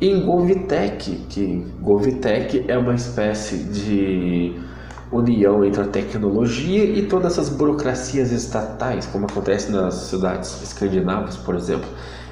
em 0.00 0.24
Govitech, 0.24 1.26
que 1.28 1.66
Govitech 1.80 2.64
é 2.68 2.78
uma 2.78 2.94
espécie 2.94 3.56
de 3.64 4.54
união 5.12 5.64
entre 5.64 5.82
a 5.82 5.86
tecnologia 5.86 6.84
e 6.84 7.06
todas 7.06 7.32
essas 7.32 7.48
burocracias 7.48 8.30
estatais, 8.30 9.06
como 9.06 9.26
acontece 9.26 9.70
nas 9.70 9.94
cidades 9.94 10.62
escandinavas, 10.62 11.36
por 11.36 11.54
exemplo. 11.54 11.88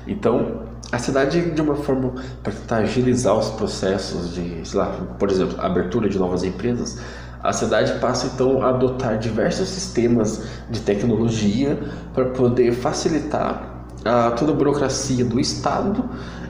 Então, 0.06 0.67
a 0.90 0.98
cidade, 0.98 1.50
de 1.50 1.60
uma 1.60 1.76
forma 1.76 2.14
para 2.42 2.52
tentar 2.52 2.78
agilizar 2.78 3.36
os 3.36 3.50
processos 3.50 4.34
de, 4.34 4.66
sei 4.66 4.78
lá, 4.78 4.86
por 5.18 5.30
exemplo, 5.30 5.60
abertura 5.60 6.08
de 6.08 6.18
novas 6.18 6.44
empresas, 6.44 6.98
a 7.42 7.52
cidade 7.52 8.00
passa 8.00 8.26
então 8.26 8.62
a 8.62 8.70
adotar 8.70 9.18
diversos 9.18 9.68
sistemas 9.68 10.44
de 10.70 10.80
tecnologia 10.80 11.78
para 12.14 12.26
poder 12.30 12.72
facilitar 12.72 13.84
a, 14.04 14.30
toda 14.30 14.52
a 14.52 14.54
burocracia 14.54 15.24
do 15.24 15.38
Estado 15.38 16.08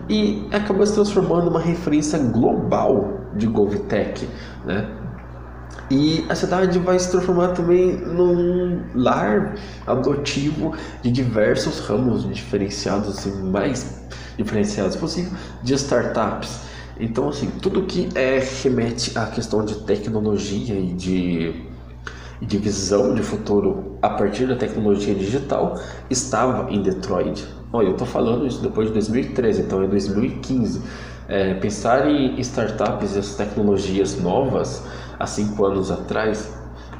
e 0.08 0.48
acabou 0.52 0.86
se 0.86 0.94
transformando 0.94 1.50
uma 1.50 1.60
referência 1.60 2.18
global 2.18 3.20
de 3.34 3.46
GovTech, 3.46 4.28
né? 4.64 4.88
E 5.90 6.24
a 6.28 6.34
cidade 6.34 6.78
vai 6.78 6.98
se 6.98 7.10
transformar 7.10 7.48
também 7.48 7.96
num 7.96 8.82
lar 8.94 9.54
adotivo 9.86 10.74
de 11.02 11.10
diversos 11.10 11.80
ramos 11.80 12.28
diferenciados 12.28 13.24
e 13.24 13.30
mais 13.30 14.06
diferenciados 14.38 14.96
possível 14.96 15.36
de 15.62 15.74
startups. 15.74 16.60
Então, 16.98 17.28
assim, 17.28 17.50
tudo 17.60 17.82
que 17.82 18.08
é, 18.14 18.42
remete 18.62 19.16
à 19.18 19.26
questão 19.26 19.64
de 19.64 19.74
tecnologia 19.80 20.74
e 20.74 20.92
de, 20.94 21.54
de 22.40 22.58
visão 22.58 23.14
de 23.14 23.22
futuro 23.22 23.98
a 24.00 24.08
partir 24.08 24.46
da 24.46 24.56
tecnologia 24.56 25.14
digital 25.14 25.78
estava 26.08 26.70
em 26.72 26.80
Detroit. 26.80 27.46
Olha, 27.72 27.86
eu 27.86 27.92
estou 27.92 28.06
falando 28.06 28.46
isso 28.46 28.62
depois 28.62 28.88
de 28.88 28.94
2013, 28.94 29.62
então 29.62 29.82
é 29.82 29.86
2015. 29.86 30.82
É, 31.28 31.54
pensar 31.54 32.08
em 32.08 32.40
startups 32.40 33.14
e 33.14 33.18
as 33.18 33.34
tecnologias 33.34 34.18
novas 34.18 34.82
há 35.18 35.26
cinco 35.26 35.66
anos 35.66 35.90
atrás, 35.90 36.52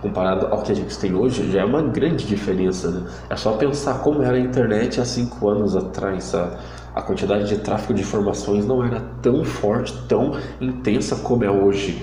comparado 0.02 0.46
ao 0.46 0.62
que 0.62 0.70
a 0.70 0.74
gente 0.74 0.96
tem 0.98 1.14
hoje, 1.14 1.50
já 1.50 1.62
é 1.62 1.64
uma 1.64 1.82
grande 1.82 2.26
diferença. 2.26 2.90
Né? 2.90 3.10
É 3.30 3.36
só 3.36 3.52
pensar 3.52 4.00
como 4.00 4.22
era 4.22 4.36
a 4.36 4.40
internet 4.40 5.00
há 5.00 5.04
cinco 5.04 5.48
anos 5.48 5.74
atrás. 5.74 6.34
A, 6.34 6.58
a 6.94 7.02
quantidade 7.02 7.48
de 7.48 7.58
tráfego 7.58 7.94
de 7.94 8.02
informações 8.02 8.66
não 8.66 8.84
era 8.84 9.00
tão 9.22 9.44
forte, 9.44 9.94
tão 10.08 10.36
intensa 10.60 11.16
como 11.16 11.44
é 11.44 11.50
hoje. 11.50 12.02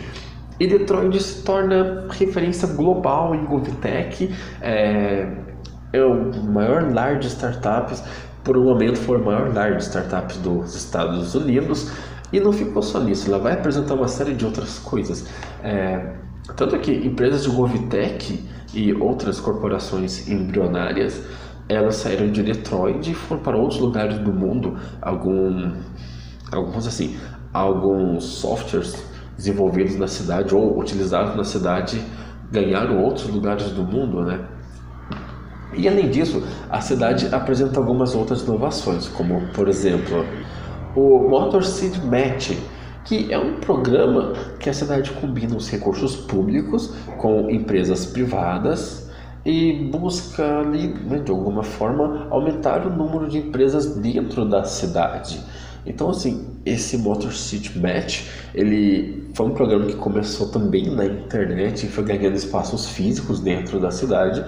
E 0.60 0.68
Detroit 0.68 1.22
se 1.22 1.44
torna 1.44 2.06
referência 2.10 2.68
global 2.68 3.36
em 3.36 3.44
GovTech, 3.46 4.34
é, 4.62 5.28
é 5.92 6.04
o 6.04 6.44
maior 6.44 6.94
lar 6.94 7.20
de 7.20 7.28
startups, 7.28 8.02
por 8.44 8.58
um 8.58 8.64
momento 8.64 8.98
foi 8.98 9.18
o 9.18 9.26
maior 9.26 9.54
lar 9.54 9.76
de 9.76 9.84
startups 9.84 10.38
dos 10.38 10.76
Estados 10.76 11.36
Unidos, 11.36 11.92
e 12.32 12.40
não 12.40 12.54
ficou 12.54 12.82
só 12.82 13.00
nisso, 13.00 13.30
ela 13.30 13.40
vai 13.40 13.54
apresentar 13.54 13.96
uma 13.96 14.08
série 14.08 14.34
de 14.34 14.46
outras 14.46 14.80
coisas. 14.80 15.28
É, 15.62 16.14
tanto 16.56 16.78
que 16.80 16.92
empresas 16.92 17.44
de 17.44 17.50
GovTech 17.50 18.48
e 18.74 18.94
outras 18.94 19.40
corporações 19.40 20.28
embrionárias, 20.28 21.22
elas 21.68 21.96
saíram 21.96 22.32
de 22.32 22.44
Detroit 22.44 23.10
e 23.10 23.14
foram 23.14 23.42
para 23.42 23.58
outros 23.58 23.80
lugares 23.80 24.18
do 24.20 24.32
mundo. 24.32 24.78
Algum, 25.02 25.72
alguns 26.52 26.88
assim, 26.88 27.18
alguns 27.54 28.24
softwares 28.24 29.04
desenvolvidos 29.36 29.96
na 29.96 30.08
cidade 30.08 30.54
ou 30.54 30.80
utilizados 30.80 31.36
na 31.36 31.44
cidade 31.44 32.02
ganharam 32.52 33.04
outros 33.04 33.28
lugares 33.28 33.72
do 33.72 33.84
mundo, 33.84 34.24
né? 34.24 34.40
E 35.74 35.88
além 35.90 36.10
disso, 36.10 36.42
a 36.70 36.80
cidade 36.80 37.28
apresenta 37.34 37.80
algumas 37.80 38.16
outras 38.16 38.44
inovações, 38.44 39.08
como 39.10 39.42
por 39.54 39.68
exemplo 39.68 40.26
o 40.96 41.28
Motor 41.28 41.66
Seed 41.66 41.98
Match, 42.06 42.52
que 43.04 43.32
é 43.32 43.38
um 43.38 43.56
programa 43.56 44.34
que 44.58 44.70
a 44.70 44.74
cidade 44.74 45.12
combina 45.12 45.56
os 45.56 45.70
recursos 45.70 46.16
públicos 46.16 46.94
com 47.18 47.50
empresas 47.50 48.06
privadas 48.06 49.05
e 49.46 49.74
busca 49.92 50.60
ali, 50.60 50.88
né, 50.88 51.20
de 51.20 51.32
alguma 51.32 51.64
forma, 51.64 52.28
aumentar 52.32 52.86
o 52.88 52.90
número 52.90 53.28
de 53.28 53.38
empresas 53.38 53.96
dentro 53.96 54.44
da 54.44 54.64
cidade. 54.64 55.40
Então, 55.86 56.10
assim, 56.10 56.48
esse 56.66 56.98
Motor 56.98 57.32
City 57.32 57.78
Match, 57.78 58.24
ele 58.56 59.30
foi 59.36 59.46
um 59.46 59.52
programa 59.52 59.86
que 59.86 59.96
começou 59.96 60.48
também 60.50 60.90
na 60.90 61.06
internet 61.06 61.86
e 61.86 61.90
foi 61.90 62.04
ganhando 62.04 62.36
espaços 62.36 62.90
físicos 62.90 63.40
dentro 63.40 63.80
da 63.80 63.92
cidade 63.92 64.44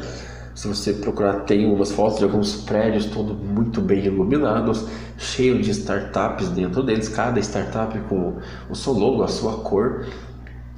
se 0.58 0.68
você 0.68 0.92
procurar, 0.92 1.42
tem 1.42 1.72
umas 1.72 1.92
fotos 1.92 2.18
de 2.18 2.24
alguns 2.24 2.56
prédios 2.56 3.06
todos 3.06 3.38
muito 3.38 3.80
bem 3.80 4.04
iluminados, 4.04 4.88
cheio 5.16 5.62
de 5.62 5.70
startups 5.70 6.50
dentro 6.50 6.82
deles, 6.82 7.08
cada 7.08 7.40
startup 7.40 7.96
com 8.10 8.38
o 8.68 8.76
seu 8.76 8.94
logo, 8.94 9.22
a 9.22 9.28
sua 9.28 9.60
cor. 9.60 10.08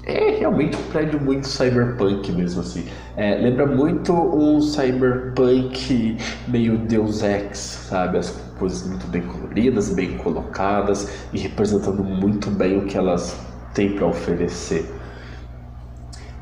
É 0.10 0.40
realmente 0.40 0.76
um 0.76 0.82
prédio 0.92 1.22
muito 1.22 1.48
cyberpunk 1.48 2.32
mesmo 2.32 2.62
assim. 2.62 2.86
É, 3.16 3.36
lembra 3.36 3.68
muito 3.68 4.12
um 4.12 4.60
cyberpunk 4.60 6.18
meio 6.48 6.80
Deus 6.80 7.22
Ex, 7.22 7.58
sabe? 7.90 8.18
As 8.18 8.32
coisas 8.58 8.88
muito 8.88 9.06
bem 9.06 9.22
coloridas, 9.22 9.94
bem 9.94 10.18
colocadas 10.18 11.28
e 11.32 11.38
representando 11.38 12.04
muito 12.04 12.50
bem 12.50 12.80
o 12.80 12.86
que 12.86 12.98
elas 12.98 13.40
têm 13.76 13.96
para 13.96 14.08
oferecer. 14.08 14.92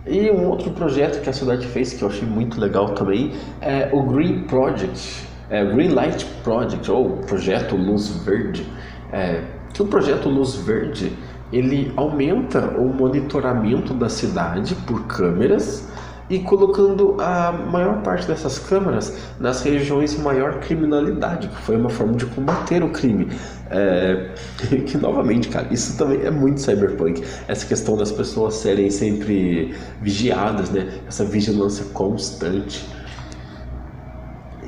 E 0.05 0.31
um 0.31 0.47
outro 0.47 0.71
projeto 0.71 1.21
que 1.21 1.29
a 1.29 1.33
cidade 1.33 1.67
fez 1.67 1.91
que 1.91 2.01
eu 2.01 2.07
achei 2.07 2.25
muito 2.25 2.61
legal 2.61 2.93
também 2.93 3.33
é 3.59 3.89
o 3.91 4.01
Green 4.03 4.43
Project, 4.43 5.27
é, 5.49 5.65
Green 5.65 5.89
Light 5.89 6.25
Project 6.41 6.89
ou 6.89 7.17
Projeto 7.17 7.75
Luz 7.75 8.07
Verde. 8.23 8.65
É, 9.11 9.43
que 9.73 9.81
o 9.81 9.85
projeto 9.85 10.29
Luz 10.29 10.55
Verde 10.55 11.11
ele 11.51 11.91
aumenta 11.95 12.59
o 12.77 12.87
monitoramento 12.93 13.93
da 13.93 14.09
cidade 14.09 14.75
por 14.85 15.05
câmeras 15.07 15.87
e 16.29 16.39
colocando 16.39 17.15
a 17.19 17.51
maior 17.51 18.01
parte 18.01 18.27
dessas 18.27 18.59
câmeras 18.59 19.17
nas 19.39 19.61
regiões 19.61 20.15
de 20.15 20.21
maior 20.21 20.59
criminalidade, 20.59 21.47
que 21.47 21.55
foi 21.61 21.77
uma 21.77 21.89
forma 21.89 22.15
de 22.15 22.25
combater 22.25 22.83
o 22.83 22.89
crime. 22.89 23.29
É... 23.69 24.31
que 24.85 24.97
novamente, 24.97 25.47
cara, 25.47 25.67
isso 25.71 25.97
também 25.97 26.25
é 26.25 26.31
muito 26.31 26.59
cyberpunk. 26.59 27.23
Essa 27.47 27.65
questão 27.65 27.95
das 27.95 28.11
pessoas 28.11 28.55
serem 28.55 28.89
sempre 28.89 29.73
vigiadas, 30.01 30.69
né? 30.69 30.99
Essa 31.07 31.23
vigilância 31.23 31.85
constante. 31.93 32.85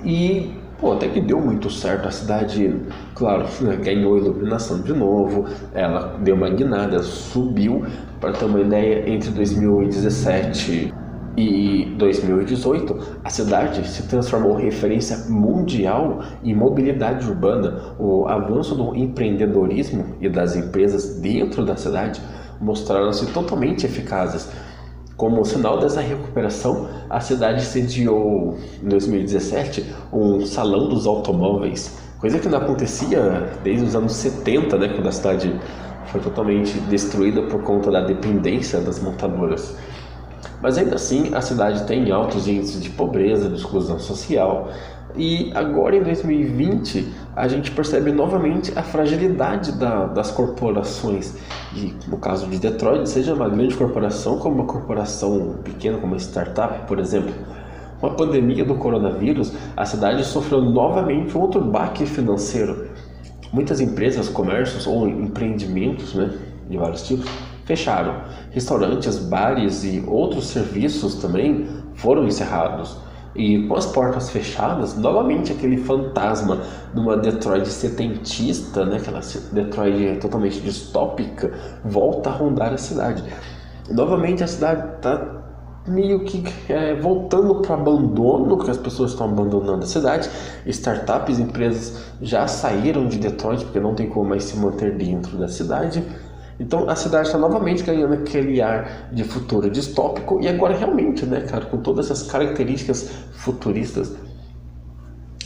E 0.05 0.57
Pô, 0.80 0.93
até 0.93 1.09
que 1.09 1.19
deu 1.19 1.41
muito 1.41 1.69
certo. 1.69 2.07
A 2.07 2.11
cidade, 2.11 2.73
claro, 3.13 3.45
ganhou 3.84 4.17
iluminação 4.17 4.82
de 4.82 4.93
novo. 4.93 5.45
Ela 5.73 6.17
deu 6.21 6.36
uma 6.36 6.49
guinada, 6.49 6.99
subiu. 7.03 7.86
Para 8.21 8.32
ter 8.32 8.45
uma 8.45 8.61
ideia, 8.61 9.09
entre 9.09 9.30
2017 9.32 10.93
e 11.36 11.86
2018, 11.97 13.19
a 13.23 13.30
cidade 13.30 13.88
se 13.88 14.03
transformou 14.07 14.59
em 14.59 14.63
referência 14.63 15.30
mundial 15.30 16.21
em 16.43 16.55
mobilidade 16.55 17.27
urbana. 17.27 17.95
O 17.99 18.25
avanço 18.27 18.73
do 18.73 18.95
empreendedorismo 18.95 20.15
e 20.21 20.30
das 20.30 20.55
empresas 20.55 21.19
dentro 21.19 21.65
da 21.65 21.75
cidade 21.75 22.21
mostraram-se 22.59 23.25
totalmente 23.27 23.86
eficazes. 23.86 24.49
Como 25.20 25.43
sinal 25.43 25.78
dessa 25.82 25.99
recuperação, 25.99 26.88
a 27.09 27.20
cidade 27.20 27.65
sediou 27.65 28.57
em 28.82 28.88
2017 28.88 29.86
um 30.13 30.45
salão 30.45 30.88
dos 30.88 31.05
automóveis, 31.05 31.99
coisa 32.20 32.39
que 32.39 32.47
não 32.47 32.57
acontecia 32.57 33.51
desde 33.61 33.84
os 33.84 33.95
anos 33.97 34.13
70, 34.13 34.78
né, 34.78 34.88
quando 34.88 35.07
a 35.07 35.11
cidade 35.11 35.59
foi 36.05 36.22
totalmente 36.22 36.80
destruída 36.89 37.41
por 37.41 37.61
conta 37.63 37.91
da 37.91 37.99
dependência 37.99 38.80
das 38.80 39.03
montadoras. 39.03 39.76
Mas 40.61 40.78
ainda 40.78 40.95
assim, 40.95 41.36
a 41.36 41.41
cidade 41.41 41.84
tem 41.84 42.09
altos 42.11 42.47
índices 42.47 42.82
de 42.82 42.89
pobreza, 42.89 43.49
de 43.49 43.55
exclusão 43.55 43.99
social. 43.99 44.70
E 45.16 45.51
agora 45.55 45.95
em 45.95 46.03
2020, 46.03 47.07
a 47.36 47.47
gente 47.47 47.72
percebe 47.72 48.12
novamente 48.12 48.72
a 48.78 48.84
fragilidade 48.84 49.72
da, 49.72 50.05
das 50.05 50.30
corporações. 50.32 51.36
E 51.76 51.93
no 52.07 52.18
caso 52.18 52.47
de 52.47 52.60
Detroit, 52.60 53.10
seja 53.10 53.34
uma 53.34 53.49
grande 53.49 53.76
corporação 53.76 54.38
como 54.38 54.55
uma 54.55 54.66
corporação 54.66 55.55
pequena, 55.64 55.97
como 55.97 56.14
uma 56.14 56.20
startup, 56.20 56.88
por 56.88 56.99
exemplo. 56.99 57.34
Com 57.99 58.07
a 58.07 58.12
pandemia 58.12 58.64
do 58.64 58.76
coronavírus, 58.76 59.51
a 59.76 59.86
cidade 59.86 60.24
sofreu 60.24 60.62
novamente 60.62 61.38
outro 61.38 61.60
baque 61.60 62.05
financeiro. 62.05 62.88
Muitas 63.51 63.82
empresas, 63.82 64.30
comércios 64.30 64.86
ou 64.86 65.07
empreendimentos 65.07 66.14
né, 66.14 66.32
de 66.70 66.78
vários 66.78 67.01
tipos 67.01 67.30
fecharam. 67.66 68.22
Restaurantes, 68.51 69.18
bares 69.18 69.84
e 69.84 70.03
outros 70.07 70.47
serviços 70.47 71.16
também 71.16 71.68
foram 71.95 72.26
encerrados. 72.26 73.09
E 73.36 73.67
com 73.67 73.75
as 73.75 73.86
portas 73.86 74.30
fechadas, 74.30 74.97
novamente 74.97 75.51
aquele 75.51 75.77
fantasma 75.77 76.61
de 76.93 76.99
uma 76.99 77.15
Detroit 77.15 77.67
setentista, 77.67 78.86
né, 78.86 78.97
aquela 78.97 79.21
Detroit 79.51 80.19
totalmente 80.19 80.59
distópica, 80.61 81.53
volta 81.86 82.30
a 82.30 82.34
rondar 82.34 82.73
a 82.73 82.77
cidade. 82.77 83.23
Novamente 83.89 84.43
a 84.43 84.47
cidade 84.47 84.95
está 84.95 85.39
meio 85.88 86.23
que 86.23 86.43
é, 86.71 86.95
voltando 86.95 87.55
para 87.55 87.75
abandono, 87.75 88.57
que 88.57 88.69
as 88.69 88.77
pessoas 88.77 89.11
estão 89.11 89.27
abandonando 89.27 89.84
a 89.84 89.88
cidade. 89.88 90.30
Startups, 90.65 91.39
empresas 91.39 92.03
já 92.21 92.47
saíram 92.47 93.07
de 93.07 93.17
Detroit 93.17 93.63
porque 93.63 93.80
não 93.80 93.95
tem 93.95 94.07
como 94.07 94.30
mais 94.30 94.43
se 94.43 94.57
manter 94.57 94.95
dentro 94.95 95.38
da 95.38 95.47
cidade. 95.47 96.03
Então 96.60 96.89
a 96.89 96.95
cidade 96.95 97.28
está 97.28 97.38
novamente 97.38 97.84
ganhando 97.84 98.14
aquele 98.14 98.62
ar 98.62 99.10
de 99.12 99.24
futuro 99.24 99.70
distópico 99.70 100.39
e 100.41 100.47
agora 100.47 100.76
realmente, 100.76 101.26
né, 101.26 101.41
cara, 101.41 101.66
com 101.66 101.78
todas 101.78 102.12
essas 102.12 102.30
características 102.30 103.10
futuristas. 103.32 104.14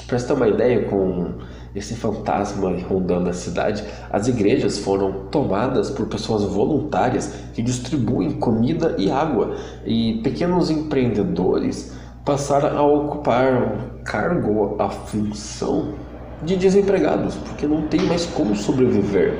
Para 0.07 0.19
você 0.19 0.27
ter 0.27 0.33
uma 0.33 0.47
ideia, 0.47 0.85
com 0.89 1.33
esse 1.75 1.95
fantasma 1.95 2.71
rondando 2.87 3.29
a 3.29 3.33
cidade, 3.33 3.83
as 4.11 4.27
igrejas 4.27 4.77
foram 4.79 5.27
tomadas 5.31 5.89
por 5.89 6.07
pessoas 6.07 6.43
voluntárias 6.43 7.33
que 7.53 7.61
distribuem 7.61 8.33
comida 8.33 8.95
e 8.97 9.09
água, 9.09 9.55
e 9.85 10.19
pequenos 10.23 10.69
empreendedores 10.69 11.95
passaram 12.25 12.77
a 12.77 12.83
ocupar 12.83 13.53
o 13.53 14.03
cargo, 14.03 14.75
a 14.79 14.89
função 14.89 15.93
de 16.43 16.55
desempregados, 16.55 17.35
porque 17.35 17.65
não 17.65 17.83
tem 17.87 18.01
mais 18.01 18.25
como 18.25 18.55
sobreviver. 18.55 19.39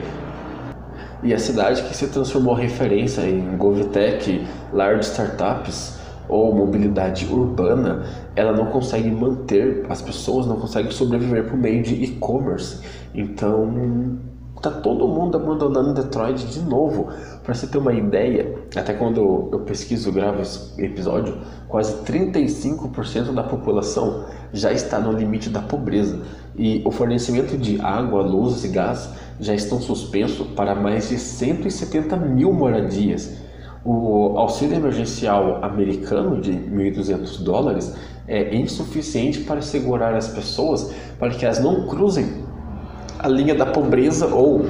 E 1.24 1.34
a 1.34 1.39
cidade 1.39 1.82
que 1.84 1.95
se 1.95 2.07
transformou 2.07 2.53
referência 2.53 3.21
em 3.21 3.55
GovTech, 3.57 4.45
lar 4.74 4.99
de 4.99 5.05
startups, 5.05 5.97
ou 6.28 6.53
mobilidade 6.53 7.26
urbana, 7.32 8.03
ela 8.36 8.51
não 8.51 8.65
consegue 8.67 9.09
manter, 9.09 9.86
as 9.89 10.01
pessoas 10.01 10.45
não 10.45 10.57
conseguem 10.57 10.91
sobreviver 10.91 11.49
por 11.49 11.57
meio 11.57 11.84
de 11.84 11.93
e-commerce. 11.95 12.80
Então, 13.13 14.19
tá 14.61 14.71
todo 14.71 15.07
mundo 15.07 15.38
abandonando 15.38 15.93
Detroit 15.93 16.45
de 16.45 16.61
novo. 16.61 17.09
Para 17.43 17.53
você 17.53 17.67
ter 17.67 17.78
uma 17.78 17.93
ideia, 17.93 18.55
até 18.76 18.93
quando 18.93 19.49
eu 19.51 19.59
pesquiso, 19.59 20.11
gravo 20.11 20.41
esse 20.41 20.82
episódio, 20.82 21.38
quase 21.67 21.95
35% 22.03 23.34
da 23.34 23.43
população 23.43 24.26
já 24.53 24.71
está 24.71 24.99
no 24.99 25.11
limite 25.11 25.49
da 25.49 25.61
pobreza 25.61 26.19
e 26.56 26.82
o 26.86 26.91
fornecimento 26.91 27.58
de 27.58 27.80
água, 27.82 28.22
luz 28.22 28.64
e 28.64 28.68
gás 28.68 29.10
já 29.39 29.54
estão 29.54 29.82
suspensos 29.82 30.47
para 30.56 30.76
mais 30.76 31.10
de 31.10 31.18
170 31.18 32.16
mil 32.18 32.54
moradias. 32.54 33.38
O 33.84 34.38
auxílio 34.38 34.78
emergencial 34.78 35.64
americano 35.64 36.39
de 36.39 36.54
1.200 36.54 37.43
dólares 37.43 37.93
é 38.28 38.56
insuficiente 38.56 39.39
para 39.39 39.62
segurar 39.62 40.16
as 40.16 40.30
pessoas 40.30 40.93
para 41.20 41.32
que 41.32 41.43
elas 41.43 41.60
não 41.60 41.88
cruzem 41.88 42.43
a 43.20 43.28
linha 43.28 43.56
da 43.56 43.66
pobreza 43.66 44.28
ou 44.28 44.62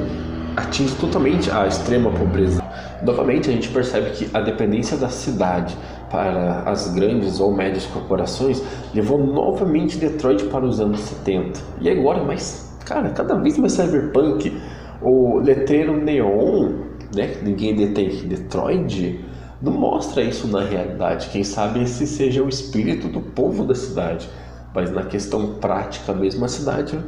atinjam 0.55 0.95
totalmente 0.97 1.51
a 1.51 1.67
extrema 1.67 2.11
pobreza. 2.11 2.63
Novamente, 3.03 3.49
a 3.49 3.53
gente 3.53 3.69
percebe 3.69 4.11
que 4.11 4.29
a 4.33 4.39
dependência 4.39 4.95
da 4.95 5.09
cidade 5.09 5.75
para 6.13 6.61
as 6.69 6.93
grandes 6.93 7.39
ou 7.39 7.51
médias 7.51 7.87
corporações 7.87 8.61
levou 8.93 9.17
novamente 9.17 9.97
Detroit 9.97 10.43
para 10.45 10.63
os 10.63 10.79
anos 10.79 10.99
70. 10.99 11.59
E 11.81 11.89
agora, 11.89 12.23
mas, 12.23 12.77
cara, 12.85 13.09
cada 13.09 13.33
vez 13.33 13.57
mais 13.57 13.73
cyberpunk, 13.73 14.55
o 15.01 15.39
letreiro 15.39 15.97
neon 15.97 16.83
né, 17.15 17.35
ninguém 17.41 17.75
detém 17.75 18.09
Detroit, 18.27 19.25
não 19.59 19.73
mostra 19.73 20.21
isso 20.21 20.47
na 20.47 20.63
realidade. 20.63 21.29
Quem 21.29 21.43
sabe 21.43 21.81
esse 21.81 22.05
seja 22.05 22.43
o 22.43 22.49
espírito 22.49 23.07
do 23.07 23.19
povo 23.19 23.65
da 23.65 23.73
cidade. 23.73 24.29
Mas 24.71 24.91
na 24.91 25.03
questão 25.03 25.55
prática 25.55 26.13
mesmo, 26.13 26.45
a 26.45 26.47
cidade 26.47 26.99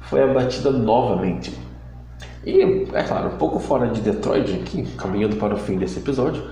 foi 0.00 0.22
abatida 0.22 0.70
novamente. 0.70 1.52
E, 2.46 2.86
é 2.94 3.02
claro, 3.02 3.34
um 3.34 3.36
pouco 3.36 3.58
fora 3.58 3.88
de 3.88 4.00
Detroit, 4.00 4.54
aqui, 4.54 4.84
caminhando 4.96 5.36
para 5.36 5.54
o 5.54 5.58
fim 5.58 5.76
desse 5.76 5.98
episódio, 5.98 6.42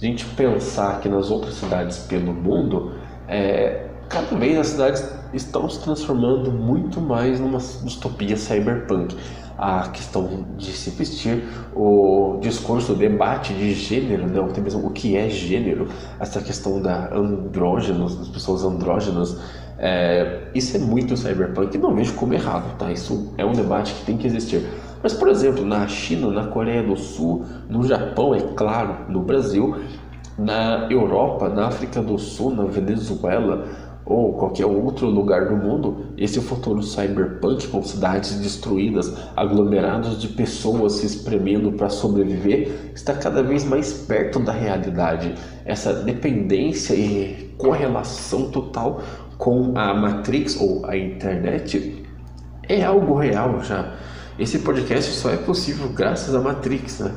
a 0.00 0.04
gente 0.04 0.24
pensar 0.26 1.00
que 1.00 1.08
nas 1.08 1.30
outras 1.30 1.54
cidades 1.54 1.98
pelo 1.98 2.32
mundo, 2.32 2.92
é, 3.26 3.86
cada 4.08 4.36
vez 4.36 4.56
as 4.58 4.68
cidades 4.68 5.04
estão 5.32 5.68
se 5.68 5.80
transformando 5.80 6.50
muito 6.50 7.00
mais 7.00 7.40
numa 7.40 7.58
distopia 7.58 8.36
cyberpunk 8.36 9.16
a 9.58 9.88
questão 9.88 10.46
de 10.56 10.70
se 10.70 10.90
vestir, 10.90 11.42
o 11.74 12.38
discurso, 12.40 12.92
o 12.92 12.94
debate 12.94 13.52
de 13.52 13.74
gênero, 13.74 14.24
né, 14.28 14.40
até 14.40 14.60
mesmo 14.60 14.86
o 14.86 14.90
que 14.90 15.16
é 15.16 15.28
gênero, 15.28 15.88
essa 16.20 16.40
questão 16.40 16.80
da 16.80 17.12
andrógenos, 17.12 18.16
das 18.16 18.28
pessoas 18.28 18.62
andrógenas, 18.62 19.36
é, 19.76 20.42
isso 20.54 20.76
é 20.76 20.80
muito 20.80 21.16
cyberpunk 21.16 21.74
e 21.74 21.78
não 21.78 21.92
vejo 21.92 22.14
como 22.14 22.34
errado, 22.34 22.76
tá? 22.78 22.90
Isso 22.92 23.32
é 23.36 23.44
um 23.44 23.52
debate 23.52 23.94
que 23.94 24.04
tem 24.04 24.16
que 24.16 24.28
existir. 24.28 24.64
Mas, 25.02 25.12
por 25.12 25.28
exemplo, 25.28 25.64
na 25.64 25.86
China, 25.86 26.30
na 26.30 26.46
Coreia 26.46 26.82
do 26.82 26.96
Sul, 26.96 27.44
no 27.68 27.82
Japão, 27.82 28.34
é 28.34 28.40
claro, 28.40 28.96
no 29.08 29.20
Brasil, 29.20 29.76
na 30.38 30.86
Europa, 30.90 31.48
na 31.48 31.66
África 31.66 32.00
do 32.00 32.18
Sul, 32.18 32.54
na 32.54 32.64
Venezuela, 32.64 33.66
ou 34.08 34.32
qualquer 34.32 34.64
outro 34.64 35.06
lugar 35.06 35.48
do 35.48 35.56
mundo, 35.56 36.06
esse 36.16 36.40
futuro 36.40 36.82
cyberpunk 36.82 37.68
com 37.68 37.82
cidades 37.82 38.40
destruídas, 38.40 39.14
aglomerados 39.36 40.18
de 40.18 40.28
pessoas 40.28 40.94
se 40.94 41.06
espremendo 41.06 41.72
para 41.72 41.90
sobreviver, 41.90 42.90
está 42.94 43.12
cada 43.12 43.42
vez 43.42 43.64
mais 43.64 43.92
perto 43.92 44.38
da 44.40 44.52
realidade. 44.52 45.34
Essa 45.66 45.92
dependência 45.92 46.94
e 46.94 47.54
correlação 47.58 48.50
total 48.50 49.02
com 49.36 49.72
a 49.76 49.92
Matrix 49.92 50.58
ou 50.58 50.86
a 50.86 50.96
internet 50.96 52.02
é 52.66 52.82
algo 52.82 53.14
real 53.14 53.62
já. 53.62 53.92
Esse 54.38 54.60
podcast 54.60 55.12
só 55.14 55.30
é 55.30 55.36
possível 55.36 55.88
graças 55.88 56.32
à 56.32 56.40
Matrix, 56.40 57.00
né? 57.00 57.12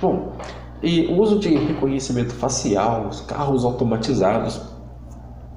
Bom, 0.00 0.36
e 0.82 1.06
o 1.06 1.18
uso 1.18 1.38
de 1.38 1.48
reconhecimento 1.48 2.34
facial, 2.34 3.08
os 3.08 3.22
carros 3.22 3.64
automatizados, 3.64 4.60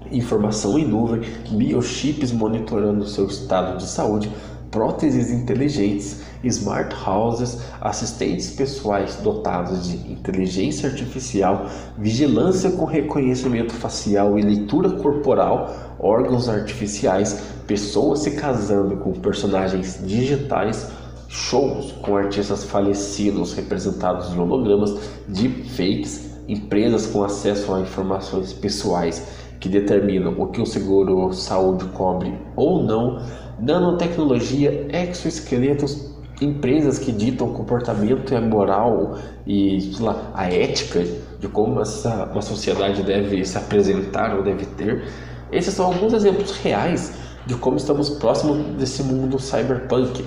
informação 0.09 0.79
em 0.79 0.87
nuvem, 0.87 1.21
biochips 1.51 2.31
monitorando 2.31 3.05
seu 3.05 3.27
estado 3.27 3.77
de 3.77 3.85
saúde, 3.85 4.31
próteses 4.71 5.29
inteligentes, 5.29 6.21
smart 6.41 6.95
houses, 7.05 7.59
assistentes 7.81 8.51
pessoais 8.51 9.17
dotados 9.17 9.89
de 9.89 9.97
inteligência 10.09 10.89
artificial, 10.89 11.65
vigilância 11.97 12.71
com 12.71 12.85
reconhecimento 12.85 13.73
facial 13.73 14.39
e 14.39 14.41
leitura 14.41 14.91
corporal, 14.91 15.97
órgãos 15.99 16.47
artificiais, 16.47 17.41
pessoas 17.67 18.19
se 18.19 18.31
casando 18.31 18.95
com 18.97 19.11
personagens 19.11 19.99
digitais, 20.05 20.89
shows 21.29 21.91
com 22.01 22.17
artistas 22.17 22.63
falecidos 22.63 23.53
representados 23.53 24.33
em 24.33 24.39
hologramas, 24.39 24.99
deepfakes, 25.27 26.31
empresas 26.47 27.05
com 27.05 27.23
acesso 27.23 27.71
a 27.73 27.81
informações 27.81 28.51
pessoais 28.51 29.27
que 29.59 29.69
determinam 29.69 30.33
o 30.39 30.47
que 30.47 30.59
o 30.59 30.65
seguro 30.65 31.31
saúde 31.31 31.85
cobre 31.89 32.33
ou 32.55 32.81
não, 32.83 33.21
nanotecnologia, 33.59 34.87
exoesqueletos, 34.91 36.09
empresas 36.41 36.97
que 36.97 37.11
ditam 37.11 37.51
o 37.51 37.53
comportamento 37.53 38.33
e 38.33 38.35
a 38.35 38.41
moral 38.41 39.17
e 39.45 39.91
lá, 39.99 40.31
a 40.33 40.51
ética 40.51 41.05
de 41.39 41.47
como 41.47 41.81
essa, 41.81 42.29
uma 42.31 42.41
sociedade 42.41 43.03
deve 43.03 43.45
se 43.45 43.57
apresentar 43.57 44.35
ou 44.35 44.41
deve 44.41 44.65
ter. 44.65 45.03
Esses 45.51 45.73
são 45.73 45.85
alguns 45.85 46.13
exemplos 46.13 46.51
reais 46.57 47.13
de 47.45 47.55
como 47.55 47.77
estamos 47.77 48.09
próximos 48.09 48.57
desse 48.77 49.03
mundo 49.03 49.37
cyberpunk. 49.37 50.23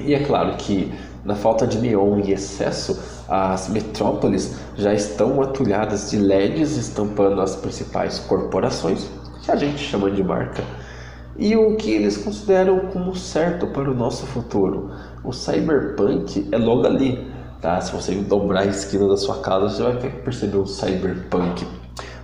E 0.00 0.14
é 0.14 0.24
claro 0.24 0.56
que 0.56 0.92
na 1.24 1.34
falta 1.34 1.66
de 1.66 1.78
neon 1.78 2.20
e 2.20 2.32
excesso, 2.32 2.98
as 3.28 3.68
metrópoles 3.68 4.56
já 4.76 4.92
estão 4.94 5.40
atulhadas 5.42 6.10
de 6.10 6.18
LEDs 6.18 6.76
estampando 6.76 7.40
as 7.40 7.54
principais 7.56 8.18
corporações, 8.18 9.08
que 9.42 9.50
a 9.50 9.56
gente 9.56 9.78
chama 9.78 10.10
de 10.10 10.22
marca. 10.24 10.64
e 11.36 11.56
o 11.56 11.76
que 11.76 11.90
eles 11.90 12.16
consideram 12.18 12.80
como 12.92 13.14
certo 13.16 13.66
para 13.68 13.90
o 13.90 13.94
nosso 13.94 14.26
futuro. 14.26 14.90
O 15.24 15.32
cyberpunk 15.32 16.48
é 16.52 16.58
logo 16.58 16.86
ali, 16.86 17.26
tá? 17.60 17.80
Se 17.80 17.92
você 17.92 18.14
dobrar 18.16 18.60
a 18.62 18.66
esquina 18.66 19.08
da 19.08 19.16
sua 19.16 19.38
casa, 19.40 19.68
você 19.68 19.82
vai 19.82 19.96
perceber 20.10 20.58
o 20.58 20.66
cyberpunk. 20.66 21.66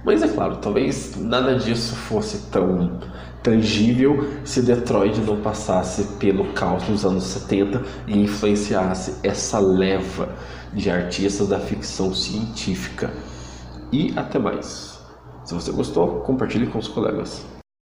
Mas 0.05 0.23
é 0.23 0.29
claro, 0.29 0.57
talvez 0.59 1.17
nada 1.17 1.57
disso 1.57 1.95
fosse 1.97 2.39
tão 2.51 2.99
tangível 3.47 4.29
se 4.45 4.61
Detroit 4.61 5.21
não 5.21 5.41
passasse 5.41 6.03
pelo 6.19 6.53
caos 6.53 6.83
dos 6.83 7.05
anos 7.05 7.23
70 7.23 7.81
e 8.09 8.19
influenciasse 8.19 9.21
essa 9.23 9.61
leva 9.61 10.35
de 10.73 10.91
artistas 10.91 11.47
da 11.47 11.61
ficção 11.61 12.13
científica. 12.13 13.13
E 13.93 14.13
até 14.17 14.37
mais. 14.37 14.99
Se 15.45 15.55
você 15.55 15.71
gostou, 15.71 16.23
compartilhe 16.23 16.67
com 16.67 16.81
os 16.81 16.89
colegas. 16.89 17.56